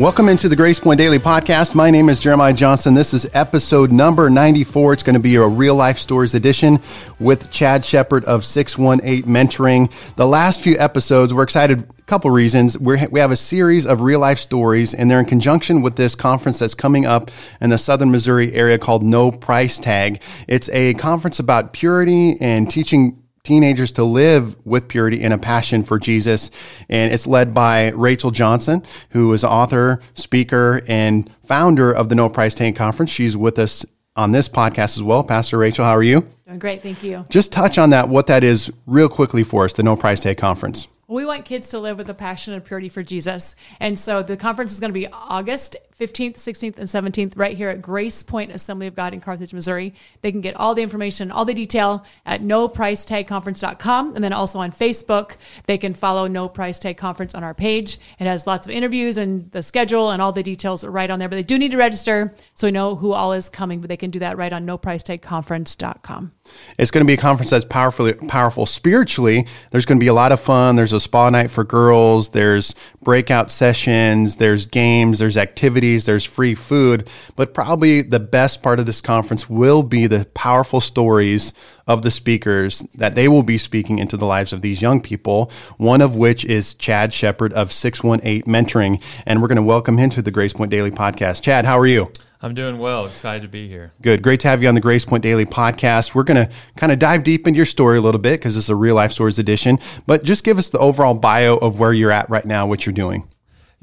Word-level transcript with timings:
Welcome 0.00 0.30
into 0.30 0.48
the 0.48 0.56
Grace 0.56 0.80
Point 0.80 0.96
Daily 0.96 1.18
Podcast. 1.18 1.74
My 1.74 1.90
name 1.90 2.08
is 2.08 2.18
Jeremiah 2.18 2.54
Johnson. 2.54 2.94
This 2.94 3.12
is 3.12 3.28
episode 3.34 3.92
number 3.92 4.30
94. 4.30 4.94
It's 4.94 5.02
going 5.02 5.12
to 5.12 5.20
be 5.20 5.34
a 5.34 5.46
real 5.46 5.74
life 5.74 5.98
stories 5.98 6.34
edition 6.34 6.78
with 7.18 7.50
Chad 7.50 7.84
Shepard 7.84 8.24
of 8.24 8.46
618 8.46 9.30
Mentoring. 9.30 10.14
The 10.14 10.26
last 10.26 10.62
few 10.62 10.78
episodes, 10.78 11.34
we're 11.34 11.42
excited. 11.42 11.86
Couple 12.06 12.30
reasons. 12.30 12.78
We're, 12.78 13.06
we 13.10 13.20
have 13.20 13.30
a 13.30 13.36
series 13.36 13.84
of 13.84 14.00
real 14.00 14.20
life 14.20 14.38
stories, 14.38 14.94
and 14.94 15.10
they're 15.10 15.20
in 15.20 15.26
conjunction 15.26 15.82
with 15.82 15.96
this 15.96 16.14
conference 16.14 16.58
that's 16.58 16.74
coming 16.74 17.04
up 17.04 17.30
in 17.60 17.68
the 17.68 17.76
southern 17.76 18.10
Missouri 18.10 18.54
area 18.54 18.78
called 18.78 19.02
No 19.02 19.30
Price 19.30 19.78
Tag. 19.78 20.22
It's 20.48 20.70
a 20.70 20.94
conference 20.94 21.38
about 21.38 21.74
purity 21.74 22.40
and 22.40 22.70
teaching 22.70 23.19
teenagers 23.42 23.92
to 23.92 24.04
live 24.04 24.56
with 24.66 24.88
purity 24.88 25.22
and 25.22 25.32
a 25.32 25.38
passion 25.38 25.82
for 25.82 25.98
Jesus. 25.98 26.50
And 26.88 27.12
it's 27.12 27.26
led 27.26 27.54
by 27.54 27.88
Rachel 27.90 28.30
Johnson, 28.30 28.82
who 29.10 29.32
is 29.32 29.44
author, 29.44 30.00
speaker, 30.14 30.82
and 30.88 31.30
founder 31.44 31.92
of 31.92 32.08
the 32.08 32.14
No 32.14 32.28
Price 32.28 32.54
Tag 32.54 32.76
Conference. 32.76 33.10
She's 33.10 33.36
with 33.36 33.58
us 33.58 33.84
on 34.16 34.32
this 34.32 34.48
podcast 34.48 34.96
as 34.96 35.02
well. 35.02 35.24
Pastor 35.24 35.58
Rachel, 35.58 35.84
how 35.84 35.96
are 35.96 36.02
you? 36.02 36.26
Doing 36.46 36.58
great, 36.58 36.82
thank 36.82 37.02
you. 37.02 37.24
Just 37.30 37.52
touch 37.52 37.78
on 37.78 37.90
that, 37.90 38.08
what 38.08 38.26
that 38.26 38.44
is, 38.44 38.72
real 38.86 39.08
quickly 39.08 39.44
for 39.44 39.64
us, 39.64 39.72
the 39.72 39.82
No 39.82 39.96
Price 39.96 40.20
Tag 40.20 40.36
Conference. 40.36 40.88
We 41.06 41.24
want 41.24 41.44
kids 41.44 41.70
to 41.70 41.80
live 41.80 41.96
with 41.98 42.08
a 42.08 42.14
passion 42.14 42.54
and 42.54 42.64
purity 42.64 42.88
for 42.88 43.02
Jesus. 43.02 43.56
And 43.80 43.98
so 43.98 44.22
the 44.22 44.36
conference 44.36 44.72
is 44.72 44.78
going 44.78 44.90
to 44.90 44.98
be 44.98 45.08
August 45.12 45.76
15th, 46.00 46.36
16th, 46.36 46.78
and 46.78 46.88
17th 46.88 47.34
right 47.36 47.54
here 47.54 47.68
at 47.68 47.82
Grace 47.82 48.22
Point 48.22 48.50
Assembly 48.52 48.86
of 48.86 48.94
God 48.94 49.12
in 49.12 49.20
Carthage, 49.20 49.52
Missouri. 49.52 49.94
They 50.22 50.32
can 50.32 50.40
get 50.40 50.56
all 50.56 50.74
the 50.74 50.82
information, 50.82 51.30
all 51.30 51.44
the 51.44 51.52
detail 51.52 52.06
at 52.24 52.40
nopricetagconference.com. 52.40 54.14
And 54.14 54.24
then 54.24 54.32
also 54.32 54.60
on 54.60 54.72
Facebook, 54.72 55.36
they 55.66 55.76
can 55.76 55.92
follow 55.92 56.26
No 56.26 56.48
Price 56.48 56.78
Tag 56.78 56.96
Conference 56.96 57.34
on 57.34 57.44
our 57.44 57.52
page. 57.52 57.98
It 58.18 58.26
has 58.26 58.46
lots 58.46 58.66
of 58.66 58.72
interviews 58.72 59.18
and 59.18 59.50
the 59.50 59.62
schedule 59.62 60.10
and 60.10 60.22
all 60.22 60.32
the 60.32 60.42
details 60.42 60.84
right 60.86 61.10
on 61.10 61.18
there. 61.18 61.28
But 61.28 61.36
they 61.36 61.42
do 61.42 61.58
need 61.58 61.72
to 61.72 61.76
register 61.76 62.34
so 62.54 62.66
we 62.66 62.72
know 62.72 62.96
who 62.96 63.12
all 63.12 63.32
is 63.34 63.50
coming, 63.50 63.80
but 63.80 63.88
they 63.88 63.98
can 63.98 64.10
do 64.10 64.20
that 64.20 64.38
right 64.38 64.52
on 64.52 64.66
nopricetagconference.com. 64.66 66.32
It's 66.78 66.90
going 66.90 67.04
to 67.04 67.06
be 67.06 67.14
a 67.14 67.18
conference 67.18 67.50
that's 67.50 67.64
powerfully 67.64 68.14
powerful 68.14 68.66
spiritually. 68.66 69.46
There's 69.70 69.86
going 69.86 69.98
to 69.98 70.04
be 70.04 70.08
a 70.08 70.14
lot 70.14 70.32
of 70.32 70.40
fun. 70.40 70.76
There's 70.76 70.92
a 70.92 71.00
spa 71.00 71.30
night 71.30 71.50
for 71.50 71.62
girls. 71.62 72.30
There's 72.30 72.74
breakout 73.02 73.50
sessions. 73.50 74.36
There's 74.36 74.66
games. 74.66 75.18
There's 75.18 75.36
activities. 75.36 75.89
There's 75.98 76.24
free 76.24 76.54
food. 76.54 77.08
But 77.36 77.54
probably 77.54 78.02
the 78.02 78.20
best 78.20 78.62
part 78.62 78.80
of 78.80 78.86
this 78.86 79.00
conference 79.00 79.48
will 79.48 79.82
be 79.82 80.06
the 80.06 80.26
powerful 80.34 80.80
stories 80.80 81.52
of 81.86 82.02
the 82.02 82.10
speakers 82.10 82.80
that 82.94 83.14
they 83.14 83.28
will 83.28 83.42
be 83.42 83.58
speaking 83.58 83.98
into 83.98 84.16
the 84.16 84.26
lives 84.26 84.52
of 84.52 84.62
these 84.62 84.80
young 84.80 85.00
people. 85.00 85.50
One 85.76 86.00
of 86.00 86.14
which 86.14 86.44
is 86.44 86.74
Chad 86.74 87.12
Shepard 87.12 87.52
of 87.52 87.72
618 87.72 88.42
Mentoring. 88.42 89.02
And 89.26 89.42
we're 89.42 89.48
going 89.48 89.56
to 89.56 89.62
welcome 89.62 89.98
him 89.98 90.10
to 90.10 90.22
the 90.22 90.30
Grace 90.30 90.52
Point 90.52 90.70
Daily 90.70 90.90
podcast. 90.90 91.42
Chad, 91.42 91.64
how 91.64 91.78
are 91.78 91.86
you? 91.86 92.10
I'm 92.42 92.54
doing 92.54 92.78
well. 92.78 93.04
Excited 93.04 93.42
to 93.42 93.48
be 93.48 93.68
here. 93.68 93.92
Good. 94.00 94.22
Great 94.22 94.40
to 94.40 94.48
have 94.48 94.62
you 94.62 94.68
on 94.68 94.74
the 94.74 94.80
Grace 94.80 95.04
Point 95.04 95.22
Daily 95.22 95.44
podcast. 95.44 96.14
We're 96.14 96.24
going 96.24 96.46
to 96.46 96.52
kind 96.76 96.90
of 96.90 96.98
dive 96.98 97.22
deep 97.22 97.46
into 97.46 97.58
your 97.58 97.66
story 97.66 97.98
a 97.98 98.00
little 98.00 98.20
bit 98.20 98.40
because 98.40 98.56
it's 98.56 98.70
a 98.70 98.74
real 98.74 98.94
life 98.94 99.12
stories 99.12 99.38
edition, 99.38 99.78
but 100.06 100.24
just 100.24 100.42
give 100.42 100.56
us 100.56 100.70
the 100.70 100.78
overall 100.78 101.12
bio 101.12 101.58
of 101.58 101.78
where 101.78 101.92
you're 101.92 102.10
at 102.10 102.30
right 102.30 102.46
now, 102.46 102.66
what 102.66 102.86
you're 102.86 102.94
doing. 102.94 103.28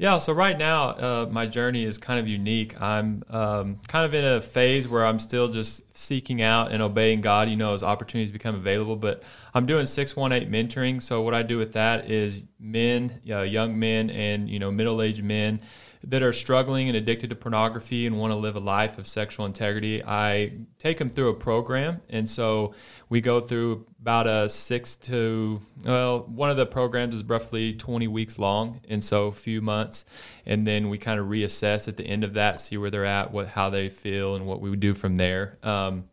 Yeah, 0.00 0.18
so 0.18 0.32
right 0.32 0.56
now, 0.56 0.90
uh, 0.90 1.28
my 1.28 1.46
journey 1.46 1.84
is 1.84 1.98
kind 1.98 2.20
of 2.20 2.28
unique. 2.28 2.80
I'm 2.80 3.24
um, 3.30 3.80
kind 3.88 4.06
of 4.06 4.14
in 4.14 4.24
a 4.24 4.40
phase 4.40 4.86
where 4.86 5.04
I'm 5.04 5.18
still 5.18 5.48
just 5.48 5.96
seeking 5.96 6.40
out 6.40 6.70
and 6.70 6.80
obeying 6.80 7.20
God, 7.20 7.48
you 7.48 7.56
know, 7.56 7.74
as 7.74 7.82
opportunities 7.82 8.30
become 8.30 8.54
available. 8.54 8.94
But 8.94 9.24
I'm 9.54 9.66
doing 9.66 9.86
618 9.86 10.52
mentoring. 10.52 11.02
So, 11.02 11.20
what 11.22 11.34
I 11.34 11.42
do 11.42 11.58
with 11.58 11.72
that 11.72 12.08
is 12.08 12.44
men, 12.60 13.20
uh, 13.28 13.40
young 13.40 13.76
men, 13.76 14.08
and, 14.10 14.48
you 14.48 14.60
know, 14.60 14.70
middle 14.70 15.02
aged 15.02 15.24
men 15.24 15.58
that 16.04 16.22
are 16.22 16.32
struggling 16.32 16.88
and 16.88 16.96
addicted 16.96 17.30
to 17.30 17.36
pornography 17.36 18.06
and 18.06 18.18
want 18.18 18.30
to 18.30 18.36
live 18.36 18.56
a 18.56 18.60
life 18.60 18.98
of 18.98 19.06
sexual 19.06 19.44
integrity, 19.46 20.02
I 20.04 20.52
take 20.78 20.98
them 20.98 21.08
through 21.08 21.28
a 21.30 21.34
program. 21.34 22.00
And 22.08 22.28
so 22.28 22.74
we 23.08 23.20
go 23.20 23.40
through 23.40 23.86
about 24.00 24.26
a 24.26 24.48
six 24.48 24.96
to, 24.96 25.60
well, 25.84 26.20
one 26.20 26.50
of 26.50 26.56
the 26.56 26.66
programs 26.66 27.14
is 27.14 27.24
roughly 27.24 27.74
20 27.74 28.06
weeks 28.08 28.38
long. 28.38 28.80
And 28.88 29.04
so 29.04 29.26
a 29.26 29.32
few 29.32 29.60
months. 29.60 30.04
And 30.46 30.66
then 30.66 30.88
we 30.88 30.98
kind 30.98 31.18
of 31.18 31.26
reassess 31.26 31.88
at 31.88 31.96
the 31.96 32.04
end 32.04 32.24
of 32.24 32.34
that, 32.34 32.60
see 32.60 32.76
where 32.76 32.90
they're 32.90 33.04
at, 33.04 33.32
what, 33.32 33.48
how 33.48 33.70
they 33.70 33.88
feel, 33.88 34.36
and 34.36 34.46
what 34.46 34.60
we 34.60 34.70
would 34.70 34.80
do 34.80 34.94
from 34.94 35.16
there. 35.16 35.58
Um, 35.62 36.04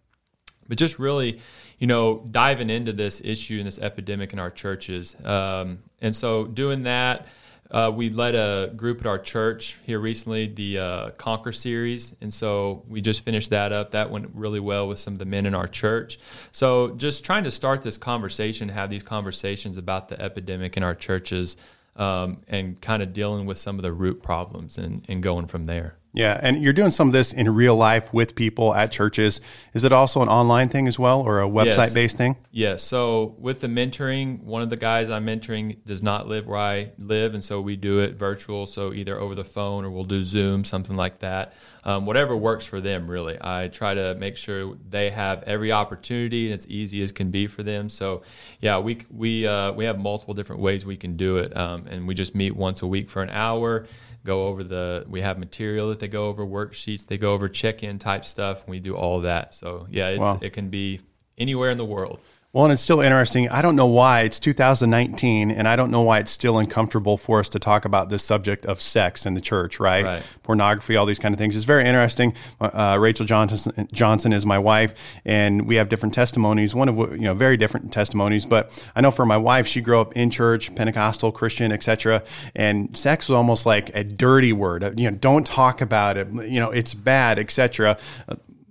but 0.67 0.77
just 0.77 0.97
really, 0.97 1.41
you 1.77 1.87
know, 1.87 2.27
diving 2.31 2.69
into 2.69 2.91
this 2.91 3.21
issue 3.23 3.57
and 3.57 3.67
this 3.67 3.79
epidemic 3.79 4.33
in 4.33 4.39
our 4.39 4.49
churches. 4.49 5.15
Um, 5.23 5.79
and 6.01 6.15
so 6.15 6.45
doing 6.45 6.83
that, 6.83 7.27
uh, 7.75 7.91
we 7.91 8.09
led 8.09 8.35
a 8.35 8.71
group 8.73 9.01
at 9.01 9.05
our 9.05 9.19
church 9.19 9.77
here 9.83 9.99
recently, 9.99 10.47
the 10.47 10.79
uh, 10.79 11.09
Conquer 11.17 11.51
series, 11.51 12.15
and 12.21 12.33
so 12.33 12.85
we 12.87 13.01
just 13.01 13.25
finished 13.25 13.49
that 13.49 13.73
up. 13.73 13.91
That 13.91 14.09
went 14.09 14.29
really 14.33 14.61
well 14.61 14.87
with 14.87 14.97
some 14.97 15.11
of 15.11 15.19
the 15.19 15.25
men 15.25 15.45
in 15.45 15.53
our 15.53 15.67
church. 15.67 16.17
So 16.53 16.91
just 16.91 17.25
trying 17.25 17.43
to 17.43 17.51
start 17.51 17.83
this 17.83 17.97
conversation, 17.97 18.69
have 18.69 18.89
these 18.89 19.03
conversations 19.03 19.77
about 19.77 20.07
the 20.07 20.17
epidemic 20.21 20.77
in 20.77 20.83
our 20.83 20.95
churches, 20.95 21.57
um, 21.97 22.37
and 22.47 22.79
kind 22.79 23.03
of 23.03 23.11
dealing 23.11 23.45
with 23.45 23.57
some 23.57 23.77
of 23.77 23.83
the 23.83 23.91
root 23.91 24.23
problems 24.23 24.77
and, 24.77 25.03
and 25.09 25.21
going 25.21 25.47
from 25.47 25.65
there. 25.65 25.97
Yeah, 26.15 26.39
and 26.41 26.63
you're 26.63 26.73
doing 26.73 26.91
some 26.91 27.07
of 27.07 27.13
this 27.13 27.33
in 27.33 27.53
real 27.53 27.75
life 27.75 28.13
with 28.13 28.35
people 28.35 28.73
at 28.73 28.89
churches. 28.89 29.41
Is 29.73 29.83
it 29.83 29.91
also 29.91 30.21
an 30.21 30.29
online 30.29 30.69
thing 30.69 30.87
as 30.87 30.97
well, 30.97 31.19
or 31.19 31.41
a 31.41 31.47
website 31.47 31.93
based 31.93 32.15
thing? 32.15 32.37
Yes. 32.51 32.83
So 32.83 33.35
with 33.37 33.59
the 33.59 33.67
mentoring, 33.67 34.41
one 34.43 34.61
of 34.61 34.69
the 34.69 34.77
guys 34.77 35.09
I'm 35.09 35.25
mentoring 35.25 35.83
does 35.83 36.01
not 36.01 36.27
live 36.29 36.47
where 36.47 36.57
I 36.57 36.91
live, 36.97 37.33
and 37.33 37.43
so 37.43 37.59
we 37.59 37.75
do 37.75 37.99
it 37.99 38.15
virtual. 38.15 38.65
So 38.65 38.93
either 38.93 39.19
over 39.19 39.35
the 39.35 39.43
phone 39.43 39.83
or 39.83 39.91
we'll 39.91 40.05
do 40.05 40.23
Zoom, 40.23 40.63
something 40.63 40.95
like 40.95 41.19
that. 41.19 41.53
Um, 41.83 42.05
whatever 42.05 42.35
works 42.35 42.65
for 42.65 42.79
them, 42.79 43.11
really. 43.11 43.37
I 43.41 43.67
try 43.67 43.93
to 43.93 44.15
make 44.15 44.37
sure 44.37 44.75
they 44.89 45.09
have 45.09 45.43
every 45.43 45.73
opportunity 45.73 46.49
and 46.49 46.57
as 46.57 46.65
easy 46.69 47.03
as 47.03 47.11
can 47.11 47.29
be 47.29 47.45
for 47.45 47.61
them. 47.61 47.89
So 47.89 48.23
yeah, 48.61 48.77
we 48.79 48.99
we 49.11 49.45
uh, 49.45 49.73
we 49.73 49.83
have 49.83 49.99
multiple 49.99 50.33
different 50.33 50.61
ways 50.61 50.85
we 50.85 50.95
can 50.95 51.17
do 51.17 51.37
it, 51.37 51.55
um, 51.57 51.87
and 51.87 52.07
we 52.07 52.15
just 52.15 52.33
meet 52.35 52.55
once 52.55 52.81
a 52.81 52.87
week 52.87 53.09
for 53.09 53.21
an 53.21 53.29
hour 53.31 53.85
go 54.25 54.47
over 54.47 54.63
the 54.63 55.05
we 55.07 55.21
have 55.21 55.37
material 55.37 55.89
that 55.89 55.99
they 55.99 56.07
go 56.07 56.27
over 56.27 56.45
worksheets 56.45 57.05
they 57.07 57.17
go 57.17 57.31
over 57.31 57.47
check-in 57.47 57.99
type 57.99 58.25
stuff 58.25 58.61
and 58.63 58.69
we 58.69 58.79
do 58.79 58.95
all 58.95 59.21
that 59.21 59.55
so 59.55 59.87
yeah 59.89 60.17
wow. 60.17 60.39
it 60.41 60.51
can 60.51 60.69
be 60.69 60.99
anywhere 61.37 61.69
in 61.69 61.77
the 61.77 61.85
world 61.85 62.19
well, 62.55 62.63
and 62.63 62.71
it's 62.71 62.81
still 62.81 63.01
interesting. 63.01 63.49
I 63.49 63.61
don't 63.61 63.75
know 63.75 63.85
why 63.85 64.21
it's 64.21 64.39
2019, 64.39 65.51
and 65.51 65.67
I 65.67 65.75
don't 65.75 65.91
know 65.91 66.03
why 66.03 66.19
it's 66.19 66.31
still 66.31 66.57
uncomfortable 66.57 67.17
for 67.17 67.41
us 67.41 67.49
to 67.49 67.59
talk 67.59 67.83
about 67.83 68.07
this 68.07 68.23
subject 68.23 68.65
of 68.65 68.81
sex 68.81 69.25
in 69.25 69.33
the 69.33 69.41
church, 69.41 69.77
right? 69.77 70.05
right. 70.05 70.23
Pornography, 70.41 70.95
all 70.95 71.05
these 71.05 71.19
kind 71.19 71.35
of 71.35 71.37
things. 71.37 71.57
It's 71.57 71.65
very 71.65 71.83
interesting. 71.83 72.33
Uh, 72.61 72.95
Rachel 72.97 73.25
Johnson, 73.25 73.89
Johnson 73.91 74.31
is 74.31 74.45
my 74.45 74.57
wife, 74.57 74.93
and 75.25 75.67
we 75.67 75.75
have 75.75 75.89
different 75.89 76.13
testimonies. 76.13 76.73
One 76.73 76.87
of 76.87 76.97
you 76.97 77.25
know 77.25 77.33
very 77.33 77.57
different 77.57 77.91
testimonies, 77.91 78.45
but 78.45 78.71
I 78.95 79.01
know 79.01 79.11
for 79.11 79.25
my 79.25 79.35
wife, 79.35 79.67
she 79.67 79.81
grew 79.81 79.99
up 79.99 80.15
in 80.15 80.31
church, 80.31 80.73
Pentecostal, 80.75 81.33
Christian, 81.33 81.73
etc., 81.73 82.23
and 82.55 82.97
sex 82.97 83.27
was 83.27 83.35
almost 83.35 83.65
like 83.65 83.93
a 83.93 84.05
dirty 84.05 84.53
word. 84.53 84.97
You 84.97 85.11
know, 85.11 85.17
don't 85.17 85.45
talk 85.45 85.81
about 85.81 86.15
it. 86.15 86.31
You 86.31 86.61
know, 86.61 86.71
it's 86.71 86.93
bad, 86.93 87.37
etc 87.37 87.97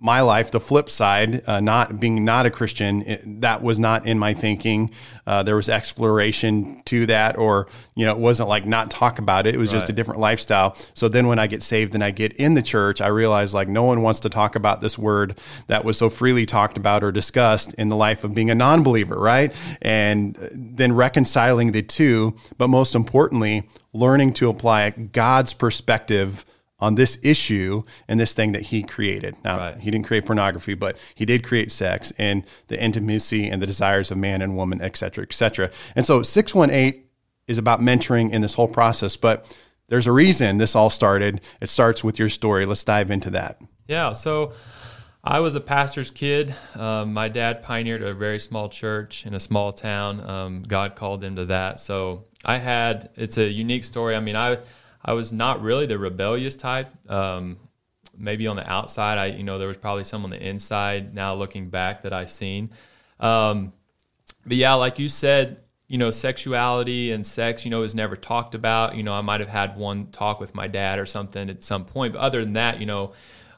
my 0.04 0.20
life, 0.20 0.50
the 0.50 0.60
flip 0.60 0.91
side, 0.91 1.42
uh, 1.48 1.60
not 1.60 1.98
being 1.98 2.26
not 2.26 2.44
a 2.44 2.50
Christian, 2.50 3.00
it, 3.06 3.41
that 3.41 3.62
was 3.62 3.81
not 3.81 4.04
in 4.04 4.19
my 4.19 4.34
thinking. 4.34 4.91
Uh, 5.26 5.42
there 5.42 5.56
was 5.56 5.70
exploration 5.70 6.82
to 6.84 7.06
that, 7.06 7.38
or 7.38 7.66
you 7.94 8.04
know, 8.04 8.12
it 8.12 8.19
wasn't 8.19 8.47
like 8.47 8.66
not 8.66 8.91
talk 8.91 9.19
about 9.19 9.47
it. 9.47 9.54
It 9.54 9.59
was 9.59 9.72
right. 9.72 9.81
just 9.81 9.88
a 9.88 9.94
different 9.94 10.20
lifestyle. 10.20 10.76
So 10.92 11.09
then, 11.09 11.26
when 11.26 11.38
I 11.38 11.47
get 11.47 11.62
saved 11.62 11.94
and 11.94 12.04
I 12.04 12.10
get 12.10 12.34
in 12.34 12.53
the 12.53 12.60
church, 12.60 13.00
I 13.00 13.06
realize 13.06 13.54
like 13.54 13.66
no 13.66 13.84
one 13.84 14.03
wants 14.03 14.20
to 14.20 14.28
talk 14.28 14.56
about 14.56 14.82
this 14.82 14.98
word 14.98 15.38
that 15.69 15.87
was 15.87 15.97
so 15.97 16.10
freely 16.10 16.45
talked 16.45 16.77
about 16.77 17.03
or 17.03 17.10
discussed 17.10 17.72
in 17.74 17.89
the 17.89 17.97
life 17.97 18.24
of 18.24 18.34
being 18.34 18.50
a 18.50 18.54
non-believer, 18.54 19.16
right? 19.16 19.54
And 19.80 20.36
then 20.53 20.92
reconciling 20.92 21.72
the 21.72 21.83
two, 21.83 22.36
but 22.59 22.68
most 22.68 22.95
importantly, 22.95 23.66
learning 23.95 24.34
to 24.34 24.50
apply 24.50 24.91
God's 24.91 25.54
perspective 25.54 26.45
on 26.84 26.97
this 26.97 27.19
issue 27.22 27.83
and 28.07 28.21
this 28.21 28.34
thing 28.34 28.53
that 28.53 28.63
he 28.63 28.83
created. 28.83 29.34
Now, 29.42 29.57
right. 29.57 29.78
he 29.78 29.91
didn't 29.91 30.07
create 30.07 30.27
pornography, 30.27 30.75
but 30.75 30.98
he 31.15 31.25
did 31.25 31.42
create 31.42 31.72
sex 31.72 32.13
and 32.19 32.45
the 32.66 32.81
intimacy 32.81 33.48
and 33.48 33.63
the 33.63 33.66
desires 33.66 34.10
of 34.10 34.19
man 34.19 34.42
and 34.42 34.54
woman, 34.54 34.83
et 34.83 34.95
cetera, 34.95 35.25
et 35.25 35.33
cetera. 35.33 35.71
And 35.97 36.04
so 36.04 36.22
618 36.22 37.03
is 37.48 37.57
about 37.57 37.81
mentoring 37.81 38.31
in 38.31 38.42
this 38.42 38.54
whole 38.54 38.69
process, 38.69 39.16
but 39.16 39.57
there's 39.89 40.07
a 40.07 40.13
reason 40.13 40.59
this 40.59 40.77
all 40.77 40.91
started. 40.91 41.41
It 41.63 41.71
starts 41.71 42.04
with 42.04 42.19
your 42.19 42.28
story. 42.28 42.66
Let's 42.66 42.84
dive 42.84 43.10
into 43.10 43.31
that. 43.31 43.60
Yeah. 43.89 44.13
So 44.13 44.53
I 45.22 45.41
was 45.41 45.54
a 45.54 45.60
pastor's 45.60 46.10
kid. 46.10 46.54
Um, 46.75 47.15
my 47.15 47.28
dad 47.28 47.63
pioneered 47.63 48.03
a 48.03 48.13
very 48.13 48.39
small 48.39 48.69
church 48.69 49.25
in 49.25 49.33
a 49.33 49.41
small 49.41 49.72
town. 49.72 50.21
Um, 50.21 50.63
God 50.63 50.97
called 50.97 51.25
him 51.25 51.36
to 51.36 51.47
that. 51.47 51.81
So 51.81 52.25
I 52.45 52.59
had, 52.59 53.09
it's 53.15 53.39
a 53.39 53.48
unique 53.48 53.84
story. 53.84 54.16
I 54.16 54.21
mean, 54.21 54.36
I, 54.36 54.59
I 55.04 55.12
was 55.12 55.33
not 55.33 55.60
really 55.62 55.86
the 55.86 55.98
rebellious 55.98 56.56
type. 56.56 56.89
Um, 57.10 57.59
maybe 58.16 58.47
on 58.47 58.56
the 58.56 58.68
outside, 58.71 59.18
I 59.18 59.27
you 59.27 59.42
know 59.42 59.59
there 59.59 59.68
was 59.68 59.77
probably 59.77 60.04
some 60.04 60.24
on 60.24 60.30
the 60.30 60.41
inside. 60.41 61.15
Now 61.15 61.34
looking 61.34 61.71
back, 61.71 62.03
that 62.03 62.12
I 62.12 62.24
seen. 62.27 62.71
Um, 63.21 63.72
but 64.47 64.56
yeah, 64.56 64.74
like 64.74 64.98
you 64.98 65.09
said, 65.09 65.62
you 65.86 65.98
know, 65.98 66.10
sexuality 66.10 67.12
and 67.12 67.27
sex, 67.27 67.65
you 67.65 67.71
know, 67.71 67.83
is 67.83 67.95
never 67.95 68.16
talked 68.16 68.54
about. 68.54 68.97
You 68.97 69.03
know, 69.03 69.12
I 69.12 69.21
might 69.21 69.41
have 69.41 69.48
had 69.48 69.77
one 69.77 70.09
talk 70.09 70.41
with 70.41 70.54
my 70.54 70.66
dad 70.66 70.98
or 70.98 71.07
something 71.07 71.50
at 71.50 71.62
some 71.62 71.84
point, 71.84 72.15
but 72.15 72.21
other 72.21 72.42
than 72.42 72.54
that, 72.54 72.80
you 72.80 72.86
know, 72.86 73.12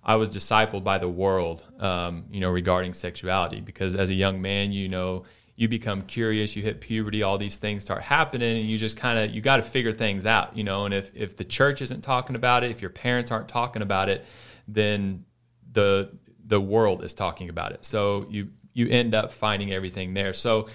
I 0.05 0.17
was 0.17 0.29
discipled 0.29 0.85
by 0.85 0.99
the 0.99 1.09
world, 1.09 1.65
um, 1.81 2.27
you 2.31 2.41
know, 2.41 2.51
regarding 2.51 2.95
sexuality 2.95 3.61
because 3.61 3.97
as 3.97 4.11
a 4.11 4.15
young 4.15 4.41
man, 4.41 4.73
you 4.73 4.89
know, 4.89 5.25
you 5.57 5.69
become 5.69 6.03
curious, 6.03 6.55
you 6.55 6.63
hit 6.63 6.81
puberty, 6.81 7.23
all 7.23 7.39
these 7.39 7.57
things 7.57 7.83
start 7.83 8.03
happening, 8.03 8.59
and 8.59 8.67
you 8.67 8.79
just 8.79 8.97
kind 8.97 9.19
of 9.19 9.35
you 9.35 9.41
got 9.41 9.57
to 9.57 9.63
figure 9.63 9.93
things 9.93 10.27
out, 10.27 10.57
you 10.57 10.63
know. 10.63 10.85
And 10.85 10.95
if 10.95 11.11
if 11.15 11.37
the 11.37 11.45
church 11.45 11.83
isn't 11.83 12.03
talking 12.03 12.37
about 12.37 12.63
it, 12.63 12.71
if 12.71 12.81
your 12.81 12.91
parents 12.91 13.31
aren't 13.31 13.49
talking 13.49 13.83
about 13.83 14.09
it, 14.09 14.25
then 14.69 15.25
the 15.73 16.11
the 16.45 16.61
world 16.61 17.03
is 17.03 17.15
talking 17.15 17.49
about 17.49 17.73
it. 17.73 17.85
So 17.85 18.27
you 18.29 18.51
you 18.73 18.89
end 18.89 19.15
up 19.15 19.33
finding 19.33 19.73
everything 19.73 20.15
there. 20.15 20.35
So 20.35 20.69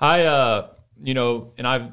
I 0.00 0.22
uh 0.22 0.68
you 1.02 1.14
know, 1.14 1.52
and 1.58 1.66
I've 1.66 1.92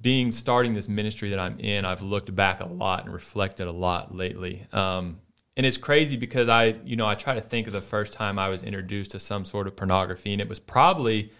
being 0.00 0.30
starting 0.30 0.74
this 0.74 0.88
ministry 0.88 1.30
that 1.30 1.38
I'm 1.38 1.58
in, 1.58 1.84
I've 1.84 2.02
looked 2.02 2.34
back 2.34 2.60
a 2.60 2.66
lot 2.66 3.04
and 3.04 3.12
reflected 3.12 3.66
a 3.66 3.72
lot 3.72 4.14
lately. 4.14 4.66
Um, 4.72 5.20
and 5.56 5.66
it's 5.66 5.76
crazy 5.76 6.16
because 6.16 6.48
I, 6.48 6.76
you 6.84 6.94
know, 6.94 7.06
I 7.06 7.16
try 7.16 7.34
to 7.34 7.40
think 7.40 7.66
of 7.66 7.72
the 7.72 7.82
first 7.82 8.12
time 8.12 8.38
I 8.38 8.48
was 8.48 8.62
introduced 8.62 9.10
to 9.10 9.18
some 9.18 9.44
sort 9.44 9.66
of 9.66 9.74
pornography, 9.74 10.32
and 10.32 10.40
it 10.40 10.48
was 10.48 10.60
probably, 10.60 11.32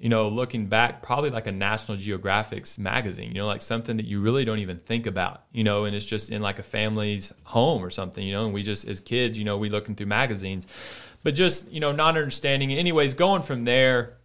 you 0.00 0.08
know, 0.08 0.28
looking 0.28 0.64
back, 0.64 1.02
probably 1.02 1.28
like 1.28 1.46
a 1.46 1.52
National 1.52 1.94
Geographic's 1.98 2.78
magazine, 2.78 3.28
you 3.28 3.34
know, 3.34 3.46
like 3.46 3.60
something 3.60 3.98
that 3.98 4.06
you 4.06 4.18
really 4.22 4.46
don't 4.46 4.58
even 4.58 4.78
think 4.78 5.04
about, 5.06 5.44
you 5.52 5.62
know, 5.62 5.84
and 5.84 5.94
it's 5.94 6.06
just 6.06 6.30
in 6.30 6.40
like 6.40 6.58
a 6.58 6.62
family's 6.62 7.34
home 7.44 7.84
or 7.84 7.90
something, 7.90 8.26
you 8.26 8.32
know, 8.32 8.46
and 8.46 8.54
we 8.54 8.62
just 8.62 8.88
as 8.88 8.98
kids, 8.98 9.38
you 9.38 9.44
know, 9.44 9.58
we 9.58 9.68
looking 9.68 9.94
through 9.94 10.06
magazines, 10.06 10.66
but 11.22 11.34
just 11.34 11.70
you 11.70 11.80
know, 11.80 11.92
not 11.92 12.16
understanding. 12.16 12.72
Anyways, 12.72 13.12
going 13.12 13.42
from 13.42 13.64
there 13.64 14.16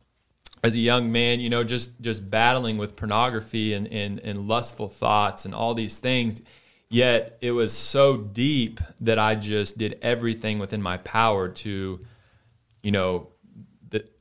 as 0.63 0.75
a 0.75 0.80
young 0.80 1.12
man, 1.12 1.42
you 1.42 1.50
know, 1.50 1.66
just 1.66 2.00
just 2.00 2.30
battling 2.30 2.77
with 2.77 2.95
pornography 2.95 3.74
and, 3.74 3.86
and, 3.88 4.19
and 4.19 4.48
lustful 4.48 4.88
thoughts 4.88 5.44
and 5.44 5.54
all 5.54 5.74
these 5.74 6.00
things. 6.00 6.42
Yet 6.88 7.38
it 7.42 7.51
was 7.51 7.74
so 7.74 8.16
deep 8.16 8.80
that 9.01 9.19
I 9.19 9.36
just 9.36 9.77
did 9.77 10.00
everything 10.01 10.57
within 10.57 10.81
my 10.81 10.98
power 10.98 11.50
to, 11.50 12.00
you 12.81 12.92
know, 12.92 13.27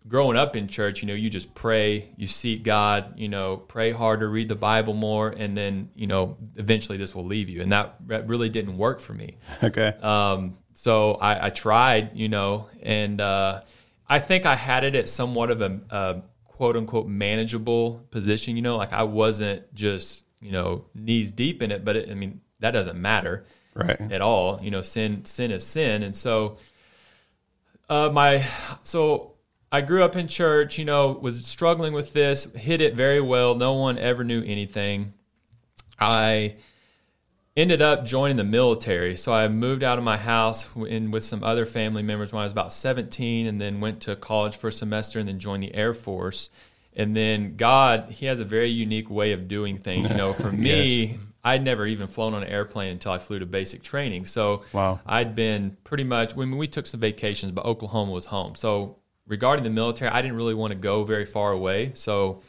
growing 0.07 0.37
up 0.37 0.55
in 0.55 0.69
church, 0.69 1.03
you 1.03 1.09
know, 1.09 1.15
you 1.15 1.31
just 1.31 1.55
pray, 1.55 2.11
you 2.17 2.27
seek 2.27 2.63
God, 2.63 3.19
you 3.19 3.29
know, 3.29 3.57
pray 3.57 3.91
harder, 3.93 4.29
read 4.29 4.49
the 4.49 4.55
Bible 4.55 4.95
more, 4.95 5.31
and 5.31 5.57
then, 5.57 5.91
you 5.95 6.07
know, 6.07 6.37
eventually 6.57 6.99
this 6.99 7.15
will 7.15 7.25
leave 7.25 7.49
you. 7.49 7.63
And 7.63 7.73
that, 7.73 7.97
that 8.09 8.29
really 8.29 8.49
didn't 8.49 8.77
work 8.77 9.01
for 9.01 9.15
me. 9.15 9.39
Okay. 9.63 9.95
Um, 10.03 10.59
so 10.75 11.15
I, 11.15 11.47
I 11.47 11.51
tried, 11.51 12.11
you 12.15 12.29
know, 12.29 12.69
and 12.83 13.21
uh, 13.21 13.63
I 14.09 14.19
think 14.19 14.45
I 14.45 14.57
had 14.57 14.85
it 14.85 14.95
at 14.95 15.09
somewhat 15.09 15.51
of 15.51 15.63
a, 15.63 15.81
a 15.91 16.23
quote 16.45 16.77
unquote 16.77 17.07
manageable 17.07 18.05
position. 18.11 18.57
You 18.57 18.63
know, 18.63 18.77
like 18.77 18.93
I 18.93 19.05
wasn't 19.05 19.73
just 19.75 20.25
you 20.41 20.53
know 20.53 20.85
knees 20.95 21.31
deep 21.31 21.63
in 21.63 21.71
it, 21.71 21.85
but 21.85 21.97
it, 21.97 22.11
I 22.11 22.15
mean 22.15 22.41
that 22.61 22.73
doesn't 22.73 23.01
matter 23.01 23.47
right 23.75 24.01
at 24.01 24.21
all. 24.21 24.61
You 24.63 24.71
know, 24.71 24.83
sin 24.83 25.25
sin 25.25 25.51
is 25.51 25.65
sin, 25.65 26.03
and 26.03 26.15
so 26.15 26.59
uh, 27.89 28.11
my 28.13 28.47
so 28.83 29.34
I 29.75 29.81
grew 29.81 30.05
up 30.05 30.15
in 30.15 30.29
church. 30.29 30.79
You 30.79 30.85
know, 30.85 31.19
was 31.21 31.45
struggling 31.45 31.95
with 31.95 32.13
this, 32.13 32.45
hit 32.53 32.81
it 32.81 32.95
very 32.95 33.21
well. 33.21 33.57
No 33.57 33.73
one 33.73 33.99
ever 33.99 34.23
knew 34.23 34.41
anything. 34.45 35.15
I 35.99 36.55
ended 37.57 37.83
up 37.83 38.05
joining 38.07 38.37
the 38.37 38.45
military. 38.45 39.17
So 39.17 39.33
I 39.33 39.49
moved 39.49 39.83
out 39.83 39.99
of 39.99 40.05
my 40.05 40.17
house 40.17 40.69
in, 40.77 41.11
with 41.11 41.25
some 41.25 41.43
other 41.43 41.67
family 41.67 42.05
members 42.05 42.33
when 42.33 42.41
I 42.41 42.45
was 42.45 42.53
about 42.53 42.73
17 42.73 43.49
and 43.49 43.61
then 43.61 43.81
went 43.81 44.01
to 44.03 44.15
college 44.15 44.55
for 44.55 44.69
a 44.69 44.73
semester 44.73 45.19
and 45.19 45.29
then 45.29 45.41
joined 45.41 45.65
the 45.65 45.75
Air 45.75 45.93
Force. 45.93 46.51
And 46.93 47.17
then 47.17 47.57
God, 47.57 48.11
He 48.11 48.27
has 48.27 48.39
a 48.39 48.45
very 48.45 48.71
unique 48.71 49.11
way 49.11 49.33
of 49.33 49.49
doing 49.49 49.79
things. 49.79 50.09
You 50.09 50.17
know, 50.17 50.35
for 50.35 50.53
me, 50.53 51.05
yes. 51.05 51.19
I'd 51.43 51.65
never 51.65 51.85
even 51.85 52.07
flown 52.07 52.33
on 52.33 52.45
an 52.45 52.49
airplane 52.49 52.93
until 52.93 53.11
I 53.11 53.19
flew 53.19 53.41
to 53.41 53.47
basic 53.47 53.83
training. 53.83 54.27
So 54.27 54.63
wow. 54.73 55.01
I'd 55.05 55.35
been 55.35 55.77
pretty 55.83 56.05
much, 56.05 56.37
when 56.37 56.57
we 56.57 56.69
took 56.69 56.87
some 56.87 57.01
vacations, 57.01 57.51
but 57.51 57.65
Oklahoma 57.65 58.13
was 58.13 58.27
home. 58.27 58.55
So 58.55 58.99
regarding 59.27 59.65
the 59.65 59.71
military, 59.71 60.11
I 60.11 60.23
didn't 60.23 60.37
really 60.37 60.55
want 60.55 60.73
to 60.73 60.79
go 60.79 61.05
very 61.05 61.25
far 61.25 61.53
away. 61.53 61.93
So 61.95 62.43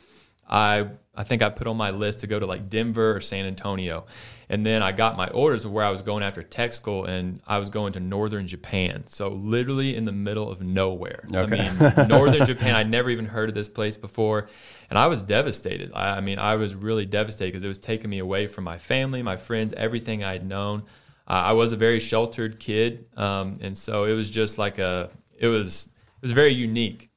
I 0.49 0.87
I 1.17 1.23
think 1.23 1.41
I 1.41 1.49
put 1.49 1.67
on 1.67 1.77
my 1.77 1.91
list 1.91 2.19
to 2.19 2.27
go 2.27 2.39
to 2.39 2.45
like 2.45 2.69
Denver 2.69 3.15
or 3.15 3.21
San 3.21 3.45
Antonio. 3.45 4.05
And 4.47 4.63
then 4.63 4.83
I 4.83 4.91
got 4.91 5.17
my 5.17 5.27
orders 5.29 5.65
of 5.65 5.71
where 5.71 5.83
I 5.83 5.89
was 5.89 6.03
going 6.03 6.21
after 6.21 6.43
tech 6.43 6.71
school, 6.71 7.05
and 7.05 7.41
I 7.47 7.57
was 7.57 7.71
going 7.71 7.93
to 7.93 7.99
northern 7.99 8.47
Japan. 8.47 9.05
So 9.07 9.29
literally 9.29 9.95
in 9.95 10.05
the 10.05 10.11
middle 10.11 10.51
of 10.51 10.61
nowhere. 10.61 11.23
Okay. 11.33 11.67
I 11.67 11.95
mean, 11.95 12.07
northern 12.07 12.45
Japan. 12.45 12.75
I'd 12.75 12.89
never 12.89 13.09
even 13.09 13.25
heard 13.25 13.49
of 13.49 13.55
this 13.55 13.69
place 13.69 13.97
before, 13.97 14.47
and 14.89 14.99
I 14.99 15.07
was 15.07 15.23
devastated. 15.23 15.91
I, 15.95 16.17
I 16.17 16.21
mean, 16.21 16.37
I 16.37 16.57
was 16.57 16.75
really 16.75 17.07
devastated 17.07 17.53
because 17.53 17.63
it 17.63 17.69
was 17.69 17.79
taking 17.79 18.09
me 18.09 18.19
away 18.19 18.45
from 18.45 18.65
my 18.65 18.77
family, 18.77 19.23
my 19.23 19.37
friends, 19.37 19.73
everything 19.73 20.23
I 20.23 20.33
had 20.33 20.45
known. 20.45 20.83
Uh, 21.27 21.31
I 21.31 21.53
was 21.53 21.73
a 21.73 21.75
very 21.75 21.99
sheltered 21.99 22.59
kid, 22.59 23.07
um, 23.17 23.57
and 23.61 23.75
so 23.75 24.03
it 24.03 24.13
was 24.13 24.29
just 24.29 24.59
like 24.59 24.77
a. 24.77 25.09
It 25.39 25.47
was 25.47 25.89
was 26.25 26.31
very 26.31 26.53
unique, 26.53 27.11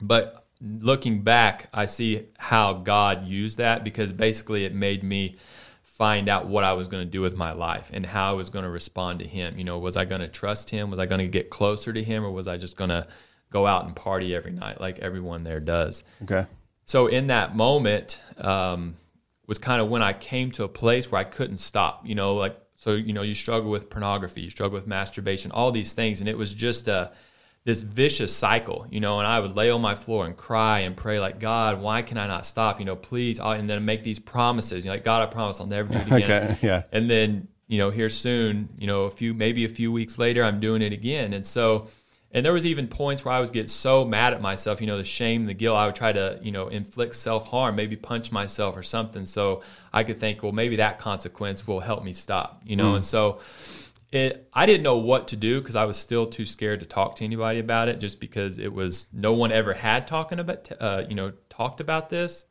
but 0.00 0.46
looking 0.60 1.22
back, 1.22 1.68
I 1.74 1.86
see 1.86 2.28
how 2.38 2.74
God 2.74 3.26
used 3.26 3.58
that 3.58 3.82
because 3.82 4.12
basically 4.12 4.64
it 4.64 4.72
made 4.72 5.02
me 5.02 5.36
find 5.82 6.28
out 6.28 6.46
what 6.46 6.62
I 6.62 6.74
was 6.74 6.86
going 6.86 7.04
to 7.04 7.10
do 7.10 7.20
with 7.22 7.36
my 7.36 7.50
life 7.50 7.90
and 7.92 8.06
how 8.06 8.30
I 8.30 8.32
was 8.34 8.48
going 8.48 8.62
to 8.62 8.70
respond 8.70 9.18
to 9.18 9.26
Him. 9.26 9.58
You 9.58 9.64
know, 9.64 9.80
was 9.80 9.96
I 9.96 10.04
going 10.04 10.20
to 10.20 10.28
trust 10.28 10.70
Him? 10.70 10.90
Was 10.90 11.00
I 11.00 11.06
going 11.06 11.18
to 11.18 11.26
get 11.26 11.50
closer 11.50 11.92
to 11.92 12.04
Him? 12.04 12.24
Or 12.24 12.30
was 12.30 12.46
I 12.46 12.56
just 12.56 12.76
going 12.76 12.90
to 12.90 13.08
go 13.50 13.66
out 13.66 13.84
and 13.84 13.96
party 13.96 14.32
every 14.32 14.52
night 14.52 14.80
like 14.80 15.00
everyone 15.00 15.42
there 15.42 15.58
does? 15.58 16.04
Okay. 16.22 16.46
So 16.84 17.08
in 17.08 17.26
that 17.26 17.56
moment, 17.56 18.20
um, 18.38 18.96
was 19.48 19.58
kind 19.58 19.82
of 19.82 19.88
when 19.88 20.02
I 20.04 20.12
came 20.12 20.52
to 20.52 20.62
a 20.62 20.68
place 20.68 21.10
where 21.10 21.20
I 21.20 21.24
couldn't 21.24 21.58
stop. 21.58 22.06
You 22.06 22.14
know, 22.14 22.36
like 22.36 22.56
so. 22.76 22.92
You 22.92 23.12
know, 23.12 23.22
you 23.22 23.34
struggle 23.34 23.72
with 23.72 23.90
pornography, 23.90 24.42
you 24.42 24.50
struggle 24.50 24.76
with 24.76 24.86
masturbation, 24.86 25.50
all 25.50 25.72
these 25.72 25.94
things, 25.94 26.20
and 26.20 26.28
it 26.28 26.38
was 26.38 26.54
just 26.54 26.86
a 26.86 27.10
this 27.64 27.82
vicious 27.82 28.34
cycle, 28.34 28.86
you 28.90 29.00
know, 29.00 29.18
and 29.18 29.28
I 29.28 29.38
would 29.38 29.54
lay 29.54 29.70
on 29.70 29.82
my 29.82 29.94
floor 29.94 30.24
and 30.24 30.36
cry 30.36 30.80
and 30.80 30.96
pray 30.96 31.20
like, 31.20 31.38
God, 31.38 31.80
why 31.80 32.02
can 32.02 32.16
I 32.16 32.26
not 32.26 32.46
stop? 32.46 32.80
You 32.80 32.86
know, 32.86 32.96
please, 32.96 33.38
and 33.38 33.68
then 33.68 33.84
make 33.84 34.02
these 34.02 34.18
promises. 34.18 34.84
You 34.84 34.90
know, 34.90 34.94
like 34.94 35.04
God, 35.04 35.22
I 35.22 35.26
promise 35.26 35.60
I'll 35.60 35.66
never 35.66 35.92
do 35.92 35.98
it 35.98 36.06
again. 36.06 36.52
okay, 36.52 36.58
yeah. 36.62 36.82
And 36.90 37.10
then, 37.10 37.48
you 37.66 37.78
know, 37.78 37.90
here 37.90 38.08
soon, 38.08 38.70
you 38.78 38.86
know, 38.86 39.02
a 39.02 39.10
few 39.10 39.34
maybe 39.34 39.64
a 39.64 39.68
few 39.68 39.92
weeks 39.92 40.18
later, 40.18 40.42
I'm 40.42 40.58
doing 40.58 40.80
it 40.80 40.92
again. 40.92 41.34
And 41.34 41.46
so, 41.46 41.88
and 42.32 42.46
there 42.46 42.52
was 42.52 42.64
even 42.64 42.86
points 42.88 43.24
where 43.24 43.34
I 43.34 43.40
was 43.40 43.50
get 43.50 43.68
so 43.68 44.06
mad 44.06 44.32
at 44.32 44.40
myself, 44.40 44.80
you 44.80 44.86
know, 44.86 44.96
the 44.96 45.04
shame, 45.04 45.44
the 45.44 45.54
guilt. 45.54 45.76
I 45.76 45.84
would 45.84 45.96
try 45.96 46.12
to, 46.12 46.38
you 46.42 46.52
know, 46.52 46.68
inflict 46.68 47.14
self 47.14 47.48
harm, 47.48 47.76
maybe 47.76 47.94
punch 47.94 48.32
myself 48.32 48.74
or 48.76 48.82
something, 48.82 49.26
so 49.26 49.62
I 49.92 50.04
could 50.04 50.18
think, 50.18 50.42
well, 50.42 50.52
maybe 50.52 50.76
that 50.76 50.98
consequence 50.98 51.66
will 51.66 51.80
help 51.80 52.04
me 52.04 52.14
stop, 52.14 52.62
you 52.64 52.76
know. 52.76 52.92
Mm. 52.92 52.96
And 52.96 53.04
so, 53.04 53.40
it 54.12 54.48
I 54.52 54.66
didn't 54.66 54.82
know 54.82 54.98
what 54.98 55.28
to 55.28 55.36
do 55.36 55.60
because 55.60 55.76
I 55.76 55.84
was 55.84 55.96
still 55.96 56.26
too 56.26 56.44
scared 56.44 56.80
to 56.80 56.86
talk 56.86 57.16
to 57.16 57.24
anybody 57.24 57.58
about 57.58 57.88
it 57.88 58.00
just 58.00 58.20
because 58.20 58.58
it 58.58 58.72
was 58.72 59.08
no 59.12 59.32
one 59.32 59.52
ever 59.52 59.74
had 59.74 60.06
talking 60.06 60.38
about 60.38 60.70
uh, 60.80 61.04
you 61.08 61.14
know 61.14 61.32
talked 61.48 61.80
about 61.80 62.10
this. 62.10 62.46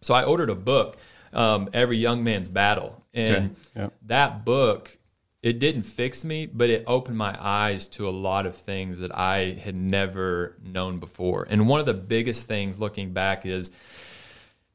So 0.00 0.14
I 0.14 0.22
ordered 0.22 0.50
a 0.50 0.54
book, 0.54 0.96
um, 1.32 1.68
Every 1.72 1.96
Young 1.96 2.22
Man's 2.22 2.48
Battle, 2.48 3.04
and 3.12 3.56
okay. 3.74 3.82
yep. 3.82 3.94
that 4.06 4.44
book 4.44 4.98
it 5.40 5.60
didn't 5.60 5.84
fix 5.84 6.24
me, 6.24 6.46
but 6.46 6.68
it 6.68 6.82
opened 6.86 7.16
my 7.16 7.36
eyes 7.40 7.86
to 7.86 8.08
a 8.08 8.10
lot 8.10 8.44
of 8.44 8.56
things 8.56 8.98
that 8.98 9.16
I 9.16 9.52
had 9.52 9.76
never 9.76 10.56
known 10.62 10.98
before. 10.98 11.46
And 11.48 11.68
one 11.68 11.78
of 11.78 11.86
the 11.86 11.94
biggest 11.94 12.46
things 12.46 12.78
looking 12.78 13.12
back 13.12 13.46
is 13.46 13.70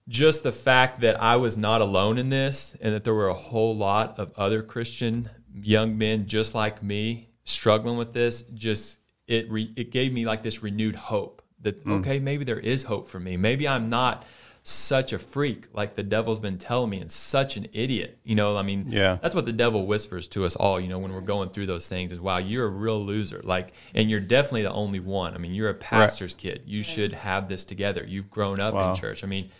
just 0.07 0.43
the 0.43 0.53
fact 0.53 1.01
that 1.01 1.21
I 1.21 1.35
was 1.35 1.57
not 1.57 1.81
alone 1.81 2.17
in 2.17 2.29
this 2.29 2.75
and 2.81 2.93
that 2.93 3.03
there 3.03 3.13
were 3.13 3.27
a 3.27 3.33
whole 3.33 3.75
lot 3.75 4.17
of 4.17 4.31
other 4.37 4.61
Christian 4.61 5.29
young 5.61 5.97
men 5.97 6.25
just 6.25 6.55
like 6.55 6.81
me 6.81 7.29
struggling 7.45 7.97
with 7.97 8.13
this 8.13 8.43
just 8.53 8.97
it 9.27 9.49
re, 9.51 9.71
it 9.75 9.91
gave 9.91 10.13
me 10.13 10.25
like 10.25 10.43
this 10.43 10.63
renewed 10.63 10.95
hope 10.95 11.41
that 11.61 11.83
mm. 11.85 11.99
okay 11.99 12.19
maybe 12.19 12.43
there 12.43 12.59
is 12.59 12.83
hope 12.83 13.07
for 13.07 13.19
me. 13.19 13.37
Maybe 13.37 13.67
i'm 13.67 13.89
not 13.89 14.25
such 14.65 15.11
a 15.11 15.19
freak 15.19 15.67
like 15.73 15.95
the 15.95 16.03
devil's 16.03 16.39
been 16.39 16.57
telling 16.57 16.89
me 16.89 16.99
and 16.99 17.11
such 17.11 17.57
an 17.57 17.67
idiot 17.73 18.17
you 18.23 18.33
know? 18.33 18.55
I 18.55 18.63
mean 18.63 18.85
yeah. 18.89 19.17
that's 19.21 19.35
what 19.35 19.45
the 19.45 19.51
devil 19.53 19.85
whispers 19.85 20.25
to 20.27 20.45
us 20.45 20.55
all 20.55 20.79
you 20.79 20.87
know 20.87 20.99
when 20.99 21.13
we're 21.13 21.21
going 21.21 21.49
through 21.49 21.65
those 21.65 21.87
things 21.89 22.13
is 22.13 22.21
wow 22.21 22.37
you're 22.37 22.65
a 22.65 22.69
real 22.69 23.03
loser. 23.03 23.41
Like 23.43 23.73
and 23.93 24.09
you're 24.09 24.21
definitely 24.21 24.63
the 24.63 24.71
only 24.71 25.01
one. 25.01 25.33
I 25.33 25.37
mean 25.37 25.53
you're 25.53 25.69
a 25.69 25.73
pastor's 25.73 26.33
right. 26.33 26.41
kid. 26.41 26.63
You 26.65 26.81
should 26.81 27.11
have 27.11 27.49
this 27.49 27.65
together. 27.65 28.05
You've 28.07 28.29
grown 28.29 28.61
up 28.61 28.73
wow. 28.73 28.91
in 28.91 28.95
church. 28.95 29.23
I 29.23 29.27
mean 29.27 29.51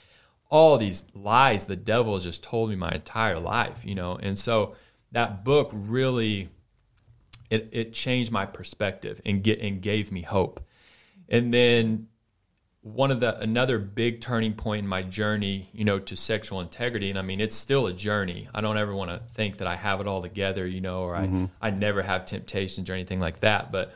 all 0.50 0.78
these 0.78 1.04
lies 1.14 1.66
the 1.66 1.76
devil 1.76 2.14
has 2.14 2.24
just 2.24 2.44
told 2.44 2.70
me 2.70 2.76
my 2.78 2.92
entire 2.92 3.40
life 3.40 3.84
you 3.84 3.96
know? 3.96 4.18
And 4.22 4.40
so 4.40 4.76
that 5.14 5.44
book 5.44 5.72
really 5.74 6.50
it, 7.50 7.70
it 7.72 7.94
changed 7.94 8.32
my 8.32 8.46
perspective 8.46 9.22
and 9.26 9.44
get 9.44 9.60
and 9.60 9.82
gave 9.82 10.12
me 10.12 10.24
hope. 10.24 10.60
And 11.30 11.54
then 11.54 12.08
one 12.82 13.12
of 13.12 13.22
the 13.22 13.40
another 13.40 13.80
big 13.80 14.22
turning 14.22 14.54
point 14.54 14.84
in 14.84 14.88
my 14.88 15.04
journey, 15.04 15.70
you 15.72 15.86
know, 15.86 16.00
to 16.00 16.16
sexual 16.16 16.60
integrity. 16.60 17.10
And 17.10 17.18
I 17.18 17.22
mean, 17.22 17.40
it's 17.40 17.56
still 17.56 17.88
a 17.88 17.94
journey. 17.94 18.50
I 18.54 18.62
don't 18.62 18.78
ever 18.78 18.94
want 18.94 19.12
to 19.12 19.22
think 19.34 19.58
that 19.58 19.68
I 19.68 19.76
have 19.76 20.02
it 20.02 20.08
all 20.08 20.22
together, 20.22 20.68
you 20.68 20.82
know, 20.82 21.04
or 21.04 21.16
mm-hmm. 21.16 21.46
I, 21.62 21.68
I 21.68 21.72
never 21.72 22.02
have 22.02 22.26
temptations 22.26 22.90
or 22.90 22.94
anything 22.94 23.20
like 23.20 23.40
that. 23.40 23.72
But 23.72 23.94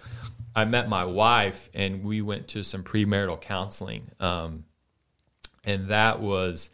I 0.55 0.65
met 0.65 0.87
my 0.87 1.03
wife 1.03 1.69
and 1.73 2.03
we 2.03 2.21
went 2.21 2.47
to 2.49 2.63
some 2.63 2.83
premarital 2.83 3.41
counseling. 3.41 4.11
Um, 4.19 4.65
and 5.65 5.89
that 5.89 6.21
was 6.21 6.69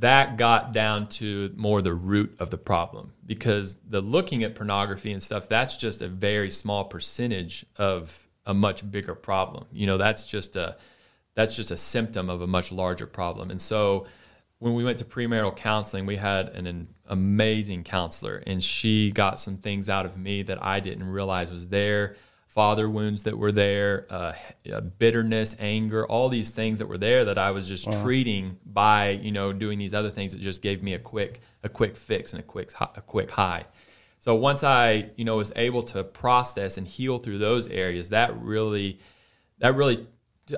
that 0.00 0.36
got 0.36 0.72
down 0.72 1.08
to 1.08 1.52
more 1.56 1.82
the 1.82 1.94
root 1.94 2.34
of 2.38 2.50
the 2.50 2.58
problem. 2.58 3.12
Because 3.24 3.78
the 3.86 4.00
looking 4.00 4.42
at 4.42 4.54
pornography 4.54 5.12
and 5.12 5.22
stuff 5.22 5.48
that's 5.48 5.76
just 5.76 6.02
a 6.02 6.08
very 6.08 6.50
small 6.50 6.84
percentage 6.84 7.66
of 7.76 8.28
a 8.46 8.54
much 8.54 8.90
bigger 8.90 9.14
problem. 9.14 9.66
You 9.72 9.86
know 9.86 9.98
that's 9.98 10.24
just 10.24 10.56
a 10.56 10.76
that's 11.34 11.54
just 11.54 11.70
a 11.70 11.76
symptom 11.76 12.28
of 12.28 12.42
a 12.42 12.46
much 12.46 12.72
larger 12.72 13.06
problem. 13.06 13.50
And 13.50 13.60
so 13.60 14.06
when 14.58 14.74
we 14.74 14.82
went 14.84 14.98
to 14.98 15.04
premarital 15.04 15.54
counseling 15.56 16.06
we 16.06 16.16
had 16.16 16.48
an, 16.48 16.66
an 16.66 16.88
amazing 17.06 17.84
counselor 17.84 18.42
and 18.46 18.62
she 18.62 19.10
got 19.10 19.38
some 19.40 19.56
things 19.56 19.88
out 19.88 20.04
of 20.04 20.16
me 20.16 20.42
that 20.42 20.62
i 20.62 20.80
didn't 20.80 21.08
realize 21.08 21.50
was 21.50 21.68
there 21.68 22.16
father 22.48 22.88
wounds 22.88 23.22
that 23.22 23.38
were 23.38 23.52
there, 23.52 24.06
uh, 24.10 24.32
bitterness, 24.98 25.54
anger, 25.58 26.04
all 26.06 26.28
these 26.28 26.50
things 26.50 26.78
that 26.78 26.86
were 26.88 26.98
there 26.98 27.24
that 27.26 27.38
I 27.38 27.52
was 27.52 27.68
just 27.68 27.86
wow. 27.86 28.02
treating 28.02 28.58
by 28.66 29.10
you 29.10 29.30
know 29.30 29.52
doing 29.52 29.78
these 29.78 29.94
other 29.94 30.10
things 30.10 30.32
that 30.32 30.40
just 30.40 30.62
gave 30.62 30.82
me 30.82 30.94
a 30.94 30.98
quick 30.98 31.40
a 31.62 31.68
quick 31.68 31.96
fix 31.96 32.32
and 32.32 32.40
a 32.40 32.42
quick 32.42 32.72
a 32.80 33.00
quick 33.00 33.30
high. 33.32 33.66
So 34.18 34.34
once 34.34 34.64
I 34.64 35.10
you 35.14 35.24
know 35.24 35.36
was 35.36 35.52
able 35.54 35.82
to 35.84 36.02
process 36.02 36.76
and 36.78 36.86
heal 36.86 37.18
through 37.18 37.38
those 37.38 37.68
areas, 37.68 38.08
that 38.08 38.36
really 38.40 38.98
that 39.58 39.76
really 39.76 40.06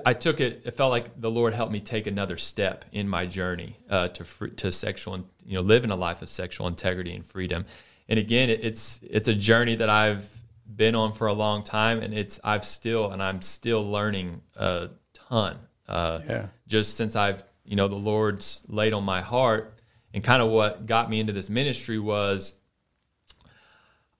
I 0.05 0.13
took 0.13 0.39
it. 0.39 0.61
It 0.65 0.71
felt 0.71 0.91
like 0.91 1.19
the 1.19 1.29
Lord 1.29 1.53
helped 1.53 1.73
me 1.73 1.81
take 1.81 2.07
another 2.07 2.37
step 2.37 2.85
in 2.91 3.09
my 3.09 3.25
journey 3.25 3.77
uh, 3.89 4.07
to 4.09 4.47
to 4.47 4.71
sexual, 4.71 5.27
you 5.45 5.55
know, 5.55 5.61
living 5.61 5.91
a 5.91 5.95
life 5.95 6.21
of 6.21 6.29
sexual 6.29 6.67
integrity 6.67 7.13
and 7.13 7.25
freedom. 7.25 7.65
And 8.07 8.17
again, 8.17 8.49
it, 8.49 8.63
it's 8.63 9.01
it's 9.03 9.27
a 9.27 9.35
journey 9.35 9.75
that 9.75 9.89
I've 9.89 10.40
been 10.75 10.95
on 10.95 11.13
for 11.13 11.27
a 11.27 11.33
long 11.33 11.63
time, 11.63 11.99
and 11.99 12.13
it's 12.13 12.39
I've 12.43 12.65
still 12.65 13.11
and 13.11 13.21
I'm 13.21 13.41
still 13.41 13.83
learning 13.89 14.41
a 14.55 14.89
ton. 15.13 15.57
Uh, 15.87 16.19
yeah. 16.27 16.45
Just 16.67 16.97
since 16.97 17.15
I've 17.15 17.43
you 17.65 17.75
know 17.75 17.87
the 17.87 17.95
Lord's 17.95 18.63
laid 18.67 18.93
on 18.93 19.03
my 19.03 19.21
heart, 19.21 19.79
and 20.13 20.23
kind 20.23 20.41
of 20.41 20.49
what 20.49 20.85
got 20.85 21.09
me 21.09 21.19
into 21.19 21.33
this 21.33 21.49
ministry 21.49 21.99
was 21.99 22.55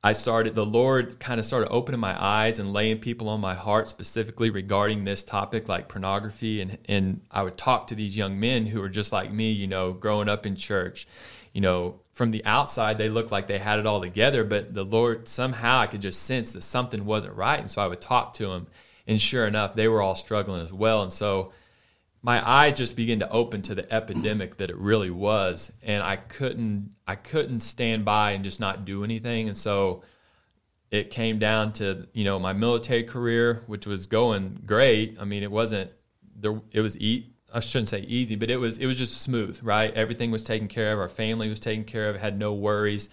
I 0.04 0.14
started 0.14 0.56
the 0.56 0.66
Lord 0.66 1.20
kind 1.20 1.40
of 1.40 1.46
started 1.46 1.70
opening 1.70 2.00
my 2.00 2.22
eyes 2.22 2.58
and 2.58 2.74
laying 2.74 2.98
people 3.00 3.30
on 3.30 3.40
my 3.40 3.54
heart 3.54 3.88
specifically 3.88 4.50
regarding 4.50 5.04
this 5.04 5.24
topic 5.24 5.70
like 5.70 5.88
pornography 5.90 6.60
and 6.60 6.80
and 6.88 7.22
I 7.30 7.44
would 7.44 7.58
talk 7.58 7.88
to 7.88 7.96
these 7.96 8.18
young 8.18 8.40
men 8.40 8.66
who 8.68 8.82
were 8.82 8.90
just 8.90 9.12
like 9.12 9.32
me, 9.32 9.52
you 9.52 9.68
know, 9.68 9.94
growing 9.94 10.28
up 10.28 10.46
in 10.46 10.56
church, 10.56 11.08
you 11.54 11.62
know, 11.62 12.01
from 12.12 12.32
the 12.32 12.44
outside 12.46 12.98
they 12.98 13.10
looked 13.10 13.32
like 13.32 13.48
they 13.48 13.60
had 13.60 13.80
it 13.80 13.86
all 13.86 14.02
together, 14.02 14.44
but 14.44 14.74
the 14.74 14.84
Lord 14.84 15.28
somehow 15.28 15.80
I 15.80 15.88
could 15.88 16.02
just 16.02 16.24
sense 16.24 16.52
that 16.52 16.64
something 16.64 17.06
wasn't 17.06 17.36
right, 17.36 17.60
and 17.60 17.72
so 17.72 17.82
I 17.82 17.88
would 17.88 18.02
talk 18.02 18.34
to 18.36 18.48
them, 18.48 18.68
and 19.08 19.20
sure 19.20 19.48
enough, 19.48 19.76
they 19.76 19.88
were 19.88 20.02
all 20.02 20.16
struggling 20.16 20.62
as 20.62 20.74
well, 20.74 21.02
and 21.02 21.12
so 21.12 21.54
my 22.22 22.48
eyes 22.48 22.78
just 22.78 22.96
began 22.96 23.20
to 23.20 23.30
open 23.30 23.62
to 23.64 23.76
the 23.76 23.92
epidemic 23.92 24.58
that 24.58 24.70
it 24.70 24.78
really 24.78 25.10
was, 25.10 25.72
and 25.82 26.04
I 26.04 26.18
couldn't 26.18 26.92
I 27.08 27.16
couldn't 27.16 27.62
stand 27.62 28.06
by 28.06 28.32
and 28.32 28.44
just 28.44 28.60
not 28.60 28.86
do 28.86 29.04
anything, 29.04 29.48
and 29.48 29.58
so 29.58 30.04
it 30.92 31.10
came 31.10 31.40
down 31.40 31.74
to 31.74 32.08
you 32.14 32.24
know 32.24 32.38
my 32.38 32.54
military 32.54 33.04
career, 33.04 33.64
which 33.68 33.88
was 33.88 34.08
going 34.08 34.62
great. 34.66 35.18
I 35.20 35.24
mean, 35.24 35.44
it 35.44 35.52
wasn't 35.52 35.92
there. 36.36 36.62
It 36.72 36.82
was 36.82 36.98
eat 37.00 37.31
I 37.54 37.60
shouldn't 37.60 37.90
say 37.90 38.00
easy, 38.02 38.36
but 38.36 38.50
it 38.50 38.58
was 38.58 38.78
it 38.78 38.86
was 38.86 38.98
just 38.98 39.22
smooth, 39.22 39.60
right? 39.62 39.94
Everything 39.94 40.32
was 40.32 40.44
taken 40.44 40.68
care 40.68 40.94
of. 40.94 41.00
Our 41.00 41.10
family 41.10 41.50
was 41.50 41.60
taken 41.60 41.84
care 41.84 42.10
of. 42.10 42.18
Had 42.18 42.40
no 42.40 42.54
worries, 42.54 43.10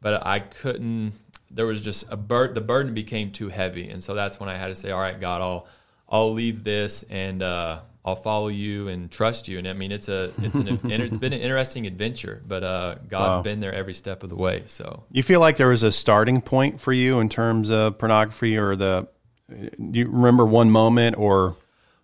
but 0.00 0.24
I 0.26 0.40
couldn't. 0.40 1.14
There 1.50 1.66
was 1.66 1.82
just 1.82 2.10
a 2.10 2.16
burden. 2.16 2.54
The 2.54 2.60
burden 2.60 2.94
became 2.94 3.30
too 3.30 3.48
heavy, 3.48 3.90
and 3.90 4.02
so 4.02 4.14
that's 4.14 4.38
when 4.38 4.48
I 4.48 4.56
had 4.56 4.68
to 4.68 4.74
say, 4.74 4.90
"All 4.90 5.00
right, 5.00 5.20
God, 5.20 5.40
I'll 5.40 5.66
I'll 6.08 6.32
leave 6.32 6.64
this 6.64 7.02
and 7.04 7.42
uh, 7.42 7.80
I'll 8.04 8.16
follow 8.16 8.48
you 8.48 8.88
and 8.88 9.10
trust 9.10 9.48
you." 9.48 9.58
And 9.58 9.66
I 9.66 9.72
mean, 9.72 9.90
it's 9.90 10.08
a 10.08 10.32
it's 10.40 10.54
an 10.54 10.68
it's 10.84 11.16
been 11.16 11.32
an 11.32 11.40
interesting 11.40 11.86
adventure, 11.86 12.40
but 12.46 12.62
uh, 12.62 12.94
God's 13.08 13.38
wow. 13.38 13.42
been 13.42 13.60
there 13.60 13.74
every 13.74 13.94
step 13.94 14.22
of 14.22 14.30
the 14.30 14.36
way. 14.36 14.62
So 14.68 15.02
you 15.10 15.22
feel 15.22 15.40
like 15.40 15.56
there 15.56 15.68
was 15.68 15.82
a 15.82 15.92
starting 15.92 16.40
point 16.40 16.80
for 16.80 16.92
you 16.92 17.18
in 17.18 17.28
terms 17.28 17.70
of 17.70 17.98
pornography, 17.98 18.56
or 18.56 18.76
the 18.76 19.08
do 19.50 19.98
you 19.98 20.08
remember 20.08 20.46
one 20.46 20.70
moment 20.70 21.18
or 21.18 21.56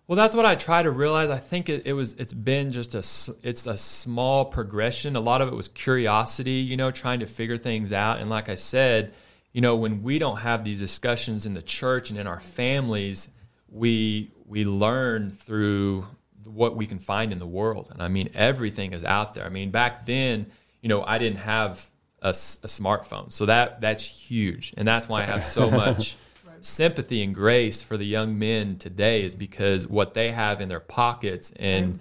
well, 0.09 0.15
that's 0.15 0.33
what 0.33 0.43
I 0.43 0.55
try 0.55 0.81
to 0.81 0.89
realize. 0.89 1.29
I 1.29 1.37
think 1.37 1.69
it, 1.69 1.83
it, 1.85 1.93
was 1.93 2.15
it's 2.15 2.33
been 2.33 2.71
just 2.71 2.95
a 2.95 3.37
it's 3.47 3.67
a 3.67 3.77
small 3.77 4.43
progression. 4.43 5.15
A 5.15 5.19
lot 5.19 5.39
of 5.39 5.49
it 5.49 5.53
was 5.53 5.67
curiosity, 5.67 6.53
you 6.53 6.75
know, 6.75 6.89
trying 6.89 7.19
to 7.19 7.27
figure 7.27 7.57
things 7.57 7.93
out. 7.93 8.19
And 8.19 8.27
like 8.27 8.49
I 8.49 8.55
said, 8.55 9.13
you 9.53 9.61
know, 9.61 9.75
when 9.75 10.01
we 10.01 10.17
don't 10.17 10.37
have 10.37 10.63
these 10.63 10.79
discussions 10.79 11.45
in 11.45 11.53
the 11.53 11.61
church 11.61 12.09
and 12.09 12.17
in 12.17 12.25
our 12.25 12.39
families, 12.39 13.29
we 13.69 14.31
we 14.47 14.65
learn 14.65 15.29
through 15.29 16.07
what 16.43 16.75
we 16.75 16.87
can 16.87 16.97
find 16.97 17.31
in 17.31 17.37
the 17.37 17.45
world. 17.45 17.89
And 17.91 18.01
I 18.01 18.07
mean, 18.07 18.29
everything 18.33 18.93
is 18.93 19.05
out 19.05 19.35
there. 19.35 19.45
I 19.45 19.49
mean, 19.49 19.69
back 19.69 20.07
then, 20.07 20.47
you 20.81 20.89
know, 20.89 21.03
I 21.03 21.19
didn't 21.19 21.41
have 21.41 21.87
a, 22.23 22.29
a 22.29 22.67
smartphone, 22.67 23.31
so 23.31 23.45
that 23.45 23.79
that's 23.79 24.05
huge, 24.05 24.73
and 24.75 24.87
that's 24.87 25.07
why 25.07 25.21
I 25.21 25.25
have 25.25 25.43
so 25.43 25.69
much 25.85 26.17
sympathy 26.65 27.23
and 27.23 27.33
grace 27.33 27.81
for 27.81 27.97
the 27.97 28.05
young 28.05 28.37
men 28.37 28.77
today 28.77 29.23
is 29.23 29.35
because 29.35 29.87
what 29.87 30.13
they 30.13 30.31
have 30.31 30.61
in 30.61 30.69
their 30.69 30.79
pockets 30.79 31.51
and 31.57 31.99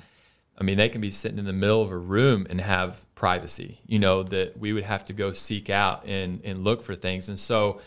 I 0.57 0.65
mean 0.65 0.77
they 0.77 0.89
can 0.89 1.01
be 1.01 1.11
sitting 1.11 1.39
in 1.39 1.45
the 1.45 1.53
middle 1.53 1.83
of 1.83 1.91
a 1.91 1.97
room 1.97 2.47
and 2.51 2.61
have 2.61 3.05
privacy, 3.15 3.81
you 3.87 3.99
know, 3.99 4.23
that 4.23 4.59
we 4.59 4.73
would 4.73 4.85
have 4.85 5.05
to 5.07 5.13
go 5.13 5.33
seek 5.33 5.71
out 5.71 6.05
and 6.07 6.41
and 6.45 6.65
look 6.65 6.83
for 6.83 6.95
things. 6.95 7.29
And 7.29 7.39
so 7.39 7.81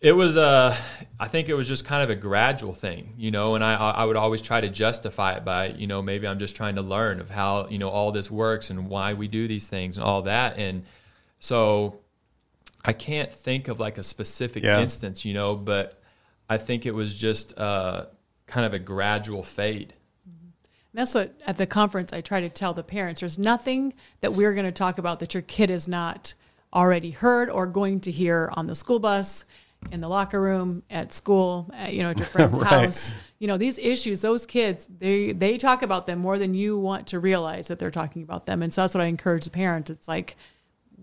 it 0.00 0.12
was 0.12 0.36
a 0.36 0.76
I 1.18 1.28
think 1.28 1.48
it 1.48 1.54
was 1.54 1.68
just 1.68 1.84
kind 1.84 2.02
of 2.02 2.10
a 2.10 2.14
gradual 2.16 2.72
thing, 2.72 3.14
you 3.16 3.30
know, 3.30 3.54
and 3.54 3.64
I 3.64 3.74
I 3.74 4.04
would 4.04 4.16
always 4.16 4.42
try 4.42 4.60
to 4.60 4.68
justify 4.68 5.34
it 5.34 5.44
by, 5.44 5.68
you 5.68 5.86
know, 5.86 6.02
maybe 6.02 6.26
I'm 6.26 6.38
just 6.38 6.56
trying 6.56 6.76
to 6.76 6.82
learn 6.82 7.20
of 7.20 7.30
how, 7.30 7.68
you 7.68 7.78
know, 7.78 7.88
all 7.88 8.12
this 8.12 8.30
works 8.30 8.70
and 8.70 8.88
why 8.88 9.14
we 9.14 9.28
do 9.28 9.48
these 9.48 9.68
things 9.68 9.96
and 9.96 10.04
all 10.04 10.22
that 10.22 10.58
and 10.58 10.84
so 11.40 12.00
I 12.84 12.92
can't 12.92 13.32
think 13.32 13.68
of 13.68 13.80
like 13.80 13.98
a 13.98 14.02
specific 14.02 14.62
yeah. 14.62 14.80
instance, 14.80 15.24
you 15.24 15.34
know, 15.34 15.56
but 15.56 16.00
I 16.48 16.58
think 16.58 16.86
it 16.86 16.94
was 16.94 17.14
just 17.14 17.58
uh, 17.58 18.06
kind 18.46 18.66
of 18.66 18.72
a 18.72 18.78
gradual 18.78 19.42
fade. 19.42 19.94
That's 20.94 21.14
what 21.14 21.34
at 21.46 21.58
the 21.58 21.66
conference 21.66 22.12
I 22.12 22.22
try 22.22 22.40
to 22.40 22.48
tell 22.48 22.74
the 22.74 22.82
parents. 22.82 23.20
There's 23.20 23.38
nothing 23.38 23.94
that 24.20 24.32
we're 24.32 24.54
going 24.54 24.66
to 24.66 24.72
talk 24.72 24.98
about 24.98 25.20
that 25.20 25.34
your 25.34 25.42
kid 25.42 25.70
has 25.70 25.86
not 25.86 26.34
already 26.72 27.10
heard 27.10 27.50
or 27.50 27.66
going 27.66 28.00
to 28.00 28.10
hear 28.10 28.50
on 28.54 28.66
the 28.66 28.74
school 28.74 28.98
bus, 28.98 29.44
in 29.92 30.00
the 30.00 30.08
locker 30.08 30.40
room, 30.40 30.82
at 30.90 31.12
school, 31.12 31.70
at, 31.72 31.94
you 31.94 32.02
know, 32.02 32.10
at 32.10 32.18
your 32.18 32.26
friend's 32.26 32.58
right. 32.58 32.86
house. 32.86 33.14
You 33.38 33.48
know, 33.48 33.56
these 33.56 33.78
issues, 33.78 34.20
those 34.20 34.46
kids, 34.46 34.86
they 34.98 35.32
they 35.32 35.56
talk 35.56 35.82
about 35.82 36.06
them 36.06 36.18
more 36.18 36.38
than 36.38 36.54
you 36.54 36.78
want 36.78 37.06
to 37.08 37.20
realize 37.20 37.68
that 37.68 37.78
they're 37.78 37.90
talking 37.90 38.22
about 38.22 38.46
them. 38.46 38.62
And 38.62 38.74
so 38.74 38.82
that's 38.82 38.94
what 38.94 39.02
I 39.02 39.06
encourage 39.06 39.44
the 39.44 39.50
parents. 39.50 39.90
It's 39.90 40.08
like 40.08 40.36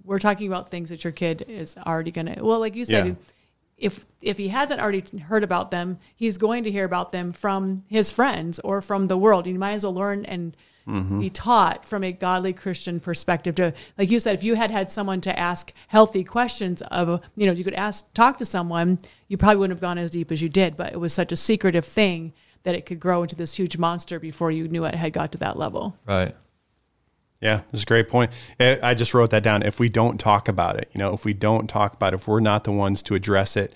we're 0.06 0.20
talking 0.20 0.48
about 0.48 0.70
things 0.70 0.90
that 0.90 1.04
your 1.04 1.14
kid 1.14 1.44
is 1.48 1.76
already 1.86 2.12
going 2.12 2.28
to 2.28 2.44
well 2.44 2.60
like 2.60 2.76
you 2.76 2.86
said 2.86 3.08
yeah. 3.08 3.14
if 3.78 4.06
if 4.22 4.38
he 4.38 4.48
hasn't 4.50 4.80
already 4.80 5.04
heard 5.20 5.44
about 5.44 5.72
them 5.72 5.98
he's 6.16 6.38
going 6.38 6.64
to 6.64 6.72
hear 6.72 6.86
about 6.86 7.12
them 7.12 7.34
from 7.34 7.84
his 7.88 8.12
friends 8.12 8.60
or 8.60 8.82
from 8.82 9.08
the 9.08 9.18
world 9.18 9.48
you 9.48 9.58
might 9.58 9.74
as 9.74 9.84
well 9.84 9.94
learn 9.94 10.26
and 10.26 10.56
mm-hmm. 10.88 11.20
be 11.20 11.30
taught 11.30 11.86
from 11.86 12.04
a 12.04 12.12
godly 12.12 12.54
christian 12.54 13.00
perspective 13.00 13.56
to 13.56 13.74
like 13.98 14.10
you 14.10 14.20
said 14.20 14.36
if 14.36 14.44
you 14.44 14.56
had 14.56 14.72
had 14.72 14.90
someone 14.90 15.22
to 15.22 15.38
ask 15.38 15.74
healthy 15.88 16.24
questions 16.24 16.82
of 16.84 17.22
you 17.36 17.46
know 17.46 17.54
you 17.54 17.64
could 17.64 17.74
ask 17.74 18.12
talk 18.14 18.38
to 18.38 18.46
someone 18.46 19.00
you 19.28 19.38
probably 19.38 19.58
wouldn't 19.58 19.78
have 19.78 19.82
gone 19.82 19.98
as 19.98 20.12
deep 20.12 20.32
as 20.32 20.42
you 20.42 20.50
did 20.50 20.78
but 20.78 20.94
it 20.94 21.00
was 21.00 21.14
such 21.14 21.32
a 21.32 21.38
secretive 21.38 21.86
thing 21.86 22.34
that 22.64 22.76
it 22.76 22.86
could 22.86 23.00
grow 23.00 23.22
into 23.22 23.36
this 23.36 23.54
huge 23.54 23.78
monster 23.78 24.20
before 24.20 24.50
you 24.50 24.68
knew 24.68 24.86
it 24.86 24.96
had 24.96 25.14
got 25.14 25.32
to 25.32 25.38
that 25.38 25.58
level 25.58 25.98
right 26.06 26.36
yeah, 27.46 27.62
that's 27.72 27.84
a 27.84 27.86
great 27.86 28.10
point. 28.10 28.32
Eh, 28.60 28.80
I 28.82 28.96
just 28.96 29.14
wrote 29.14 29.30
that 29.30 29.44
down. 29.44 29.62
If 29.62 29.80
we 29.80 29.88
don't 29.88 30.20
talk 30.20 30.48
about 30.48 30.78
it, 30.78 30.90
you 30.94 30.98
know, 30.98 31.14
if 31.14 31.26
we 31.26 31.34
don't 31.34 31.68
talk 31.68 31.94
about 31.94 32.14
it, 32.14 32.16
if 32.16 32.28
we're 32.28 32.40
not 32.40 32.64
the 32.64 32.72
ones 32.72 33.04
to 33.04 33.14
address 33.14 33.56
it, 33.56 33.72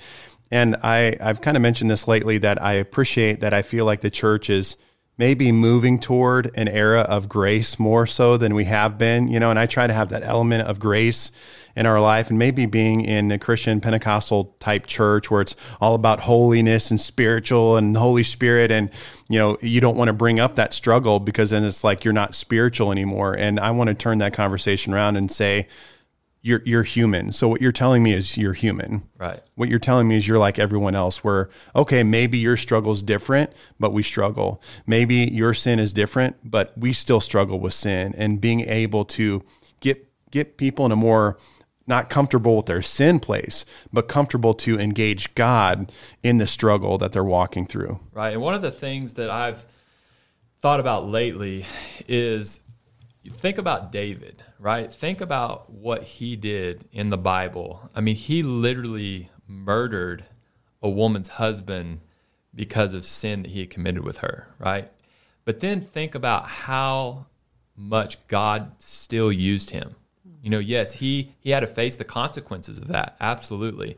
and 0.50 0.76
I, 0.82 1.16
I've 1.22 1.42
kind 1.42 1.56
of 1.56 1.62
mentioned 1.62 1.92
this 1.92 2.08
lately 2.08 2.40
that 2.40 2.60
I 2.60 2.74
appreciate 2.74 3.42
that 3.42 3.54
I 3.54 3.62
feel 3.62 3.86
like 3.86 4.02
the 4.02 4.10
church 4.10 4.50
is 4.50 4.76
maybe 5.20 5.52
moving 5.52 6.00
toward 6.00 6.50
an 6.56 6.70
era 6.70 7.02
of 7.02 7.28
grace 7.28 7.78
more 7.78 8.08
so 8.08 8.38
than 8.38 8.56
we 8.56 8.64
have 8.64 8.98
been, 8.98 9.28
you 9.28 9.38
know, 9.38 9.50
and 9.50 9.60
I 9.60 9.66
try 9.66 9.86
to 9.86 9.94
have 9.94 10.10
that 10.10 10.24
element 10.24 10.66
of 10.66 10.80
grace 10.80 11.34
in 11.76 11.86
our 11.86 12.00
life 12.00 12.30
and 12.30 12.40
maybe 12.40 12.66
being 12.66 13.02
in 13.02 13.30
a 13.30 13.38
Christian 13.38 13.82
Pentecostal 13.82 14.56
type 14.60 14.88
church 14.88 15.30
where 15.30 15.42
it's 15.42 15.58
all 15.82 15.94
about 15.94 16.22
holiness 16.22 16.90
and 16.90 17.00
spiritual 17.00 17.76
and 17.76 17.96
the 17.96 18.00
Holy 18.00 18.24
Spirit 18.24 18.72
and 18.72 18.90
you 19.28 19.38
know 19.38 19.58
you 19.62 19.82
don't 19.82 19.98
want 19.98 20.08
to 20.08 20.14
bring 20.14 20.40
up 20.40 20.56
that 20.56 20.74
struggle 20.74 21.20
because 21.20 21.50
then 21.52 21.64
it's 21.66 21.84
like 21.84 22.06
you're 22.06 22.14
not 22.14 22.34
spiritual 22.34 22.92
anymore. 22.92 23.34
And 23.34 23.60
I 23.60 23.72
want 23.72 23.90
to 23.90 23.94
turn 23.94 24.20
that 24.20 24.34
conversation 24.34 24.94
around 24.94 25.18
and 25.18 25.30
say 25.30 25.68
you're 26.42 26.62
you're 26.66 26.84
human. 26.84 27.32
So 27.32 27.48
what 27.48 27.62
you're 27.62 27.72
telling 27.72 28.02
me 28.02 28.14
is 28.14 28.38
you're 28.38 28.54
human. 28.54 29.04
Right. 29.18 29.42
What 29.56 29.70
you're 29.70 29.80
telling 29.80 30.08
me 30.08 30.16
is 30.18 30.28
you're 30.28 30.40
like 30.40 30.58
everyone 30.58 30.96
else 30.96 31.24
where 31.24 31.50
okay, 31.76 32.04
maybe 32.04 32.38
your 32.38 32.58
struggle 32.58 32.92
is 32.92 33.04
different, 33.04 33.52
but 33.80 33.92
we 33.92 34.04
struggle. 34.04 34.62
Maybe 34.86 35.16
your 35.16 35.54
sin 35.54 35.80
is 35.80 35.92
different, 35.92 36.38
but 36.44 36.78
we 36.78 36.94
still 36.94 37.20
struggle 37.20 37.60
with 37.60 37.74
sin 37.74 38.16
and 38.18 38.40
being 38.40 38.62
able 38.62 39.04
to 39.06 39.44
get 39.82 40.10
get 40.32 40.58
people 40.58 40.86
in 40.86 40.92
a 40.92 40.96
more 40.96 41.38
not 41.88 42.10
comfortable 42.10 42.58
with 42.58 42.68
their 42.68 42.84
sin 42.84 43.20
place, 43.20 43.66
but 43.92 44.08
comfortable 44.08 44.54
to 44.54 44.80
engage 44.80 45.34
God 45.34 45.92
in 46.22 46.38
the 46.38 46.46
struggle 46.46 47.00
that 47.00 47.12
they're 47.12 47.24
walking 47.24 47.66
through. 47.66 48.00
Right. 48.14 48.34
And 48.34 48.42
one 48.42 48.54
of 48.54 48.62
the 48.62 48.72
things 48.72 49.14
that 49.16 49.32
I've 49.32 49.66
thought 50.62 50.80
about 50.80 51.08
lately 51.08 51.66
is 52.08 52.62
think 53.28 53.58
about 53.58 53.92
David, 53.92 54.44
right? 54.60 54.94
Think 54.94 55.22
about 55.22 55.72
what 55.72 56.04
he 56.04 56.36
did 56.36 56.88
in 56.92 57.10
the 57.10 57.18
Bible. 57.18 57.90
I 57.96 58.02
mean, 58.02 58.16
he 58.16 58.44
literally 58.44 59.30
murdered 59.48 60.26
a 60.82 60.90
woman's 60.90 61.30
husband 61.30 62.02
because 62.54 62.94
of 62.94 63.06
sin 63.06 63.44
that 63.44 63.52
he 63.52 63.60
had 63.60 63.70
committed 63.70 64.04
with 64.04 64.20
her, 64.20 64.48
right? 64.58 64.90
But 65.46 65.60
then 65.60 65.82
think 65.82 66.16
about 66.16 66.46
how 66.48 67.26
much 67.76 68.26
God 68.28 68.72
still 68.80 69.32
used 69.32 69.72
him. 69.72 69.96
You 70.42 70.50
know, 70.50 70.60
yes, 70.60 70.96
he 70.96 71.34
he 71.40 71.52
had 71.52 71.62
to 71.62 71.68
face 71.68 71.96
the 71.96 72.04
consequences 72.06 72.78
of 72.78 72.88
that, 72.88 73.18
absolutely. 73.20 73.98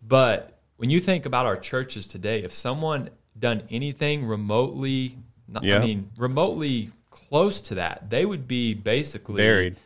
But 0.00 0.58
when 0.76 0.90
you 0.90 1.00
think 1.00 1.26
about 1.26 1.46
our 1.46 1.56
churches 1.56 2.06
today, 2.06 2.42
if 2.42 2.54
someone 2.54 3.10
done 3.38 3.64
anything 3.70 4.24
remotely, 4.24 5.18
I 5.54 5.60
mean, 5.84 6.10
remotely 6.16 6.90
close 7.10 7.60
to 7.62 7.74
that, 7.76 8.10
they 8.10 8.24
would 8.24 8.48
be 8.48 8.74
basically 8.74 9.42
buried, 9.42 9.76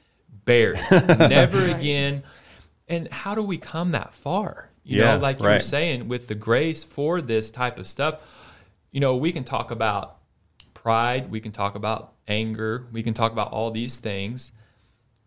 buried, 0.45 0.81
never 0.91 1.71
again. 1.71 2.23
And 2.89 3.11
how 3.13 3.35
do 3.35 3.43
we 3.43 3.59
come 3.59 3.93
that 3.93 4.13
far? 4.13 4.71
You 4.85 5.01
yeah, 5.01 5.15
know, 5.15 5.23
like 5.23 5.39
you 5.39 5.47
right. 5.47 5.55
were 5.55 5.61
saying, 5.61 6.09
with 6.09 6.29
the 6.29 6.35
grace 6.35 6.83
for 6.83 7.21
this 7.21 7.51
type 7.51 7.79
of 7.79 7.87
stuff, 7.87 8.21
you 8.91 9.01
know, 9.01 9.17
we 9.17 9.33
can 9.33 9.45
talk 9.45 9.71
about 9.71 10.19
pride, 10.75 11.31
we 11.31 11.41
can 11.41 11.53
talk 11.53 11.75
about 11.75 12.15
anger, 12.27 12.87
we 12.93 13.03
can 13.03 13.15
talk 13.15 13.33
about 13.33 13.53
all 13.53 13.71
these 13.71 13.99
things, 13.99 14.53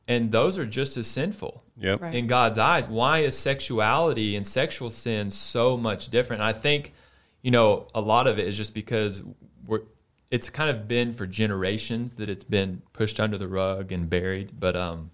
and 0.07 0.31
those 0.31 0.57
are 0.57 0.65
just 0.65 0.97
as 0.97 1.07
sinful 1.07 1.63
yep. 1.77 2.01
right. 2.01 2.13
in 2.13 2.27
God's 2.27 2.57
eyes. 2.57 2.87
Why 2.87 3.19
is 3.19 3.37
sexuality 3.37 4.35
and 4.35 4.45
sexual 4.45 4.89
sin 4.89 5.29
so 5.29 5.77
much 5.77 6.09
different? 6.09 6.41
And 6.41 6.49
I 6.49 6.53
think, 6.53 6.93
you 7.41 7.51
know, 7.51 7.87
a 7.95 8.01
lot 8.01 8.27
of 8.27 8.37
it 8.37 8.47
is 8.47 8.57
just 8.57 8.73
because 8.73 9.23
we're 9.23 9.33
it's 10.31 10.49
kind 10.49 10.69
of 10.69 10.87
been 10.87 11.13
for 11.13 11.25
generations 11.27 12.13
that 12.13 12.29
it's 12.29 12.43
been 12.43 12.81
pushed 12.93 13.19
under 13.19 13.37
the 13.37 13.47
rug 13.47 13.91
and 13.91 14.09
buried, 14.09 14.59
but 14.59 14.75
um, 14.75 15.11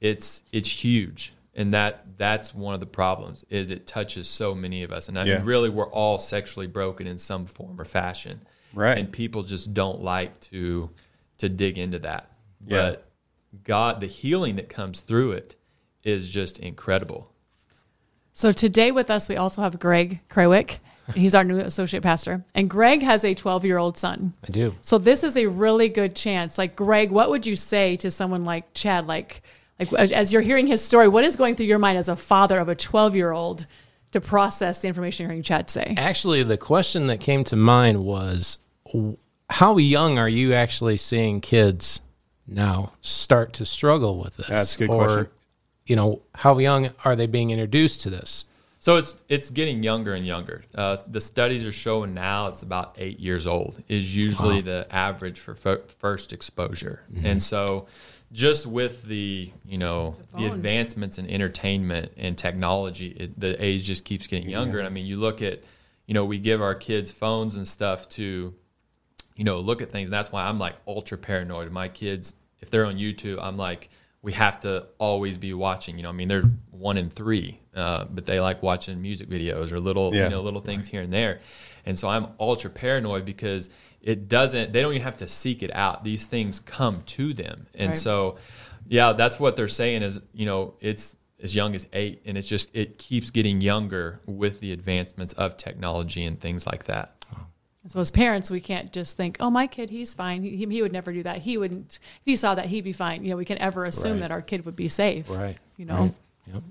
it's 0.00 0.42
it's 0.52 0.84
huge, 0.84 1.32
and 1.54 1.72
that 1.72 2.16
that's 2.16 2.54
one 2.54 2.74
of 2.74 2.80
the 2.80 2.86
problems 2.86 3.44
is 3.50 3.70
it 3.70 3.86
touches 3.86 4.28
so 4.28 4.54
many 4.54 4.82
of 4.82 4.92
us, 4.92 5.08
and 5.08 5.18
I 5.18 5.24
yeah. 5.24 5.38
mean, 5.38 5.46
really, 5.46 5.68
we're 5.68 5.90
all 5.90 6.18
sexually 6.18 6.66
broken 6.66 7.06
in 7.06 7.18
some 7.18 7.46
form 7.46 7.80
or 7.80 7.84
fashion, 7.84 8.42
right? 8.72 8.96
And 8.96 9.12
people 9.12 9.42
just 9.42 9.74
don't 9.74 10.00
like 10.00 10.40
to 10.42 10.90
to 11.38 11.48
dig 11.48 11.78
into 11.78 11.98
that, 12.00 12.30
yeah. 12.64 12.90
but 12.90 13.08
God, 13.64 14.00
the 14.00 14.06
healing 14.06 14.56
that 14.56 14.68
comes 14.68 15.00
through 15.00 15.32
it 15.32 15.56
is 16.04 16.28
just 16.28 16.58
incredible. 16.58 17.32
So 18.32 18.52
today 18.52 18.92
with 18.92 19.10
us, 19.10 19.28
we 19.28 19.36
also 19.36 19.62
have 19.62 19.80
Greg 19.80 20.20
Krawick. 20.30 20.78
He's 21.14 21.34
our 21.34 21.44
new 21.44 21.58
associate 21.58 22.02
pastor. 22.02 22.44
And 22.54 22.68
Greg 22.68 23.02
has 23.02 23.24
a 23.24 23.34
12 23.34 23.64
year 23.64 23.78
old 23.78 23.96
son. 23.96 24.34
I 24.46 24.50
do. 24.50 24.74
So 24.80 24.98
this 24.98 25.24
is 25.24 25.36
a 25.36 25.46
really 25.46 25.88
good 25.88 26.14
chance. 26.14 26.58
Like, 26.58 26.76
Greg, 26.76 27.10
what 27.10 27.30
would 27.30 27.46
you 27.46 27.56
say 27.56 27.96
to 27.98 28.10
someone 28.10 28.44
like 28.44 28.74
Chad? 28.74 29.06
Like, 29.06 29.42
like 29.78 29.92
as 29.92 30.32
you're 30.32 30.42
hearing 30.42 30.66
his 30.66 30.82
story, 30.82 31.08
what 31.08 31.24
is 31.24 31.36
going 31.36 31.56
through 31.56 31.66
your 31.66 31.78
mind 31.78 31.98
as 31.98 32.08
a 32.08 32.16
father 32.16 32.58
of 32.58 32.68
a 32.68 32.74
12 32.74 33.16
year 33.16 33.32
old 33.32 33.66
to 34.12 34.20
process 34.20 34.78
the 34.78 34.88
information 34.88 35.24
you're 35.24 35.30
hearing 35.30 35.42
Chad 35.42 35.70
say? 35.70 35.94
Actually, 35.96 36.42
the 36.42 36.56
question 36.56 37.06
that 37.06 37.20
came 37.20 37.44
to 37.44 37.56
mind 37.56 38.04
was 38.04 38.58
how 39.50 39.76
young 39.78 40.18
are 40.18 40.28
you 40.28 40.52
actually 40.52 40.96
seeing 40.96 41.40
kids 41.40 42.00
now 42.46 42.92
start 43.00 43.52
to 43.54 43.66
struggle 43.66 44.18
with 44.18 44.36
this? 44.36 44.48
That's 44.48 44.74
a 44.74 44.78
good 44.78 44.90
or, 44.90 45.04
question. 45.04 45.28
You 45.86 45.96
know, 45.96 46.22
how 46.34 46.58
young 46.58 46.90
are 47.04 47.16
they 47.16 47.26
being 47.26 47.50
introduced 47.50 48.02
to 48.02 48.10
this? 48.10 48.44
So 48.78 48.96
it's 48.96 49.16
it's 49.28 49.50
getting 49.50 49.82
younger 49.82 50.14
and 50.14 50.24
younger. 50.24 50.64
Uh, 50.74 50.96
the 51.06 51.20
studies 51.20 51.66
are 51.66 51.72
showing 51.72 52.14
now 52.14 52.48
it's 52.48 52.62
about 52.62 52.94
eight 52.98 53.18
years 53.18 53.46
old 53.46 53.82
is 53.88 54.14
usually 54.14 54.56
wow. 54.56 54.62
the 54.62 54.86
average 54.90 55.40
for 55.40 55.52
f- 55.52 55.90
first 55.98 56.32
exposure, 56.32 57.02
mm-hmm. 57.12 57.26
and 57.26 57.42
so 57.42 57.88
just 58.32 58.66
with 58.66 59.04
the 59.04 59.50
you 59.64 59.78
know 59.78 60.16
the, 60.32 60.38
the 60.38 60.46
advancements 60.46 61.18
in 61.18 61.28
entertainment 61.28 62.12
and 62.16 62.36
technology, 62.36 63.08
it, 63.08 63.40
the 63.40 63.62
age 63.62 63.84
just 63.84 64.04
keeps 64.04 64.26
getting 64.26 64.48
younger. 64.48 64.78
Yeah. 64.78 64.84
And 64.84 64.86
I 64.86 64.90
mean, 64.90 65.06
you 65.06 65.16
look 65.16 65.42
at 65.42 65.62
you 66.06 66.14
know 66.14 66.24
we 66.24 66.38
give 66.38 66.62
our 66.62 66.74
kids 66.74 67.10
phones 67.10 67.56
and 67.56 67.66
stuff 67.66 68.08
to 68.10 68.54
you 69.34 69.44
know 69.44 69.58
look 69.58 69.82
at 69.82 69.90
things, 69.90 70.08
and 70.08 70.12
that's 70.12 70.30
why 70.30 70.44
I'm 70.44 70.58
like 70.58 70.74
ultra 70.86 71.18
paranoid. 71.18 71.72
My 71.72 71.88
kids, 71.88 72.34
if 72.60 72.70
they're 72.70 72.86
on 72.86 72.96
YouTube, 72.96 73.38
I'm 73.40 73.56
like 73.56 73.88
we 74.22 74.32
have 74.32 74.60
to 74.60 74.86
always 74.98 75.36
be 75.36 75.54
watching. 75.54 75.96
You 75.96 76.02
know, 76.02 76.08
I 76.08 76.12
mean, 76.12 76.28
they're 76.28 76.50
one 76.70 76.96
in 76.96 77.10
three, 77.10 77.60
uh, 77.74 78.04
but 78.04 78.26
they 78.26 78.40
like 78.40 78.62
watching 78.62 79.00
music 79.00 79.28
videos 79.28 79.72
or 79.72 79.80
little, 79.80 80.14
yeah. 80.14 80.24
you 80.24 80.30
know, 80.30 80.40
little 80.40 80.60
things 80.60 80.88
here 80.88 81.02
and 81.02 81.12
there. 81.12 81.40
And 81.86 81.98
so 81.98 82.08
I'm 82.08 82.28
ultra 82.38 82.70
paranoid 82.70 83.24
because 83.24 83.70
it 84.00 84.28
doesn't. 84.28 84.72
They 84.72 84.82
don't 84.82 84.92
even 84.92 85.04
have 85.04 85.16
to 85.18 85.28
seek 85.28 85.62
it 85.62 85.74
out. 85.74 86.04
These 86.04 86.26
things 86.26 86.60
come 86.60 87.02
to 87.06 87.32
them, 87.32 87.66
and 87.74 87.90
right. 87.90 87.98
so, 87.98 88.38
yeah, 88.86 89.12
that's 89.12 89.40
what 89.40 89.56
they're 89.56 89.68
saying 89.68 90.02
is, 90.02 90.20
you 90.32 90.46
know, 90.46 90.74
it's 90.80 91.16
as 91.42 91.54
young 91.54 91.74
as 91.74 91.86
eight, 91.92 92.22
and 92.24 92.36
it's 92.36 92.46
just 92.46 92.74
it 92.74 92.98
keeps 92.98 93.30
getting 93.30 93.60
younger 93.60 94.20
with 94.26 94.60
the 94.60 94.72
advancements 94.72 95.32
of 95.34 95.56
technology 95.56 96.24
and 96.24 96.40
things 96.40 96.66
like 96.66 96.84
that. 96.84 97.17
So 97.86 98.00
as 98.00 98.10
parents, 98.10 98.50
we 98.50 98.60
can't 98.60 98.92
just 98.92 99.16
think, 99.16 99.36
"Oh, 99.40 99.50
my 99.50 99.66
kid, 99.66 99.88
he's 99.90 100.12
fine. 100.14 100.42
He, 100.42 100.56
he 100.56 100.82
would 100.82 100.92
never 100.92 101.12
do 101.12 101.22
that. 101.22 101.38
He 101.38 101.56
wouldn't. 101.56 101.98
If 102.02 102.24
he 102.24 102.36
saw 102.36 102.54
that, 102.54 102.66
he'd 102.66 102.84
be 102.84 102.92
fine." 102.92 103.22
You 103.24 103.30
know, 103.30 103.36
we 103.36 103.44
can 103.44 103.58
ever 103.58 103.84
assume 103.84 104.14
right. 104.14 104.22
that 104.22 104.30
our 104.30 104.42
kid 104.42 104.66
would 104.66 104.76
be 104.76 104.88
safe. 104.88 105.30
Right. 105.30 105.56
You 105.76 105.86
know. 105.86 105.96
Right. 105.96 106.14
Yep. 106.54 106.62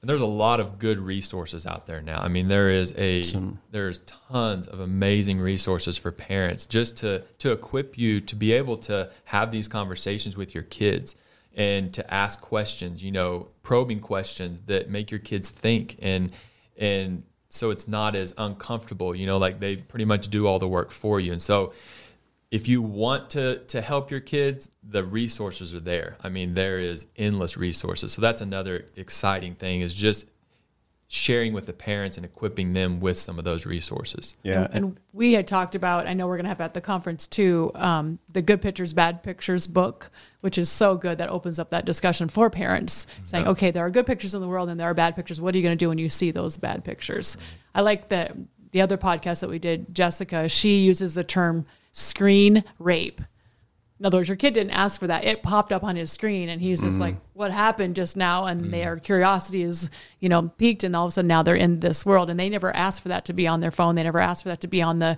And 0.00 0.10
there's 0.10 0.20
a 0.20 0.26
lot 0.26 0.60
of 0.60 0.78
good 0.78 0.98
resources 0.98 1.66
out 1.66 1.86
there 1.86 2.00
now. 2.00 2.20
I 2.20 2.28
mean, 2.28 2.46
there 2.46 2.70
is 2.70 2.94
a 2.96 3.24
Some. 3.24 3.58
there's 3.72 4.00
tons 4.00 4.68
of 4.68 4.78
amazing 4.78 5.40
resources 5.40 5.98
for 5.98 6.12
parents 6.12 6.64
just 6.64 6.96
to 6.98 7.24
to 7.38 7.50
equip 7.50 7.98
you 7.98 8.20
to 8.20 8.36
be 8.36 8.52
able 8.52 8.76
to 8.78 9.10
have 9.24 9.50
these 9.50 9.66
conversations 9.66 10.36
with 10.36 10.54
your 10.54 10.62
kids 10.62 11.16
and 11.54 11.92
to 11.92 12.14
ask 12.14 12.40
questions. 12.40 13.02
You 13.02 13.10
know, 13.10 13.48
probing 13.64 13.98
questions 13.98 14.62
that 14.66 14.88
make 14.88 15.10
your 15.10 15.18
kids 15.18 15.50
think 15.50 15.96
and 16.00 16.30
and 16.78 17.24
so 17.56 17.70
it's 17.70 17.88
not 17.88 18.14
as 18.14 18.34
uncomfortable 18.38 19.14
you 19.14 19.26
know 19.26 19.38
like 19.38 19.60
they 19.60 19.76
pretty 19.76 20.04
much 20.04 20.28
do 20.28 20.46
all 20.46 20.58
the 20.58 20.68
work 20.68 20.90
for 20.90 21.18
you. 21.20 21.32
And 21.32 21.42
so 21.42 21.72
if 22.50 22.68
you 22.68 22.80
want 22.82 23.30
to 23.30 23.58
to 23.58 23.80
help 23.80 24.10
your 24.10 24.20
kids 24.20 24.70
the 24.82 25.02
resources 25.02 25.74
are 25.74 25.80
there. 25.80 26.16
I 26.22 26.28
mean 26.28 26.54
there 26.54 26.78
is 26.78 27.06
endless 27.16 27.56
resources. 27.56 28.12
So 28.12 28.20
that's 28.20 28.42
another 28.42 28.86
exciting 28.96 29.54
thing 29.54 29.80
is 29.80 29.94
just 29.94 30.26
sharing 31.08 31.52
with 31.52 31.66
the 31.66 31.72
parents 31.72 32.16
and 32.16 32.26
equipping 32.26 32.72
them 32.72 32.98
with 33.00 33.18
some 33.18 33.38
of 33.38 33.44
those 33.44 33.64
resources. 33.64 34.36
Yeah. 34.42 34.64
And, 34.64 34.74
and 34.74 35.00
we 35.12 35.34
had 35.34 35.46
talked 35.46 35.74
about, 35.74 36.08
I 36.08 36.14
know 36.14 36.26
we're 36.26 36.36
going 36.36 36.44
to 36.44 36.50
have 36.50 36.60
at 36.60 36.74
the 36.74 36.80
conference 36.80 37.26
too, 37.28 37.70
um, 37.76 38.18
the 38.32 38.42
Good 38.42 38.60
Pictures, 38.60 38.92
Bad 38.92 39.22
Pictures 39.22 39.68
book, 39.68 40.10
which 40.40 40.58
is 40.58 40.68
so 40.68 40.96
good 40.96 41.18
that 41.18 41.28
opens 41.28 41.58
up 41.58 41.70
that 41.70 41.84
discussion 41.84 42.28
for 42.28 42.50
parents 42.50 43.06
saying, 43.22 43.44
yeah. 43.44 43.50
okay, 43.50 43.70
there 43.70 43.84
are 43.84 43.90
good 43.90 44.06
pictures 44.06 44.34
in 44.34 44.40
the 44.40 44.48
world 44.48 44.68
and 44.68 44.80
there 44.80 44.90
are 44.90 44.94
bad 44.94 45.14
pictures. 45.14 45.40
What 45.40 45.54
are 45.54 45.58
you 45.58 45.62
going 45.62 45.78
to 45.78 45.84
do 45.84 45.88
when 45.88 45.98
you 45.98 46.08
see 46.08 46.32
those 46.32 46.58
bad 46.58 46.84
pictures? 46.84 47.36
I 47.74 47.82
like 47.82 48.08
that 48.08 48.36
the 48.72 48.80
other 48.80 48.96
podcast 48.96 49.40
that 49.40 49.50
we 49.50 49.58
did, 49.58 49.94
Jessica, 49.94 50.48
she 50.48 50.78
uses 50.78 51.14
the 51.14 51.24
term 51.24 51.66
screen 51.92 52.64
rape 52.78 53.20
in 53.98 54.04
other 54.04 54.18
words, 54.18 54.28
your 54.28 54.36
kid 54.36 54.52
didn't 54.52 54.72
ask 54.72 55.00
for 55.00 55.06
that. 55.06 55.24
It 55.24 55.42
popped 55.42 55.72
up 55.72 55.82
on 55.82 55.96
his 55.96 56.12
screen 56.12 56.50
and 56.50 56.60
he's 56.60 56.82
just 56.82 56.94
mm-hmm. 56.94 57.00
like, 57.00 57.16
what 57.32 57.50
happened 57.50 57.96
just 57.96 58.14
now? 58.14 58.44
And 58.44 58.60
mm-hmm. 58.60 58.70
their 58.70 58.96
curiosity 58.98 59.62
is, 59.62 59.88
you 60.20 60.28
know, 60.28 60.50
piqued 60.58 60.84
and 60.84 60.94
all 60.94 61.06
of 61.06 61.08
a 61.08 61.12
sudden 61.12 61.28
now 61.28 61.42
they're 61.42 61.54
in 61.54 61.80
this 61.80 62.04
world 62.04 62.28
and 62.28 62.38
they 62.38 62.50
never 62.50 62.74
asked 62.76 63.00
for 63.00 63.08
that 63.08 63.24
to 63.24 63.32
be 63.32 63.46
on 63.46 63.60
their 63.60 63.70
phone. 63.70 63.94
They 63.94 64.02
never 64.02 64.20
asked 64.20 64.42
for 64.42 64.50
that 64.50 64.60
to 64.60 64.68
be 64.68 64.82
on 64.82 64.98
the, 64.98 65.16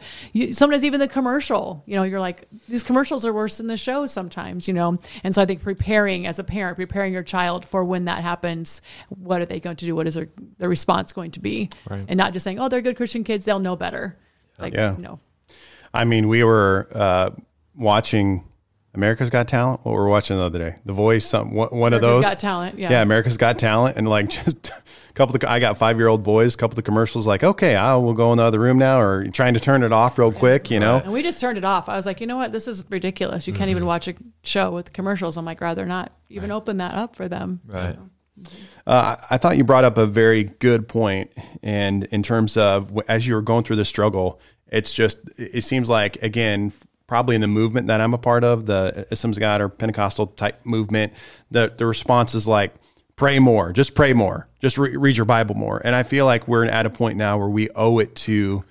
sometimes 0.52 0.84
even 0.84 1.00
the 1.00 1.08
commercial, 1.08 1.82
you 1.86 1.96
know, 1.96 2.04
you're 2.04 2.20
like, 2.20 2.46
these 2.68 2.84
commercials 2.84 3.26
are 3.26 3.32
worse 3.32 3.56
than 3.56 3.66
the 3.66 3.76
show 3.76 4.06
sometimes, 4.06 4.68
you 4.68 4.74
know? 4.74 4.96
And 5.24 5.34
so 5.34 5.42
I 5.42 5.46
think 5.46 5.60
preparing 5.60 6.28
as 6.28 6.38
a 6.38 6.44
parent, 6.44 6.76
preparing 6.76 7.12
your 7.12 7.24
child 7.24 7.64
for 7.64 7.84
when 7.84 8.04
that 8.04 8.22
happens, 8.22 8.80
what 9.08 9.42
are 9.42 9.46
they 9.46 9.58
going 9.58 9.76
to 9.76 9.86
do? 9.86 9.96
What 9.96 10.06
is 10.06 10.14
their, 10.14 10.28
their 10.58 10.68
response 10.68 11.12
going 11.12 11.32
to 11.32 11.40
be? 11.40 11.68
Right. 11.90 12.04
And 12.06 12.16
not 12.16 12.32
just 12.32 12.44
saying, 12.44 12.60
oh, 12.60 12.68
they're 12.68 12.80
good 12.80 12.96
Christian 12.96 13.24
kids. 13.24 13.44
They'll 13.44 13.58
know 13.58 13.74
better. 13.74 14.16
Like, 14.56 14.74
yeah. 14.74 14.94
you 14.94 15.02
know. 15.02 15.18
I 15.92 16.04
mean, 16.04 16.28
we 16.28 16.44
were 16.44 16.88
uh, 16.92 17.30
watching 17.74 18.44
America's 18.94 19.30
Got 19.30 19.48
Talent. 19.48 19.84
What 19.84 19.92
we 19.92 19.98
were 19.98 20.08
watching 20.08 20.36
the 20.36 20.42
other 20.42 20.58
day, 20.58 20.76
The 20.84 20.92
Voice. 20.92 21.26
Some 21.26 21.52
one, 21.52 21.68
one 21.68 21.92
of 21.92 22.00
those. 22.00 22.24
Got 22.24 22.38
Talent. 22.38 22.78
Yeah. 22.78 22.90
Yeah, 22.90 23.02
America's 23.02 23.36
Got 23.36 23.58
Talent, 23.58 23.96
and 23.96 24.08
like 24.08 24.28
just 24.44 24.70
a 24.70 25.12
couple 25.12 25.36
of. 25.36 25.44
I 25.44 25.60
got 25.60 25.76
five 25.76 25.98
year 25.98 26.08
old 26.08 26.22
boys. 26.22 26.54
A 26.54 26.58
couple 26.58 26.72
of 26.72 26.76
the 26.76 26.82
commercials, 26.82 27.26
like, 27.26 27.44
okay, 27.44 27.76
I 27.76 27.96
will 27.96 28.14
go 28.14 28.32
in 28.32 28.38
the 28.38 28.44
other 28.44 28.58
room 28.58 28.78
now, 28.78 29.00
or 29.00 29.28
trying 29.28 29.54
to 29.54 29.60
turn 29.60 29.82
it 29.82 29.92
off 29.92 30.18
real 30.18 30.32
quick, 30.32 30.70
you 30.70 30.80
know. 30.80 30.98
And 30.98 31.12
we 31.12 31.22
just 31.22 31.40
turned 31.40 31.58
it 31.58 31.64
off. 31.64 31.88
I 31.88 31.96
was 31.96 32.06
like, 32.06 32.20
you 32.20 32.26
know 32.26 32.36
what, 32.36 32.52
this 32.52 32.66
is 32.66 32.84
ridiculous. 32.88 33.46
You 33.46 33.52
mm-hmm. 33.52 33.58
can't 33.58 33.70
even 33.70 33.82
mm-hmm. 33.82 33.88
watch 33.88 34.08
a 34.08 34.14
show 34.42 34.70
with 34.70 34.92
commercials. 34.92 35.36
I'm 35.36 35.44
like, 35.44 35.60
rather 35.60 35.84
not 35.84 36.12
even 36.28 36.50
right. 36.50 36.56
open 36.56 36.78
that 36.78 36.94
up 36.94 37.14
for 37.14 37.28
them. 37.28 37.60
Right. 37.66 37.96
Uh, 38.86 39.16
I 39.30 39.36
thought 39.36 39.56
you 39.56 39.64
brought 39.64 39.84
up 39.84 39.98
a 39.98 40.06
very 40.06 40.44
good 40.44 40.88
point, 40.88 41.30
and 41.62 42.04
in 42.04 42.22
terms 42.22 42.56
of 42.56 42.98
as 43.08 43.26
you 43.26 43.34
were 43.34 43.42
going 43.42 43.64
through 43.64 43.76
the 43.76 43.84
struggle, 43.84 44.40
it's 44.68 44.94
just 44.94 45.18
it 45.36 45.62
seems 45.62 45.88
like 45.88 46.22
again 46.22 46.72
probably 47.08 47.34
in 47.34 47.40
the 47.40 47.48
movement 47.48 47.88
that 47.88 48.00
I'm 48.00 48.14
a 48.14 48.18
part 48.18 48.44
of, 48.44 48.66
the 48.66 49.06
of 49.10 49.40
God 49.40 49.60
or 49.60 49.68
Pentecostal 49.68 50.28
type 50.28 50.64
movement, 50.64 51.12
the, 51.50 51.72
the 51.76 51.86
response 51.86 52.34
is 52.34 52.46
like, 52.46 52.74
pray 53.16 53.40
more, 53.40 53.72
just 53.72 53.96
pray 53.96 54.12
more, 54.12 54.46
just 54.60 54.78
re- 54.78 54.96
read 54.96 55.16
your 55.16 55.24
Bible 55.26 55.56
more. 55.56 55.82
And 55.84 55.96
I 55.96 56.04
feel 56.04 56.26
like 56.26 56.46
we're 56.46 56.66
at 56.66 56.86
a 56.86 56.90
point 56.90 57.16
now 57.16 57.36
where 57.36 57.48
we 57.48 57.68
owe 57.70 57.98
it 57.98 58.14
to 58.16 58.62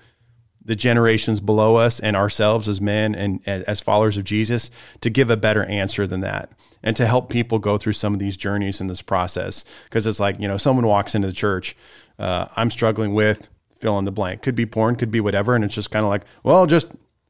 the 0.64 0.76
generations 0.76 1.40
below 1.40 1.76
us 1.76 1.98
and 1.98 2.16
ourselves 2.16 2.68
as 2.68 2.80
men 2.80 3.14
and 3.14 3.40
as 3.46 3.80
followers 3.80 4.16
of 4.16 4.24
Jesus 4.24 4.70
to 5.00 5.10
give 5.10 5.30
a 5.30 5.36
better 5.36 5.64
answer 5.64 6.06
than 6.06 6.20
that 6.20 6.52
and 6.82 6.94
to 6.94 7.06
help 7.06 7.30
people 7.30 7.58
go 7.58 7.76
through 7.76 7.94
some 7.94 8.12
of 8.12 8.20
these 8.20 8.36
journeys 8.36 8.80
in 8.80 8.86
this 8.86 9.02
process. 9.02 9.64
Because 9.84 10.06
it's 10.06 10.20
like, 10.20 10.38
you 10.38 10.46
know, 10.46 10.58
someone 10.58 10.86
walks 10.86 11.14
into 11.14 11.26
the 11.26 11.34
church, 11.34 11.74
uh, 12.18 12.46
I'm 12.54 12.70
struggling 12.70 13.14
with 13.14 13.50
fill 13.78 13.98
in 13.98 14.04
the 14.04 14.12
blank. 14.12 14.42
Could 14.42 14.54
be 14.54 14.66
porn, 14.66 14.96
could 14.96 15.10
be 15.10 15.20
whatever. 15.20 15.54
And 15.54 15.64
it's 15.64 15.74
just 15.74 15.90
kind 15.90 16.04
of 16.04 16.10
like, 16.10 16.24
well, 16.42 16.66
just 16.66 16.88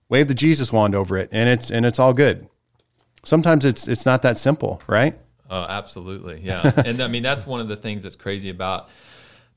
wave 0.08 0.28
the 0.28 0.34
Jesus 0.34 0.72
wand 0.72 0.94
over 0.94 1.16
it 1.16 1.28
and 1.32 1.48
it's 1.48 1.70
and 1.70 1.84
it's 1.86 1.98
all 1.98 2.12
good. 2.12 2.48
Sometimes 3.24 3.64
it's 3.64 3.88
it's 3.88 4.06
not 4.06 4.22
that 4.22 4.38
simple, 4.38 4.82
right? 4.86 5.16
Oh, 5.50 5.62
absolutely. 5.62 6.40
Yeah. 6.40 6.72
and 6.84 7.00
I 7.00 7.08
mean 7.08 7.22
that's 7.22 7.46
one 7.46 7.60
of 7.60 7.68
the 7.68 7.76
things 7.76 8.04
that's 8.04 8.16
crazy 8.16 8.50
about 8.50 8.88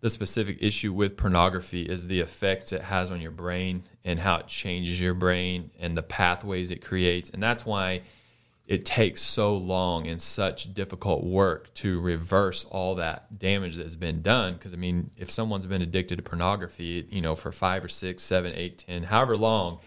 the 0.02 0.10
specific 0.10 0.58
issue 0.60 0.92
with 0.92 1.16
pornography 1.16 1.84
is 1.84 2.08
the 2.08 2.20
effects 2.22 2.74
it 2.74 2.82
has 2.82 3.12
on 3.12 3.22
your 3.22 3.32
brain 3.32 3.84
and 4.04 4.20
how 4.20 4.38
it 4.38 4.48
changes 4.48 5.00
your 5.00 5.14
brain 5.14 5.70
and 5.80 5.96
the 5.96 6.02
pathways 6.02 6.72
it 6.72 6.84
creates. 6.84 7.30
And 7.30 7.42
that's 7.42 7.66
why 7.66 8.02
it 8.66 8.84
takes 8.84 9.22
so 9.22 9.56
long 9.56 10.08
and 10.08 10.20
such 10.20 10.74
difficult 10.74 11.24
work 11.24 11.72
to 11.76 12.00
reverse 12.00 12.66
all 12.66 12.96
that 12.96 13.38
damage 13.38 13.76
that's 13.76 13.96
been 13.96 14.24
done. 14.24 14.54
Because 14.54 14.74
I 14.74 14.78
mean, 14.78 15.12
if 15.18 15.30
someone's 15.30 15.68
been 15.68 15.84
addicted 15.84 16.16
to 16.16 16.24
pornography, 16.24 17.06
you 17.10 17.22
know, 17.22 17.36
for 17.36 17.52
five 17.52 17.84
or 17.84 17.90
six, 17.90 18.24
seven, 18.24 18.54
eight, 18.56 18.80
ten, 18.80 19.04
however 19.04 19.38
long, 19.38 19.80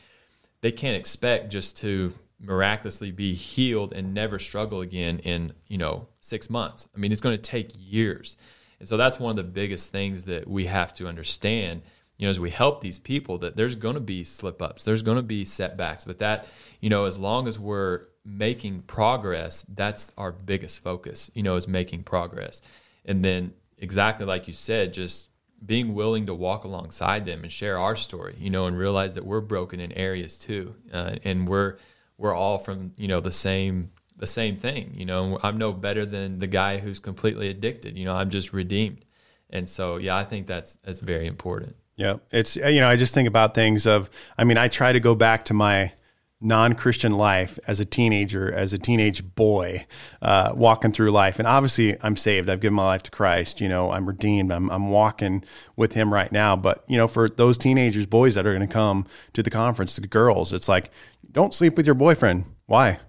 they 0.64 0.72
can't 0.72 0.96
expect 0.96 1.52
just 1.52 1.76
to 1.76 2.14
miraculously 2.40 3.10
be 3.10 3.34
healed 3.34 3.92
and 3.92 4.14
never 4.14 4.38
struggle 4.38 4.80
again 4.80 5.18
in 5.18 5.52
you 5.68 5.76
know 5.76 6.08
six 6.20 6.48
months. 6.48 6.88
I 6.96 6.98
mean, 6.98 7.12
it's 7.12 7.20
going 7.20 7.36
to 7.36 7.42
take 7.42 7.68
years, 7.76 8.38
and 8.80 8.88
so 8.88 8.96
that's 8.96 9.20
one 9.20 9.28
of 9.28 9.36
the 9.36 9.44
biggest 9.44 9.92
things 9.92 10.24
that 10.24 10.48
we 10.48 10.64
have 10.64 10.94
to 10.94 11.06
understand. 11.06 11.82
You 12.16 12.26
know, 12.26 12.30
as 12.30 12.40
we 12.40 12.48
help 12.48 12.80
these 12.80 12.98
people, 12.98 13.36
that 13.38 13.56
there's 13.56 13.74
going 13.74 13.96
to 13.96 14.00
be 14.00 14.24
slip 14.24 14.62
ups, 14.62 14.84
there's 14.84 15.02
going 15.02 15.18
to 15.18 15.22
be 15.22 15.44
setbacks, 15.44 16.06
but 16.06 16.18
that 16.20 16.48
you 16.80 16.88
know, 16.88 17.04
as 17.04 17.18
long 17.18 17.46
as 17.46 17.58
we're 17.58 18.06
making 18.24 18.84
progress, 18.86 19.66
that's 19.68 20.12
our 20.16 20.32
biggest 20.32 20.82
focus, 20.82 21.30
you 21.34 21.42
know, 21.42 21.56
is 21.56 21.68
making 21.68 22.04
progress. 22.04 22.62
And 23.04 23.22
then 23.22 23.52
exactly 23.76 24.24
like 24.24 24.48
you 24.48 24.54
said, 24.54 24.94
just 24.94 25.28
being 25.64 25.94
willing 25.94 26.26
to 26.26 26.34
walk 26.34 26.64
alongside 26.64 27.24
them 27.24 27.42
and 27.42 27.50
share 27.50 27.78
our 27.78 27.96
story, 27.96 28.36
you 28.38 28.50
know, 28.50 28.66
and 28.66 28.76
realize 28.76 29.14
that 29.14 29.24
we're 29.24 29.40
broken 29.40 29.80
in 29.80 29.92
areas 29.92 30.38
too. 30.38 30.74
Uh, 30.92 31.16
and 31.24 31.48
we're, 31.48 31.76
we're 32.18 32.34
all 32.34 32.58
from, 32.58 32.92
you 32.96 33.08
know, 33.08 33.20
the 33.20 33.32
same, 33.32 33.90
the 34.16 34.26
same 34.26 34.56
thing, 34.56 34.92
you 34.94 35.04
know, 35.04 35.38
I'm 35.42 35.58
no 35.58 35.72
better 35.72 36.06
than 36.06 36.38
the 36.38 36.46
guy 36.46 36.78
who's 36.78 37.00
completely 37.00 37.48
addicted, 37.48 37.96
you 37.98 38.04
know, 38.04 38.14
I'm 38.14 38.30
just 38.30 38.52
redeemed. 38.52 39.04
And 39.50 39.68
so, 39.68 39.96
yeah, 39.96 40.16
I 40.16 40.24
think 40.24 40.46
that's, 40.46 40.76
that's 40.76 41.00
very 41.00 41.26
important. 41.26 41.76
Yeah. 41.96 42.16
It's, 42.30 42.56
you 42.56 42.80
know, 42.80 42.88
I 42.88 42.96
just 42.96 43.14
think 43.14 43.28
about 43.28 43.54
things 43.54 43.86
of, 43.86 44.10
I 44.36 44.44
mean, 44.44 44.58
I 44.58 44.68
try 44.68 44.92
to 44.92 45.00
go 45.00 45.14
back 45.14 45.44
to 45.46 45.54
my, 45.54 45.92
non-Christian 46.44 47.12
life 47.12 47.58
as 47.66 47.80
a 47.80 47.84
teenager, 47.84 48.52
as 48.52 48.72
a 48.72 48.78
teenage 48.78 49.34
boy, 49.34 49.86
uh, 50.22 50.52
walking 50.54 50.92
through 50.92 51.10
life. 51.10 51.38
And 51.38 51.48
obviously, 51.48 51.96
I'm 52.02 52.16
saved. 52.16 52.50
I've 52.50 52.60
given 52.60 52.74
my 52.74 52.84
life 52.84 53.02
to 53.04 53.10
Christ. 53.10 53.60
You 53.60 53.68
know, 53.68 53.90
I'm 53.90 54.06
redeemed. 54.06 54.52
I'm, 54.52 54.70
I'm 54.70 54.90
walking 54.90 55.42
with 55.74 55.94
Him 55.94 56.12
right 56.12 56.30
now. 56.30 56.54
But 56.54 56.84
you 56.86 56.96
know, 56.96 57.08
for 57.08 57.28
those 57.28 57.56
teenagers, 57.58 58.06
boys 58.06 58.34
that 58.34 58.46
are 58.46 58.54
going 58.54 58.66
to 58.66 58.72
come 58.72 59.06
to 59.32 59.42
the 59.42 59.50
conference, 59.50 59.96
the 59.96 60.06
girls, 60.06 60.52
it's 60.52 60.68
like, 60.68 60.90
don't 61.32 61.54
sleep 61.54 61.76
with 61.76 61.86
your 61.86 61.94
boyfriend. 61.94 62.44
Why? 62.66 63.00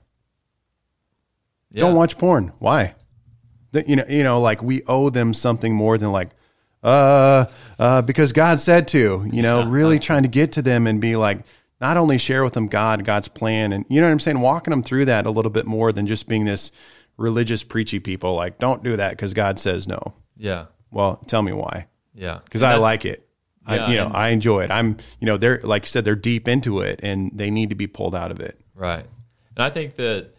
Yeah. 1.71 1.81
Don't 1.81 1.95
watch 1.95 2.17
porn. 2.17 2.53
Why? 2.59 2.95
you 3.85 3.97
know, 3.97 4.05
you 4.07 4.23
know, 4.23 4.39
like 4.39 4.63
we 4.63 4.81
owe 4.87 5.09
them 5.09 5.33
something 5.33 5.75
more 5.75 5.97
than 5.97 6.11
like, 6.13 6.29
uh, 6.81 7.45
uh, 7.77 8.01
because 8.01 8.31
God 8.31 8.59
said 8.59 8.87
to. 8.89 9.27
You 9.29 9.41
know, 9.41 9.59
yeah. 9.59 9.65
really 9.69 9.99
trying 9.99 10.23
to 10.23 10.29
get 10.29 10.53
to 10.53 10.61
them 10.61 10.87
and 10.87 11.01
be 11.01 11.15
like 11.17 11.39
not 11.81 11.97
only 11.97 12.17
share 12.17 12.43
with 12.43 12.53
them 12.53 12.67
God, 12.67 13.03
God's 13.03 13.27
plan, 13.27 13.73
and 13.73 13.85
you 13.89 13.99
know 14.01 14.07
what 14.07 14.13
I'm 14.13 14.19
saying, 14.19 14.39
walking 14.39 14.71
them 14.71 14.83
through 14.83 15.05
that 15.05 15.25
a 15.25 15.31
little 15.31 15.51
bit 15.51 15.65
more 15.65 15.91
than 15.91 16.07
just 16.07 16.27
being 16.27 16.45
this 16.45 16.71
religious 17.17 17.63
preachy 17.63 17.99
people. 17.99 18.35
Like, 18.35 18.57
don't 18.59 18.83
do 18.83 18.95
that 18.97 19.11
because 19.11 19.33
God 19.33 19.59
says 19.59 19.87
no. 19.87 20.13
Yeah. 20.37 20.65
Well, 20.91 21.17
tell 21.27 21.41
me 21.41 21.51
why. 21.51 21.87
Yeah. 22.13 22.39
Because 22.43 22.63
I 22.63 22.75
like 22.75 23.05
it. 23.05 23.27
Yeah, 23.67 23.85
I, 23.85 23.91
you 23.91 23.97
know, 23.97 24.11
I 24.13 24.29
enjoy 24.29 24.63
it. 24.63 24.71
I'm, 24.71 24.97
you 25.19 25.25
know, 25.25 25.37
they're 25.37 25.59
like 25.63 25.83
you 25.83 25.89
said, 25.89 26.05
they're 26.05 26.15
deep 26.15 26.47
into 26.47 26.81
it, 26.81 26.99
and 27.01 27.31
they 27.33 27.49
need 27.49 27.69
to 27.69 27.75
be 27.75 27.87
pulled 27.87 28.13
out 28.13 28.29
of 28.29 28.39
it. 28.39 28.59
Right. 28.75 29.05
And 29.55 29.63
I 29.63 29.71
think 29.71 29.95
that 29.95 30.34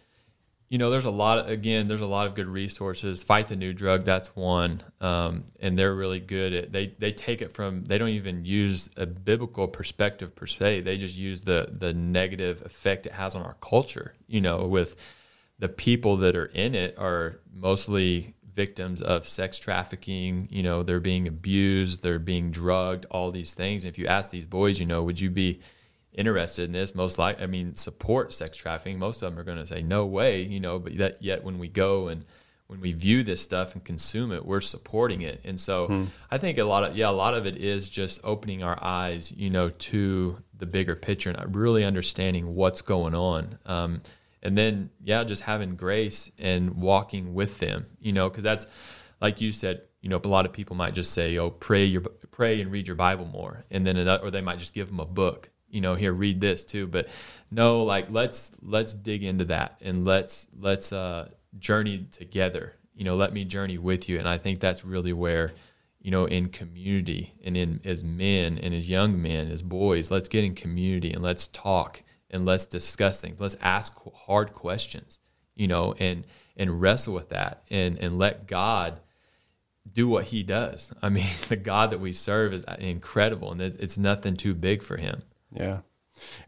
you 0.69 0.79
know, 0.79 0.91
there's 0.91 1.05
a 1.05 1.11
lot 1.11 1.39
of, 1.39 1.49
again, 1.49 1.87
there's 1.87 2.01
a 2.01 2.07
lot 2.07 2.27
of 2.27 2.35
good 2.35 2.49
resources. 2.49 3.23
Fight 3.23 3.49
the 3.49 3.57
New 3.57 3.73
Drug, 3.73 4.05
that's 4.05 4.35
one, 4.35 4.83
um, 5.01 5.45
and 5.61 5.79
they're 5.79 5.95
really 5.95 6.19
good 6.19 6.53
at. 6.53 6.73
They 6.73 6.89
they 6.99 7.13
take 7.13 7.41
it 7.41 7.53
from. 7.53 7.85
They 7.85 7.99
don't 7.99 8.09
even 8.09 8.45
use 8.45 8.91
a 8.97 9.07
biblical 9.07 9.69
perspective 9.69 10.35
per 10.35 10.47
se. 10.47 10.81
They 10.81 10.97
just 10.97 11.17
use 11.17 11.43
the 11.43 11.69
the 11.71 11.95
negative 11.95 12.63
effect 12.63 13.07
it 13.07 13.13
has 13.13 13.37
on 13.37 13.43
our 13.43 13.57
culture. 13.61 14.15
You 14.27 14.41
know, 14.41 14.67
with 14.67 14.97
the 15.59 15.69
people 15.69 16.17
that 16.19 16.35
are 16.35 16.47
in 16.47 16.75
it 16.75 16.99
are 16.99 17.39
mostly 17.55 18.35
victims 18.53 19.03
of 19.03 19.29
sex 19.29 19.59
trafficking. 19.61 20.49
You 20.51 20.65
know, 20.65 20.83
they're 20.83 20.99
being 20.99 21.29
abused, 21.29 22.03
they're 22.03 22.19
being 22.19 22.51
drugged, 22.51 23.05
all 23.11 23.31
these 23.31 23.55
things. 23.55 23.85
And 23.85 23.93
if 23.93 23.99
you 23.99 24.07
ask 24.07 24.31
these 24.31 24.47
boys, 24.47 24.81
you 24.81 24.87
know, 24.87 25.03
would 25.05 25.21
you 25.21 25.31
be 25.31 25.61
interested 26.17 26.65
in 26.65 26.73
this 26.73 26.95
most 26.95 27.19
like 27.19 27.41
i 27.41 27.47
mean 27.47 27.77
support 27.77 28.33
sex 28.33 28.57
trafficking. 28.57 28.99
Most 28.99 29.23
of 29.23 29.31
them 29.31 29.39
are 29.39 29.45
going 29.45 29.59
to 29.59 29.67
say 29.67 29.83
no 29.83 30.07
way 30.07 30.43
you 30.43 30.61
know 30.61 30.79
but 30.79 30.97
that 30.99 31.23
yet 31.23 31.45
when 31.45 31.59
we 31.59 31.69
go 31.69 32.09
and 32.09 32.25
when 32.67 32.81
we 32.81 32.93
view 32.93 33.23
this 33.23 33.41
stuff 33.41 33.75
and 33.75 33.85
consume 33.85 34.33
it 34.33 34.45
we're 34.45 34.61
supporting 34.61 35.23
it. 35.23 35.41
And 35.45 35.61
so 35.61 35.87
hmm. 35.87 36.05
i 36.31 36.39
think 36.39 36.59
a 36.59 36.65
lot 36.65 36.85
of 36.85 36.97
yeah 36.97 37.09
a 37.09 37.13
lot 37.13 37.35
of 37.35 37.47
it 37.47 37.57
is 37.57 37.89
just 37.89 38.21
opening 38.25 38.63
our 38.63 38.79
eyes 38.83 39.31
you 39.33 39.51
know 39.51 39.69
to 39.71 40.43
the 40.57 40.67
bigger 40.67 40.97
picture 40.97 41.31
and 41.31 41.55
really 41.55 41.85
understanding 41.85 42.55
what's 42.55 42.83
going 42.83 43.15
on. 43.15 43.59
Um, 43.67 44.03
and 44.43 44.57
then 44.57 44.91
yeah 45.03 45.25
just 45.25 45.43
having 45.43 45.77
grace 45.77 46.31
and 46.39 46.77
walking 46.77 47.35
with 47.35 47.59
them 47.59 47.87
you 48.01 48.13
know 48.13 48.29
because 48.29 48.45
that's 48.45 48.67
like 49.21 49.41
you 49.41 49.51
said 49.53 49.83
you 50.01 50.09
know 50.09 50.21
a 50.23 50.29
lot 50.29 50.47
of 50.47 50.53
people 50.53 50.77
might 50.77 50.95
just 50.95 51.13
say 51.13 51.37
oh 51.37 51.51
pray 51.51 51.85
your 51.85 52.03
pray 52.31 52.61
and 52.61 52.71
read 52.71 52.87
your 52.87 52.97
bible 52.97 53.25
more 53.25 53.65
and 53.71 53.87
then 53.87 53.97
or 53.99 54.31
they 54.31 54.41
might 54.41 54.59
just 54.59 54.73
give 54.73 54.89
them 54.89 55.01
a 55.01 55.07
book 55.07 55.51
you 55.77 55.83
know 55.83 55.95
here 55.95 56.15
read 56.15 56.41
this 56.41 56.65
too 56.65 56.87
but 56.87 57.07
no 57.51 57.85
like 57.85 58.07
let's 58.11 58.51
let's 58.63 58.95
dig 58.95 59.23
into 59.23 59.45
that 59.45 59.77
and 59.83 60.07
let's 60.07 60.49
let's 60.59 60.91
uh 60.91 61.29
journey 61.59 62.07
together. 62.11 62.77
You 62.95 63.05
know 63.05 63.15
let 63.15 63.35
me 63.35 63.45
journey 63.45 63.77
with 63.77 64.09
you. 64.09 64.19
And 64.19 64.27
i 64.27 64.39
think 64.39 64.59
that's 64.59 64.87
really 64.87 65.13
where 65.13 65.53
you 66.01 66.11
know 66.11 66.25
in 66.25 66.49
community 66.49 67.35
and 67.45 67.55
in 67.55 67.81
as 67.85 68.03
men 68.03 68.57
and 68.57 68.73
as 68.73 68.89
young 68.89 69.21
men 69.21 69.51
as 69.51 69.61
boys 69.61 70.11
let's 70.11 70.31
get 70.31 70.45
in 70.45 70.55
community 70.55 71.13
and 71.13 71.23
let's 71.23 71.47
talk 71.47 72.03
and 72.31 72.47
let's 72.47 72.65
discuss 72.65 73.21
things. 73.21 73.39
Let's 73.39 73.57
ask 73.61 74.01
hard 74.27 74.55
questions 74.55 75.21
you 75.55 75.69
know 75.69 75.95
and 75.99 76.27
and 76.57 76.81
wrestle 76.81 77.13
with 77.13 77.29
that 77.29 77.65
and 77.69 77.99
and 77.99 78.19
let 78.19 78.47
god 78.47 79.01
do 79.93 80.09
what 80.09 80.25
he 80.27 80.43
does. 80.43 80.91
I 81.03 81.11
mean 81.11 81.29
the 81.49 81.57
god 81.57 81.91
that 81.91 82.01
we 82.01 82.15
serve 82.15 82.55
is 82.55 82.65
incredible 82.79 83.53
and 83.53 83.61
it's 83.61 83.99
nothing 83.99 84.37
too 84.37 84.55
big 84.55 84.83
for 84.83 84.97
him 84.97 85.23
yeah. 85.53 85.79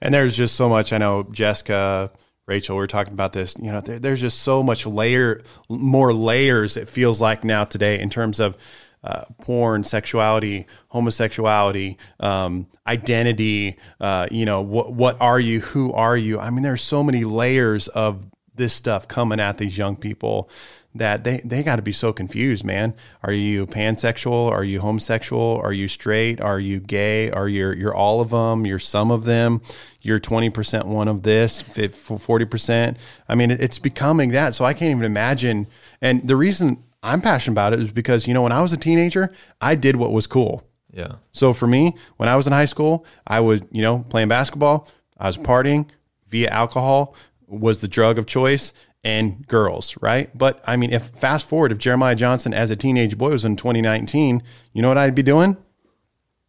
And 0.01 0.15
there's 0.15 0.37
just 0.37 0.55
so 0.55 0.69
much. 0.69 0.93
I 0.93 0.99
know 0.99 1.25
Jessica, 1.25 2.11
Rachel, 2.47 2.77
we 2.77 2.83
are 2.85 2.89
talking 2.89 3.13
about 3.13 3.33
this. 3.33 3.57
You 3.59 3.73
know, 3.73 3.81
there, 3.81 3.99
there's 3.99 4.21
just 4.21 4.41
so 4.43 4.63
much 4.63 4.87
layer, 4.87 5.43
more 5.69 6.13
layers. 6.13 6.77
It 6.77 6.89
feels 6.89 7.21
like 7.21 7.45
now 7.45 7.65
today 7.65 8.01
in 8.01 8.11
terms 8.11 8.41
of 8.41 8.57
uh, 9.05 9.25
porn, 9.43 9.85
sexuality, 9.85 10.67
homosexuality, 10.89 11.97
um, 12.21 12.67
identity. 12.87 13.77
Uh, 14.01 14.27
you 14.31 14.45
know, 14.45 14.61
what 14.61 14.93
what 14.93 15.21
are 15.21 15.39
you? 15.39 15.61
Who 15.61 15.93
are 15.93 16.17
you? 16.17 16.41
I 16.41 16.51
mean, 16.51 16.63
there's 16.63 16.83
so 16.83 17.03
many 17.03 17.25
layers 17.25 17.89
of 17.89 18.25
this 18.55 18.73
stuff 18.73 19.07
coming 19.07 19.39
at 19.39 19.59
these 19.59 19.79
young 19.79 19.97
people 19.97 20.51
that 20.95 21.25
they, 21.25 21.41
they 21.45 21.63
got 21.63 21.77
to 21.77 21.83
be 21.83 21.93
so 21.93 22.13
confused, 22.13 22.65
man. 22.65 22.95
Are 23.23 23.33
you 23.33 23.67
pansexual? 23.67 24.51
Are 24.51 24.65
you 24.65 24.81
homosexual? 24.81 25.61
Are 25.63 25.73
you 25.73 25.87
straight? 25.87 26.41
Are 26.41 26.59
you 26.59 26.81
gay? 26.81 27.31
Are 27.31 27.49
you 27.49 27.73
you're 27.73 27.95
all 27.95 28.21
of 28.21 28.31
them? 28.31 28.67
You're 28.67 28.79
some 28.79 29.11
of 29.11 29.25
them. 29.25 29.61
You're 30.01 30.21
20% 30.21 30.87
one 30.87 31.09
of 31.09 31.23
this, 31.23 31.63
40%. 31.63 32.97
I 33.29 33.35
mean, 33.35 33.51
it's 33.51 33.79
becoming 33.79 34.31
that. 34.31 34.55
So 34.55 34.65
I 34.65 34.73
can't 34.73 34.91
even 34.91 35.05
imagine. 35.05 35.67
And 36.01 36.27
the 36.27 36.37
reason 36.37 36.83
I'm 37.03 37.21
passionate 37.21 37.55
about 37.55 37.75
it 37.75 37.81
is 37.81 37.93
because, 37.93 38.27
you 38.27 38.35
know, 38.35 38.43
when 38.43 38.53
I 38.53 38.63
was 38.63 38.73
a 38.73 38.77
teenager, 38.77 39.33
I 39.61 39.75
did 39.75 39.97
what 39.97 40.13
was 40.13 40.27
cool. 40.27 40.65
Yeah. 40.93 41.17
So 41.33 41.53
for 41.53 41.67
me, 41.67 41.95
when 42.17 42.29
I 42.29 42.37
was 42.37 42.47
in 42.47 42.53
high 42.53 42.65
school, 42.65 43.05
I 43.27 43.41
was, 43.41 43.61
you 43.71 43.83
know, 43.83 44.07
playing 44.09 44.29
basketball, 44.29 44.89
I 45.19 45.27
was 45.27 45.37
partying 45.37 45.89
via 46.29 46.49
alcohol 46.49 47.15
was 47.49 47.81
the 47.81 47.89
drug 47.89 48.19
of 48.19 48.27
choice 48.27 48.75
and 49.05 49.47
girls, 49.47 49.97
right? 50.01 50.37
But 50.37 50.63
I 50.67 50.77
mean, 50.77 50.93
if 50.93 51.09
fast 51.09 51.49
forward, 51.49 51.73
if 51.73 51.79
Jeremiah 51.79 52.15
Johnson 52.15 52.53
as 52.53 52.71
a 52.71 52.77
teenage 52.77 53.17
boy 53.17 53.31
was 53.31 53.45
in 53.45 53.57
2019, 53.57 54.43
you 54.73 54.83
know 54.83 54.89
what 54.89 54.99
I'd 54.99 55.15
be 55.15 55.23
doing? 55.23 55.57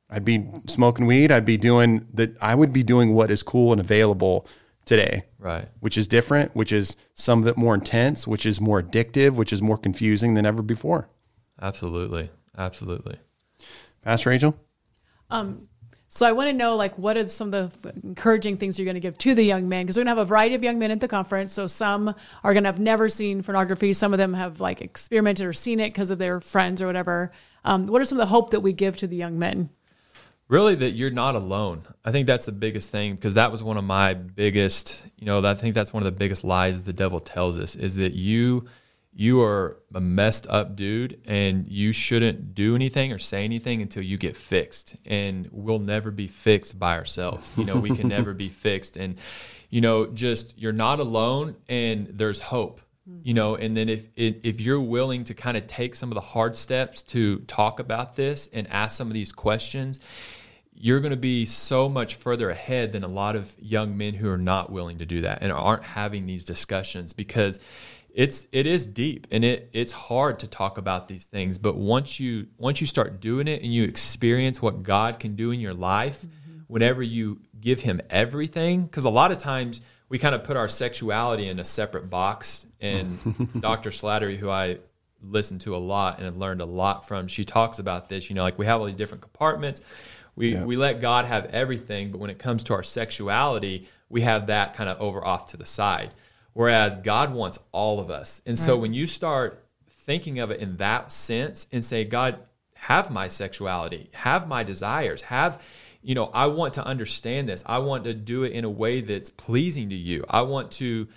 I'd 0.10 0.26
be 0.26 0.50
smoking 0.68 1.06
weed. 1.06 1.32
I'd 1.32 1.46
be 1.46 1.58
doing 1.58 2.08
that. 2.14 2.36
I 2.42 2.56
would 2.56 2.74
be 2.74 2.84
doing 2.84 3.14
what 3.14 3.30
is 3.30 3.44
cool 3.44 3.72
and 3.72 3.80
available 3.80 4.48
today. 4.86 5.26
Right. 5.38 5.68
Which 5.80 5.98
is 5.98 6.08
different, 6.08 6.56
which 6.56 6.72
is 6.72 6.96
some 7.14 7.42
of 7.42 7.48
it 7.48 7.58
more 7.58 7.76
intense, 7.76 8.26
which 8.26 8.46
is 8.46 8.60
more 8.60 8.82
addictive, 8.82 9.36
which 9.36 9.54
is 9.54 9.62
more 9.62 9.78
confusing 9.78 10.34
than 10.34 10.46
ever 10.46 10.64
before. 10.64 11.10
Absolutely. 11.62 12.32
Absolutely. 12.58 13.20
Pastor 14.02 14.32
Rachel? 14.32 14.58
Um, 15.30 15.68
So 16.12 16.26
I 16.28 16.32
want 16.32 16.50
to 16.50 16.54
know 16.54 16.76
like 16.76 16.98
what 16.98 17.18
are 17.18 17.28
some 17.28 17.54
of 17.54 17.82
the 17.84 17.94
encouraging 18.04 18.58
things 18.58 18.80
you're 18.80 18.86
going 18.86 18.96
to 18.96 19.00
give 19.00 19.18
to 19.20 19.36
the 19.36 19.44
young 19.44 19.70
men 19.70 19.86
because 19.86 19.96
we're 19.96 20.02
going 20.02 20.16
to 20.16 20.20
have 20.20 20.26
a 20.26 20.26
variety 20.26 20.56
of 20.56 20.64
young 20.64 20.80
men 20.80 20.90
at 20.90 21.00
the 21.00 21.08
conference. 21.08 21.54
So 21.54 21.68
some 21.68 22.16
are 22.44 22.54
going 22.54 22.64
to 22.64 22.70
have 22.70 22.80
never 22.80 23.10
seen 23.10 23.44
pornography. 23.44 23.94
Some 23.94 24.12
of 24.12 24.18
them 24.18 24.34
have 24.34 24.60
like 24.60 24.82
experimented 24.82 25.46
or 25.46 25.54
seen 25.54 25.80
it 25.80 25.94
because 25.94 26.10
of 26.10 26.18
their 26.18 26.42
friends 26.42 26.82
or 26.82 26.88
whatever. 26.88 27.32
Um, 27.64 27.86
what 27.86 28.02
are 28.02 28.06
some 28.06 28.18
of 28.18 28.24
the 28.24 28.32
hope 28.32 28.50
that 28.50 28.62
we 28.62 28.74
give 28.74 28.98
to 28.98 29.08
the 29.08 29.16
young 29.16 29.38
men? 29.38 29.70
Really, 30.48 30.74
that 30.74 30.92
you're 30.92 31.12
not 31.12 31.36
alone. 31.36 31.84
I 32.04 32.12
think 32.12 32.26
that's 32.26 32.48
the 32.48 32.52
biggest 32.52 32.90
thing 32.90 33.14
because 33.14 33.36
that 33.36 33.52
was 33.52 33.62
one 33.62 33.78
of 33.78 33.84
my 33.84 34.16
biggest. 34.16 35.06
You 35.20 35.28
know, 35.28 35.46
I 35.46 35.54
think 35.54 35.76
that's 35.76 35.94
one 35.94 36.02
of 36.02 36.06
the 36.06 36.18
biggest 36.18 36.44
lies 36.44 36.80
that 36.80 36.86
the 36.88 36.94
devil 36.94 37.20
tells 37.20 37.60
us 37.60 37.76
is 37.76 37.96
that 37.98 38.14
you 38.14 38.66
you 39.20 39.42
are 39.42 39.78
a 39.94 40.00
messed 40.00 40.48
up 40.48 40.78
dude 40.78 41.20
and 41.26 41.68
you 41.68 41.92
shouldn't 41.92 42.56
do 42.56 42.74
anything 42.74 43.12
or 43.12 43.20
say 43.20 43.44
anything 43.44 43.82
until 43.82 44.02
you 44.02 44.18
get 44.18 44.38
fixed. 44.38 44.96
And 45.06 45.50
we'll 45.52 45.80
never 45.80 46.10
be 46.10 46.28
fixed 46.28 46.80
by 46.80 46.96
ourselves. 46.98 47.52
You 47.58 47.66
know 47.66 47.76
we 47.76 47.90
can 47.90 48.08
never 48.18 48.34
be 48.34 48.48
fixed. 48.48 48.96
And 48.96 49.18
you 49.70 49.82
know 49.82 50.08
just 50.08 50.58
you're 50.58 50.72
not 50.72 51.02
alone 51.02 51.58
and 51.68 52.08
there's 52.08 52.40
hope 52.40 52.80
you 53.22 53.34
know. 53.34 53.56
And 53.56 53.76
then 53.76 53.90
if 53.90 54.08
if 54.16 54.62
you're 54.62 54.80
willing 54.80 55.26
to 55.26 55.34
kind 55.34 55.58
of 55.58 55.68
take 55.68 55.96
some 55.96 56.12
of 56.12 56.16
the 56.16 56.22
hard 56.22 56.58
steps 56.58 57.04
to 57.04 57.40
talk 57.40 57.82
about 57.82 58.16
this 58.16 58.48
and 58.54 58.68
ask 58.68 58.96
some 58.96 59.08
of 59.08 59.14
these 59.14 59.34
questions 59.34 60.00
you're 60.82 61.02
going 61.02 61.12
to 61.12 61.18
be 61.18 61.46
so 61.46 61.90
much 61.90 62.16
further 62.16 62.50
ahead 62.50 62.94
than 62.94 63.04
a 63.04 63.08
lot 63.08 63.36
of 63.36 63.54
young 63.60 63.98
men 63.98 64.14
who 64.14 64.30
are 64.30 64.38
not 64.38 64.72
willing 64.72 64.98
to 64.98 65.06
do 65.06 65.20
that 65.20 65.40
and 65.42 65.52
aren't 65.52 65.84
having 65.84 66.26
these 66.26 66.46
discussions 66.46 67.12
because 67.12 67.60
it's 68.14 68.48
it 68.52 68.66
is 68.66 68.86
deep 68.86 69.28
and 69.32 69.44
it 69.44 69.70
it's 69.74 69.92
hard 69.92 70.40
to 70.40 70.48
talk 70.48 70.78
about 70.78 71.08
these 71.08 71.26
things 71.26 71.58
but 71.60 71.76
once 71.76 72.20
you 72.20 72.48
once 72.58 72.82
you 72.82 72.88
start 72.88 73.20
doing 73.20 73.48
it 73.48 73.62
and 73.62 73.74
you 73.74 73.84
experience 73.84 74.62
what 74.62 74.84
God 74.84 75.20
can 75.20 75.36
do 75.36 75.52
in 75.52 75.60
your 75.60 75.74
life 75.74 76.22
mm-hmm. 76.22 76.60
whenever 76.68 77.04
you 77.04 77.40
give 77.60 77.82
him 77.82 78.02
everything 78.10 78.88
cuz 78.90 79.06
a 79.06 79.10
lot 79.10 79.32
of 79.32 79.38
times 79.38 79.82
we 80.08 80.18
kind 80.18 80.34
of 80.34 80.44
put 80.44 80.58
our 80.58 80.68
sexuality 80.68 81.48
in 81.48 81.60
a 81.60 81.66
separate 81.66 82.10
box 82.10 82.66
and 82.82 83.20
Dr. 83.62 83.92
Slattery 83.92 84.38
who 84.38 84.50
I 84.50 84.80
listen 85.22 85.60
to 85.60 85.76
a 85.76 85.78
lot 85.78 86.18
and 86.18 86.26
have 86.26 86.38
learned 86.38 86.62
a 86.62 86.66
lot 86.66 87.08
from 87.08 87.28
she 87.28 87.44
talks 87.44 87.78
about 87.78 88.10
this 88.10 88.30
you 88.30 88.36
know 88.36 88.44
like 88.44 88.58
we 88.58 88.66
have 88.66 88.80
all 88.80 88.86
these 88.86 88.96
different 88.96 89.22
compartments 89.22 89.82
we 90.36 90.54
yeah. 90.54 90.64
we 90.64 90.78
let 90.78 91.02
God 91.02 91.26
have 91.26 91.46
everything 91.48 92.12
but 92.12 92.20
when 92.20 92.30
it 92.30 92.40
comes 92.40 92.64
to 92.64 92.74
our 92.74 92.84
sexuality 92.84 93.88
we 94.10 94.22
have 94.22 94.48
that 94.48 94.74
kind 94.74 94.90
of 94.90 95.00
over 95.00 95.24
off 95.24 95.48
to 95.48 95.58
the 95.58 95.66
side 95.66 96.16
Whereas 96.60 96.98
God 96.98 97.34
wants 97.34 97.58
all 97.72 98.02
of 98.02 98.12
us. 98.12 98.42
And 98.46 98.60
so 98.60 98.76
when 98.76 98.94
you 98.94 99.08
start 99.08 99.64
thinking 99.90 100.40
of 100.40 100.52
it 100.52 100.60
in 100.60 100.76
that 100.76 101.10
sense 101.10 101.68
and 101.72 101.86
say, 101.86 102.04
God, 102.04 102.40
have 102.74 103.10
my 103.10 103.30
sexuality, 103.30 104.10
have 104.12 104.46
my 104.46 104.64
desires, 104.64 105.22
have, 105.22 105.64
you 106.02 106.16
know, 106.16 106.26
I 106.34 106.48
want 106.48 106.74
to 106.74 106.84
understand 106.84 107.48
this. 107.48 107.64
I 107.66 107.78
want 107.78 108.04
to 108.04 108.14
do 108.14 108.44
it 108.44 108.52
in 108.52 108.66
a 108.66 108.70
way 108.70 109.00
that's 109.00 109.30
pleasing 109.30 109.90
to 109.92 109.96
you. 109.96 110.26
I 110.30 110.42
want 110.42 110.70
to, 110.74 111.08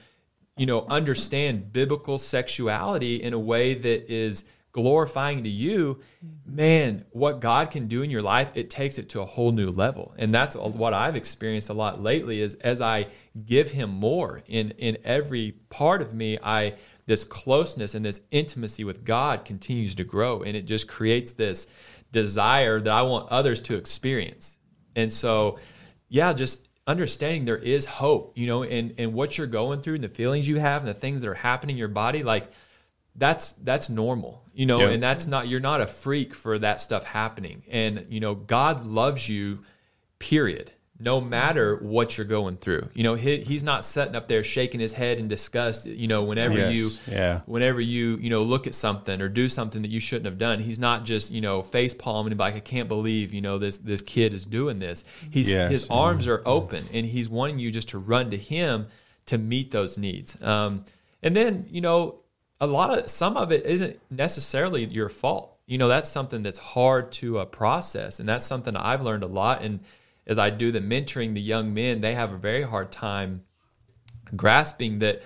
you 0.56 0.66
know, 0.66 0.86
understand 0.86 1.72
biblical 1.72 2.18
sexuality 2.18 3.20
in 3.20 3.32
a 3.32 3.40
way 3.40 3.74
that 3.74 4.12
is 4.12 4.44
glorifying 4.72 5.44
to 5.44 5.50
you, 5.50 6.00
mm-hmm. 6.24 6.56
man, 6.56 7.04
what 7.10 7.40
God 7.40 7.70
can 7.70 7.86
do 7.86 8.02
in 8.02 8.10
your 8.10 8.22
life, 8.22 8.50
it 8.54 8.70
takes 8.70 8.98
it 8.98 9.08
to 9.10 9.20
a 9.20 9.26
whole 9.26 9.52
new 9.52 9.70
level. 9.70 10.14
And 10.18 10.34
that's 10.34 10.56
what 10.56 10.94
I've 10.94 11.16
experienced 11.16 11.68
a 11.68 11.74
lot 11.74 12.02
lately 12.02 12.40
is 12.40 12.54
as 12.56 12.80
I 12.80 13.06
give 13.44 13.72
him 13.72 13.90
more 13.90 14.42
in 14.46 14.70
in 14.72 14.96
every 15.04 15.52
part 15.70 16.02
of 16.02 16.14
me, 16.14 16.38
I 16.42 16.74
this 17.06 17.24
closeness 17.24 17.94
and 17.94 18.04
this 18.04 18.20
intimacy 18.30 18.84
with 18.84 19.04
God 19.04 19.44
continues 19.44 19.94
to 19.96 20.04
grow 20.04 20.42
and 20.42 20.56
it 20.56 20.62
just 20.62 20.88
creates 20.88 21.32
this 21.32 21.66
desire 22.12 22.80
that 22.80 22.92
I 22.92 23.02
want 23.02 23.30
others 23.30 23.60
to 23.62 23.76
experience. 23.76 24.58
And 24.94 25.12
so, 25.12 25.58
yeah, 26.08 26.32
just 26.32 26.68
understanding 26.86 27.44
there 27.44 27.56
is 27.56 27.84
hope, 27.86 28.36
you 28.36 28.46
know, 28.46 28.62
and 28.62 28.94
and 28.98 29.12
what 29.12 29.36
you're 29.36 29.46
going 29.46 29.82
through 29.82 29.96
and 29.96 30.04
the 30.04 30.08
feelings 30.08 30.48
you 30.48 30.60
have 30.60 30.82
and 30.82 30.88
the 30.88 30.98
things 30.98 31.22
that 31.22 31.28
are 31.28 31.34
happening 31.34 31.74
in 31.74 31.78
your 31.78 31.88
body 31.88 32.22
like 32.22 32.50
that's 33.14 33.52
that's 33.52 33.90
normal 33.90 34.42
you 34.54 34.66
know 34.66 34.80
and 34.80 35.02
that's 35.02 35.26
not 35.26 35.48
you're 35.48 35.60
not 35.60 35.80
a 35.80 35.86
freak 35.86 36.34
for 36.34 36.58
that 36.58 36.80
stuff 36.80 37.04
happening. 37.04 37.62
And 37.70 38.06
you 38.08 38.20
know 38.20 38.34
god 38.34 38.86
loves 38.86 39.28
you 39.28 39.60
period 40.18 40.72
no 40.98 41.20
matter 41.20 41.76
what 41.78 42.16
you're 42.16 42.26
going 42.26 42.56
through. 42.56 42.88
You 42.94 43.02
know 43.02 43.14
he, 43.14 43.40
he's 43.40 43.64
not 43.64 43.84
sitting 43.84 44.14
up 44.14 44.28
there 44.28 44.44
shaking 44.44 44.78
his 44.78 44.92
head 44.92 45.18
in 45.18 45.26
disgust 45.26 45.86
you 45.86 46.06
know 46.06 46.22
whenever 46.22 46.54
yes. 46.54 46.74
you 46.74 47.12
yeah. 47.12 47.40
whenever 47.46 47.80
you 47.80 48.18
you 48.18 48.30
know 48.30 48.42
look 48.42 48.66
at 48.66 48.74
something 48.74 49.20
or 49.20 49.28
do 49.28 49.48
something 49.48 49.82
that 49.82 49.90
you 49.90 50.00
shouldn't 50.00 50.26
have 50.26 50.38
done. 50.38 50.60
He's 50.60 50.78
not 50.78 51.04
just 51.04 51.30
you 51.32 51.40
know 51.40 51.62
face 51.62 51.94
palming 51.94 52.36
like 52.36 52.54
i 52.54 52.60
can't 52.60 52.88
believe 52.88 53.34
you 53.34 53.40
know 53.40 53.58
this 53.58 53.78
this 53.78 54.02
kid 54.02 54.34
is 54.34 54.44
doing 54.44 54.78
this. 54.78 55.02
He's 55.30 55.50
yes. 55.50 55.70
his 55.70 55.88
arms 55.90 56.28
are 56.28 56.42
open 56.46 56.84
and 56.92 57.06
he's 57.06 57.28
wanting 57.28 57.58
you 57.58 57.70
just 57.70 57.88
to 57.90 57.98
run 57.98 58.30
to 58.30 58.36
him 58.36 58.86
to 59.26 59.38
meet 59.38 59.70
those 59.70 59.96
needs. 59.98 60.40
Um, 60.42 60.84
and 61.22 61.34
then 61.34 61.66
you 61.70 61.80
know 61.80 62.21
a 62.62 62.66
lot 62.66 62.96
of 62.96 63.10
some 63.10 63.36
of 63.36 63.50
it 63.50 63.66
isn't 63.66 63.98
necessarily 64.08 64.84
your 64.84 65.08
fault. 65.08 65.58
You 65.66 65.78
know, 65.78 65.88
that's 65.88 66.08
something 66.08 66.44
that's 66.44 66.60
hard 66.60 67.10
to 67.12 67.40
uh, 67.40 67.44
process, 67.44 68.20
and 68.20 68.28
that's 68.28 68.46
something 68.46 68.76
I've 68.76 69.02
learned 69.02 69.24
a 69.24 69.26
lot. 69.26 69.62
And 69.62 69.80
as 70.28 70.38
I 70.38 70.50
do 70.50 70.70
the 70.70 70.78
mentoring 70.78 71.34
the 71.34 71.40
young 71.40 71.74
men, 71.74 72.02
they 72.02 72.14
have 72.14 72.32
a 72.32 72.36
very 72.36 72.62
hard 72.62 72.92
time 72.92 73.42
grasping 74.36 75.00
that 75.00 75.24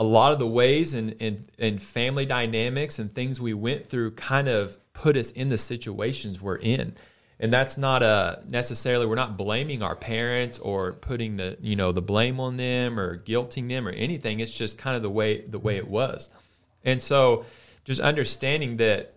a 0.00 0.04
lot 0.04 0.32
of 0.32 0.40
the 0.40 0.48
ways 0.48 0.94
and, 0.94 1.14
and, 1.20 1.48
and 1.60 1.80
family 1.80 2.26
dynamics 2.26 2.98
and 2.98 3.14
things 3.14 3.40
we 3.40 3.54
went 3.54 3.86
through 3.86 4.10
kind 4.12 4.48
of 4.48 4.78
put 4.92 5.16
us 5.16 5.30
in 5.30 5.50
the 5.50 5.58
situations 5.58 6.40
we're 6.40 6.56
in 6.56 6.96
and 7.40 7.52
that's 7.52 7.78
not 7.78 8.02
a 8.02 8.42
necessarily 8.48 9.06
we're 9.06 9.14
not 9.14 9.36
blaming 9.36 9.82
our 9.82 9.94
parents 9.94 10.58
or 10.58 10.92
putting 10.92 11.36
the 11.36 11.56
you 11.60 11.76
know 11.76 11.92
the 11.92 12.02
blame 12.02 12.40
on 12.40 12.56
them 12.56 12.98
or 12.98 13.16
guilting 13.18 13.68
them 13.68 13.86
or 13.86 13.92
anything 13.92 14.40
it's 14.40 14.56
just 14.56 14.76
kind 14.76 14.96
of 14.96 15.02
the 15.02 15.10
way 15.10 15.42
the 15.42 15.58
way 15.58 15.76
it 15.76 15.88
was 15.88 16.30
and 16.88 17.02
so 17.02 17.44
just 17.84 18.00
understanding 18.00 18.78
that, 18.78 19.14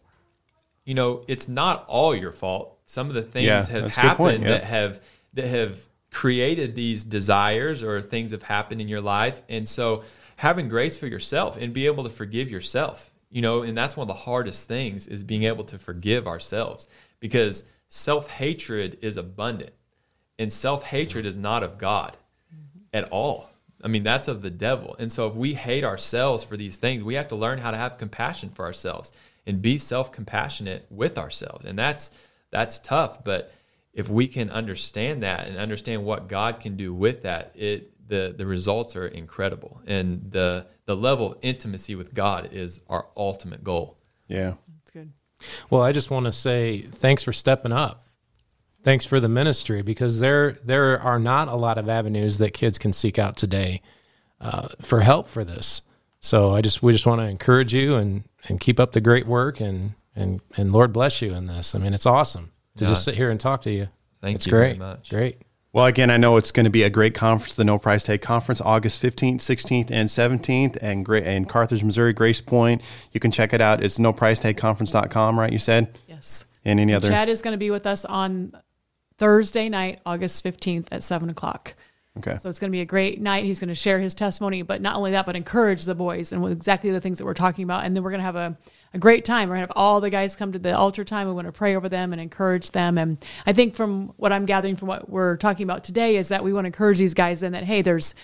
you 0.85 0.93
know, 0.93 1.23
it's 1.27 1.47
not 1.47 1.85
all 1.87 2.15
your 2.15 2.31
fault. 2.31 2.77
Some 2.85 3.07
of 3.07 3.13
the 3.15 3.21
things 3.21 3.47
yeah, 3.47 3.65
have 3.69 3.95
happened 3.95 4.43
yeah. 4.43 4.49
that 4.49 4.63
have 4.65 5.01
that 5.33 5.47
have 5.47 5.87
created 6.11 6.75
these 6.75 7.03
desires 7.03 7.81
or 7.81 8.01
things 8.01 8.31
have 8.31 8.43
happened 8.43 8.81
in 8.81 8.87
your 8.87 9.01
life. 9.01 9.41
And 9.47 9.67
so 9.67 10.03
having 10.37 10.67
grace 10.67 10.97
for 10.97 11.07
yourself 11.07 11.57
and 11.57 11.73
be 11.73 11.85
able 11.85 12.03
to 12.03 12.09
forgive 12.09 12.49
yourself, 12.49 13.11
you 13.29 13.41
know, 13.41 13.61
and 13.61 13.77
that's 13.77 13.95
one 13.95 14.09
of 14.09 14.15
the 14.15 14.23
hardest 14.23 14.67
things 14.67 15.07
is 15.07 15.23
being 15.23 15.43
able 15.43 15.63
to 15.65 15.77
forgive 15.77 16.27
ourselves 16.27 16.89
because 17.19 17.65
self-hatred 17.87 18.97
is 19.01 19.15
abundant 19.15 19.71
and 20.37 20.51
self-hatred 20.51 21.25
is 21.25 21.37
not 21.37 21.63
of 21.63 21.77
God 21.77 22.17
at 22.93 23.07
all. 23.09 23.50
I 23.83 23.87
mean, 23.87 24.03
that's 24.03 24.27
of 24.27 24.41
the 24.41 24.49
devil. 24.49 24.95
And 24.99 25.11
so 25.11 25.27
if 25.27 25.35
we 25.35 25.53
hate 25.55 25.83
ourselves 25.83 26.43
for 26.43 26.57
these 26.57 26.77
things, 26.77 27.03
we 27.03 27.15
have 27.15 27.27
to 27.29 27.35
learn 27.35 27.59
how 27.59 27.71
to 27.71 27.77
have 27.77 27.97
compassion 27.97 28.49
for 28.49 28.65
ourselves 28.65 29.11
and 29.45 29.61
be 29.61 29.77
self-compassionate 29.77 30.85
with 30.89 31.17
ourselves. 31.17 31.65
And 31.65 31.77
that's 31.77 32.11
that's 32.51 32.79
tough, 32.79 33.23
but 33.23 33.53
if 33.93 34.09
we 34.09 34.27
can 34.27 34.49
understand 34.49 35.23
that 35.23 35.47
and 35.47 35.57
understand 35.57 36.05
what 36.05 36.27
God 36.27 36.59
can 36.59 36.75
do 36.75 36.93
with 36.93 37.23
that, 37.23 37.53
it 37.55 38.07
the 38.07 38.33
the 38.37 38.45
results 38.45 38.95
are 38.95 39.07
incredible. 39.07 39.81
And 39.87 40.31
the 40.31 40.67
the 40.85 40.95
level 40.95 41.33
of 41.33 41.37
intimacy 41.41 41.95
with 41.95 42.13
God 42.13 42.49
is 42.51 42.81
our 42.89 43.07
ultimate 43.15 43.63
goal. 43.63 43.97
Yeah. 44.27 44.53
That's 44.77 44.91
good. 44.91 45.11
Well, 45.69 45.81
I 45.81 45.91
just 45.91 46.11
want 46.11 46.25
to 46.25 46.31
say 46.31 46.81
thanks 46.81 47.23
for 47.23 47.33
stepping 47.33 47.71
up 47.71 48.00
thanks 48.83 49.05
for 49.05 49.19
the 49.19 49.29
ministry 49.29 49.81
because 49.81 50.19
there 50.19 50.53
there 50.63 50.99
are 50.99 51.19
not 51.19 51.47
a 51.47 51.55
lot 51.55 51.77
of 51.77 51.89
avenues 51.89 52.37
that 52.39 52.51
kids 52.51 52.77
can 52.77 52.93
seek 52.93 53.19
out 53.19 53.37
today 53.37 53.81
uh, 54.39 54.69
for 54.81 55.01
help 55.01 55.27
for 55.27 55.43
this. 55.43 55.81
So 56.19 56.53
I 56.53 56.61
just 56.61 56.83
we 56.83 56.91
just 56.91 57.05
want 57.05 57.21
to 57.21 57.25
encourage 57.25 57.73
you 57.73 57.95
and 57.95 58.23
and 58.47 58.59
keep 58.59 58.79
up 58.79 58.91
the 58.91 59.01
great 59.01 59.27
work 59.27 59.59
and 59.59 59.93
and 60.15 60.41
and 60.57 60.71
Lord 60.71 60.93
bless 60.93 61.21
you 61.21 61.33
in 61.33 61.47
this. 61.47 61.75
I 61.75 61.79
mean, 61.79 61.93
it's 61.93 62.05
awesome 62.05 62.51
to 62.77 62.85
yeah. 62.85 62.91
just 62.91 63.03
sit 63.03 63.15
here 63.15 63.31
and 63.31 63.39
talk 63.39 63.61
to 63.63 63.71
you. 63.71 63.87
Thank 64.21 64.35
it's 64.35 64.45
you 64.45 64.51
great. 64.51 64.77
very 64.77 64.91
much. 64.91 65.09
Great. 65.09 65.41
Well, 65.73 65.85
again, 65.85 66.09
I 66.09 66.17
know 66.17 66.35
it's 66.35 66.51
going 66.51 66.65
to 66.65 66.69
be 66.69 66.83
a 66.83 66.89
great 66.89 67.13
conference, 67.15 67.55
the 67.55 67.63
No 67.63 67.79
Price 67.79 68.03
Tag 68.03 68.21
Conference, 68.21 68.59
August 68.59 69.01
15th, 69.01 69.37
16th, 69.37 69.89
and 69.89 70.09
17th, 70.09 70.77
and 70.81 71.05
great 71.05 71.25
in 71.25 71.45
Carthage, 71.45 71.81
Missouri, 71.81 72.11
Grace 72.11 72.41
Point. 72.41 72.81
You 73.13 73.21
can 73.21 73.31
check 73.31 73.53
it 73.53 73.61
out. 73.61 73.81
It's 73.81 73.97
no 73.97 74.11
price 74.11 74.41
tag 74.41 74.57
conference.com, 74.57 75.39
right? 75.39 75.51
You 75.51 75.59
said? 75.59 75.97
Yes. 76.09 76.43
And 76.65 76.77
any 76.77 76.93
other? 76.93 77.07
Chad 77.07 77.29
is 77.29 77.41
going 77.41 77.53
to 77.53 77.57
be 77.57 77.71
with 77.71 77.87
us 77.87 78.03
on 78.03 78.53
Thursday 79.21 79.69
night, 79.69 80.01
August 80.03 80.43
15th 80.43 80.87
at 80.91 81.03
7 81.03 81.29
o'clock. 81.29 81.75
Okay. 82.17 82.35
So 82.37 82.49
it's 82.49 82.57
going 82.57 82.71
to 82.71 82.75
be 82.75 82.81
a 82.81 82.85
great 82.85 83.21
night. 83.21 83.43
He's 83.43 83.59
going 83.59 83.67
to 83.67 83.75
share 83.75 83.99
his 83.99 84.15
testimony, 84.15 84.63
but 84.63 84.81
not 84.81 84.95
only 84.95 85.11
that, 85.11 85.27
but 85.27 85.35
encourage 85.35 85.85
the 85.85 85.93
boys 85.93 86.33
and 86.33 86.43
exactly 86.47 86.89
the 86.89 86.99
things 86.99 87.19
that 87.19 87.25
we're 87.25 87.35
talking 87.35 87.63
about. 87.63 87.85
And 87.85 87.95
then 87.95 88.01
we're 88.01 88.09
going 88.09 88.21
to 88.21 88.25
have 88.25 88.35
a, 88.35 88.57
a 88.95 88.97
great 88.97 89.23
time. 89.23 89.47
We're 89.47 89.57
going 89.57 89.67
to 89.67 89.73
have 89.73 89.77
all 89.77 90.01
the 90.01 90.09
guys 90.09 90.35
come 90.35 90.53
to 90.53 90.59
the 90.59 90.75
altar 90.75 91.03
time. 91.03 91.27
We 91.27 91.35
want 91.35 91.45
to 91.45 91.51
pray 91.51 91.75
over 91.75 91.87
them 91.87 92.13
and 92.13 92.19
encourage 92.19 92.71
them. 92.71 92.97
And 92.97 93.23
I 93.45 93.53
think 93.53 93.75
from 93.75 94.07
what 94.17 94.33
I'm 94.33 94.47
gathering 94.47 94.75
from 94.75 94.87
what 94.87 95.07
we're 95.07 95.37
talking 95.37 95.65
about 95.65 95.83
today 95.83 96.15
is 96.15 96.29
that 96.29 96.43
we 96.43 96.51
want 96.51 96.65
to 96.65 96.69
encourage 96.69 96.97
these 96.97 97.13
guys 97.13 97.43
in 97.43 97.51
that, 97.51 97.63
hey, 97.63 97.83
there's, 97.83 98.15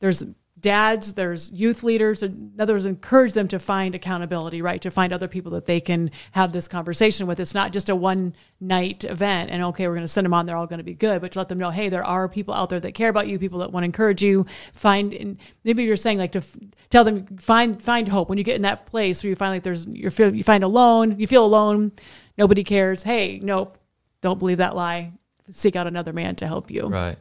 there's 0.00 0.22
dads, 0.62 1.14
there's 1.14 1.50
youth 1.50 1.82
leaders. 1.82 2.22
In 2.22 2.52
other 2.58 2.72
words, 2.72 2.86
encourage 2.86 3.32
them 3.32 3.48
to 3.48 3.58
find 3.58 3.94
accountability, 3.94 4.62
right? 4.62 4.80
To 4.80 4.90
find 4.90 5.12
other 5.12 5.28
people 5.28 5.50
that 5.52 5.66
they 5.66 5.80
can 5.80 6.10
have 6.30 6.52
this 6.52 6.68
conversation 6.68 7.26
with. 7.26 7.40
It's 7.40 7.54
not 7.54 7.72
just 7.72 7.88
a 7.88 7.96
one 7.96 8.34
night 8.60 9.04
event 9.04 9.50
and 9.50 9.62
okay, 9.64 9.88
we're 9.88 9.94
going 9.94 10.04
to 10.04 10.08
send 10.08 10.24
them 10.24 10.32
on. 10.32 10.46
They're 10.46 10.56
all 10.56 10.68
going 10.68 10.78
to 10.78 10.84
be 10.84 10.94
good, 10.94 11.20
but 11.20 11.32
to 11.32 11.40
let 11.40 11.48
them 11.48 11.58
know, 11.58 11.70
hey, 11.70 11.88
there 11.88 12.04
are 12.04 12.28
people 12.28 12.54
out 12.54 12.70
there 12.70 12.80
that 12.80 12.92
care 12.92 13.08
about 13.08 13.26
you, 13.26 13.38
people 13.38 13.58
that 13.58 13.72
want 13.72 13.82
to 13.82 13.86
encourage 13.86 14.22
you. 14.22 14.46
Find, 14.72 15.12
and 15.12 15.36
maybe 15.64 15.82
you're 15.82 15.96
saying 15.96 16.18
like 16.18 16.32
to 16.32 16.38
f- 16.38 16.56
tell 16.88 17.02
them 17.02 17.26
find 17.38 17.82
find 17.82 18.08
hope 18.08 18.28
when 18.28 18.38
you 18.38 18.44
get 18.44 18.56
in 18.56 18.62
that 18.62 18.86
place 18.86 19.22
where 19.22 19.30
you 19.30 19.36
find 19.36 19.52
like 19.52 19.64
there's 19.64 19.86
you 19.88 20.08
feel 20.10 20.34
you 20.34 20.44
find 20.44 20.62
alone, 20.62 21.18
you 21.18 21.26
feel 21.26 21.44
alone, 21.44 21.90
nobody 22.38 22.62
cares. 22.62 23.02
Hey, 23.02 23.40
nope, 23.42 23.78
don't 24.20 24.38
believe 24.38 24.58
that 24.58 24.76
lie. 24.76 25.12
Seek 25.50 25.74
out 25.74 25.88
another 25.88 26.12
man 26.12 26.36
to 26.36 26.46
help 26.46 26.70
you. 26.70 26.86
Right. 26.86 27.18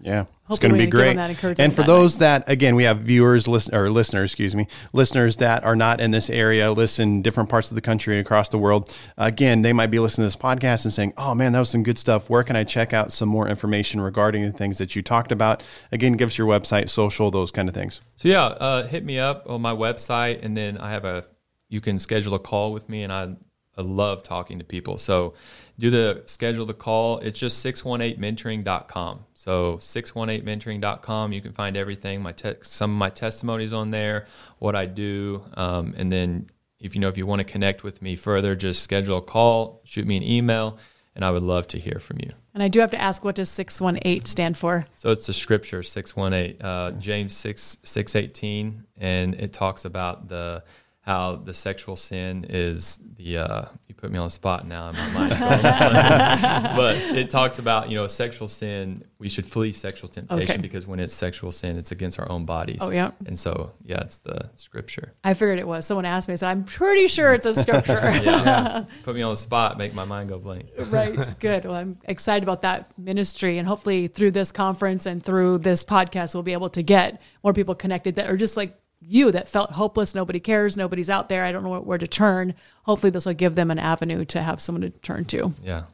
Yeah. 0.00 0.26
It's 0.48 0.58
going 0.58 0.72
to 0.72 0.78
be 0.78 0.86
great. 0.86 1.16
And 1.58 1.74
for 1.74 1.82
those 1.82 2.18
night. 2.18 2.46
that, 2.46 2.50
again, 2.50 2.74
we 2.74 2.84
have 2.84 3.00
viewers, 3.00 3.46
listen, 3.46 3.74
or 3.74 3.90
listeners, 3.90 4.30
excuse 4.30 4.56
me, 4.56 4.66
listeners 4.92 5.36
that 5.36 5.64
are 5.64 5.76
not 5.76 6.00
in 6.00 6.10
this 6.10 6.30
area, 6.30 6.72
listen 6.72 7.20
different 7.20 7.50
parts 7.50 7.70
of 7.70 7.74
the 7.74 7.80
country, 7.80 8.18
across 8.18 8.48
the 8.48 8.58
world. 8.58 8.96
Again, 9.18 9.62
they 9.62 9.72
might 9.72 9.90
be 9.90 9.98
listening 9.98 10.28
to 10.28 10.34
this 10.34 10.42
podcast 10.42 10.84
and 10.84 10.92
saying, 10.92 11.12
oh 11.18 11.34
man, 11.34 11.52
that 11.52 11.58
was 11.58 11.68
some 11.68 11.82
good 11.82 11.98
stuff. 11.98 12.30
Where 12.30 12.42
can 12.42 12.56
I 12.56 12.64
check 12.64 12.92
out 12.92 13.12
some 13.12 13.28
more 13.28 13.48
information 13.48 14.00
regarding 14.00 14.42
the 14.42 14.52
things 14.52 14.78
that 14.78 14.96
you 14.96 15.02
talked 15.02 15.32
about? 15.32 15.62
Again, 15.92 16.14
give 16.14 16.28
us 16.28 16.38
your 16.38 16.46
website, 16.46 16.88
social, 16.88 17.30
those 17.30 17.50
kind 17.50 17.68
of 17.68 17.74
things. 17.74 18.00
So 18.16 18.28
yeah, 18.28 18.44
uh, 18.44 18.86
hit 18.86 19.04
me 19.04 19.18
up 19.18 19.44
on 19.48 19.60
my 19.60 19.72
website. 19.72 20.40
And 20.42 20.56
then 20.56 20.78
I 20.78 20.92
have 20.92 21.04
a, 21.04 21.24
you 21.68 21.82
can 21.82 21.98
schedule 21.98 22.34
a 22.34 22.38
call 22.38 22.72
with 22.72 22.88
me 22.88 23.02
and 23.02 23.12
I, 23.12 23.36
I 23.78 23.82
love 23.82 24.22
talking 24.22 24.58
to 24.58 24.64
people. 24.64 24.98
So 24.98 25.34
do 25.78 25.90
the 25.90 26.24
schedule 26.26 26.66
the 26.66 26.74
call. 26.74 27.18
It's 27.18 27.38
just 27.38 27.64
618mentoring.com. 27.64 29.24
So 29.34 29.76
618mentoring.com. 29.76 31.32
You 31.32 31.40
can 31.40 31.52
find 31.52 31.76
everything. 31.76 32.20
My 32.20 32.32
te- 32.32 32.56
some 32.62 32.90
of 32.90 32.96
my 32.98 33.10
testimonies 33.10 33.72
on 33.72 33.92
there, 33.92 34.26
what 34.58 34.74
I 34.74 34.86
do, 34.86 35.44
um, 35.54 35.94
and 35.96 36.10
then 36.10 36.48
if 36.80 36.94
you 36.94 37.00
know 37.00 37.08
if 37.08 37.16
you 37.16 37.26
want 37.26 37.40
to 37.40 37.44
connect 37.44 37.82
with 37.82 38.02
me 38.02 38.16
further, 38.16 38.54
just 38.54 38.82
schedule 38.82 39.18
a 39.18 39.22
call, 39.22 39.80
shoot 39.84 40.06
me 40.06 40.16
an 40.16 40.22
email, 40.22 40.78
and 41.14 41.24
I 41.24 41.30
would 41.30 41.42
love 41.42 41.66
to 41.68 41.78
hear 41.78 41.98
from 41.98 42.18
you. 42.20 42.32
And 42.54 42.62
I 42.62 42.68
do 42.68 42.80
have 42.80 42.90
to 42.90 43.00
ask, 43.00 43.24
what 43.24 43.36
does 43.36 43.48
618 43.50 44.24
stand 44.24 44.58
for? 44.58 44.84
So 44.96 45.10
it's 45.10 45.26
the 45.26 45.32
scripture 45.32 45.82
618, 45.82 46.60
uh, 46.60 46.92
James 46.92 47.36
6 47.36 47.78
618, 47.82 48.84
and 48.96 49.34
it 49.34 49.52
talks 49.52 49.84
about 49.84 50.28
the 50.28 50.64
how 51.08 51.36
the 51.36 51.54
sexual 51.54 51.96
sin 51.96 52.44
is 52.50 52.98
the 53.16 53.38
uh, 53.38 53.64
you 53.86 53.94
put 53.94 54.12
me 54.12 54.18
on 54.18 54.26
the 54.26 54.30
spot 54.30 54.66
now 54.66 54.92
my 54.92 55.08
mind's 55.14 55.38
going 55.38 56.76
but 56.76 56.96
it 57.16 57.30
talks 57.30 57.58
about 57.58 57.88
you 57.88 57.96
know 57.96 58.06
sexual 58.06 58.46
sin 58.46 59.02
we 59.18 59.30
should 59.30 59.46
flee 59.46 59.72
sexual 59.72 60.10
temptation 60.10 60.50
okay. 60.50 60.60
because 60.60 60.86
when 60.86 61.00
it's 61.00 61.14
sexual 61.14 61.50
sin 61.50 61.78
it's 61.78 61.90
against 61.90 62.20
our 62.20 62.30
own 62.30 62.44
bodies. 62.44 62.76
Oh 62.82 62.90
yeah. 62.90 63.12
And 63.24 63.38
so 63.38 63.72
yeah 63.82 64.02
it's 64.02 64.18
the 64.18 64.50
scripture. 64.56 65.14
I 65.24 65.32
figured 65.32 65.58
it 65.58 65.66
was. 65.66 65.86
Someone 65.86 66.04
asked 66.04 66.28
me 66.28 66.34
I 66.34 66.36
said 66.36 66.50
I'm 66.50 66.64
pretty 66.64 67.08
sure 67.08 67.32
it's 67.32 67.46
a 67.46 67.54
scripture. 67.54 68.02
Yeah. 68.18 68.44
yeah. 68.44 68.84
put 69.04 69.14
me 69.14 69.22
on 69.22 69.32
the 69.32 69.36
spot 69.36 69.78
make 69.78 69.94
my 69.94 70.04
mind 70.04 70.28
go 70.28 70.38
blank. 70.38 70.66
Right 70.90 71.18
good. 71.40 71.64
Well 71.64 71.74
I'm 71.74 71.98
excited 72.04 72.42
about 72.42 72.60
that 72.62 72.90
ministry 72.98 73.56
and 73.56 73.66
hopefully 73.66 74.08
through 74.08 74.32
this 74.32 74.52
conference 74.52 75.06
and 75.06 75.22
through 75.22 75.58
this 75.58 75.84
podcast 75.84 76.34
we'll 76.34 76.42
be 76.42 76.52
able 76.52 76.68
to 76.70 76.82
get 76.82 77.22
more 77.42 77.54
people 77.54 77.74
connected 77.74 78.16
that 78.16 78.28
are 78.28 78.36
just 78.36 78.58
like 78.58 78.78
you 79.00 79.30
that 79.32 79.48
felt 79.48 79.72
hopeless, 79.72 80.14
nobody 80.14 80.40
cares, 80.40 80.76
nobody's 80.76 81.08
out 81.08 81.28
there, 81.28 81.44
I 81.44 81.52
don't 81.52 81.62
know 81.62 81.80
where 81.80 81.98
to 81.98 82.06
turn. 82.06 82.54
Hopefully, 82.82 83.10
this 83.10 83.26
will 83.26 83.34
give 83.34 83.54
them 83.54 83.70
an 83.70 83.78
avenue 83.78 84.24
to 84.26 84.42
have 84.42 84.60
someone 84.60 84.82
to 84.82 84.90
turn 84.90 85.24
to. 85.26 85.54
Yeah. 85.62 85.84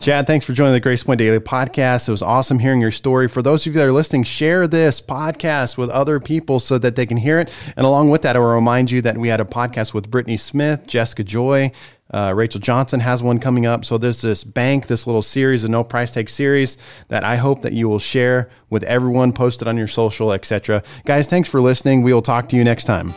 Chad, 0.00 0.26
thanks 0.26 0.44
for 0.44 0.52
joining 0.52 0.72
the 0.72 0.80
Grace 0.80 1.04
Point 1.04 1.18
Daily 1.18 1.38
podcast. 1.38 2.08
It 2.08 2.10
was 2.10 2.22
awesome 2.22 2.58
hearing 2.58 2.80
your 2.80 2.90
story. 2.90 3.28
For 3.28 3.40
those 3.40 3.62
of 3.62 3.72
you 3.72 3.78
that 3.78 3.86
are 3.86 3.92
listening, 3.92 4.24
share 4.24 4.66
this 4.66 5.00
podcast 5.00 5.78
with 5.78 5.90
other 5.90 6.18
people 6.18 6.58
so 6.58 6.76
that 6.78 6.96
they 6.96 7.06
can 7.06 7.16
hear 7.16 7.38
it. 7.38 7.52
And 7.76 7.86
along 7.86 8.10
with 8.10 8.22
that, 8.22 8.34
I 8.34 8.40
will 8.40 8.46
remind 8.46 8.90
you 8.90 9.00
that 9.02 9.16
we 9.16 9.28
had 9.28 9.40
a 9.40 9.44
podcast 9.44 9.94
with 9.94 10.10
Brittany 10.10 10.36
Smith, 10.36 10.88
Jessica 10.88 11.22
Joy, 11.22 11.70
uh, 12.12 12.32
Rachel 12.34 12.60
Johnson 12.60 13.00
has 13.00 13.22
one 13.22 13.38
coming 13.38 13.66
up. 13.66 13.84
So 13.84 13.98
there's 13.98 14.22
this 14.22 14.44
bank, 14.44 14.86
this 14.86 15.06
little 15.06 15.22
series, 15.22 15.64
a 15.64 15.68
no 15.68 15.84
price 15.84 16.12
tag 16.12 16.28
series 16.28 16.78
that 17.08 17.24
I 17.24 17.36
hope 17.36 17.62
that 17.62 17.72
you 17.72 17.88
will 17.88 17.98
share 17.98 18.50
with 18.70 18.82
everyone, 18.84 19.32
post 19.32 19.62
it 19.62 19.68
on 19.68 19.76
your 19.76 19.86
social, 19.86 20.32
etc. 20.32 20.82
Guys, 21.04 21.28
thanks 21.28 21.48
for 21.48 21.60
listening. 21.60 22.02
We 22.02 22.12
will 22.12 22.22
talk 22.22 22.48
to 22.50 22.56
you 22.56 22.64
next 22.64 22.84
time. 22.84 23.14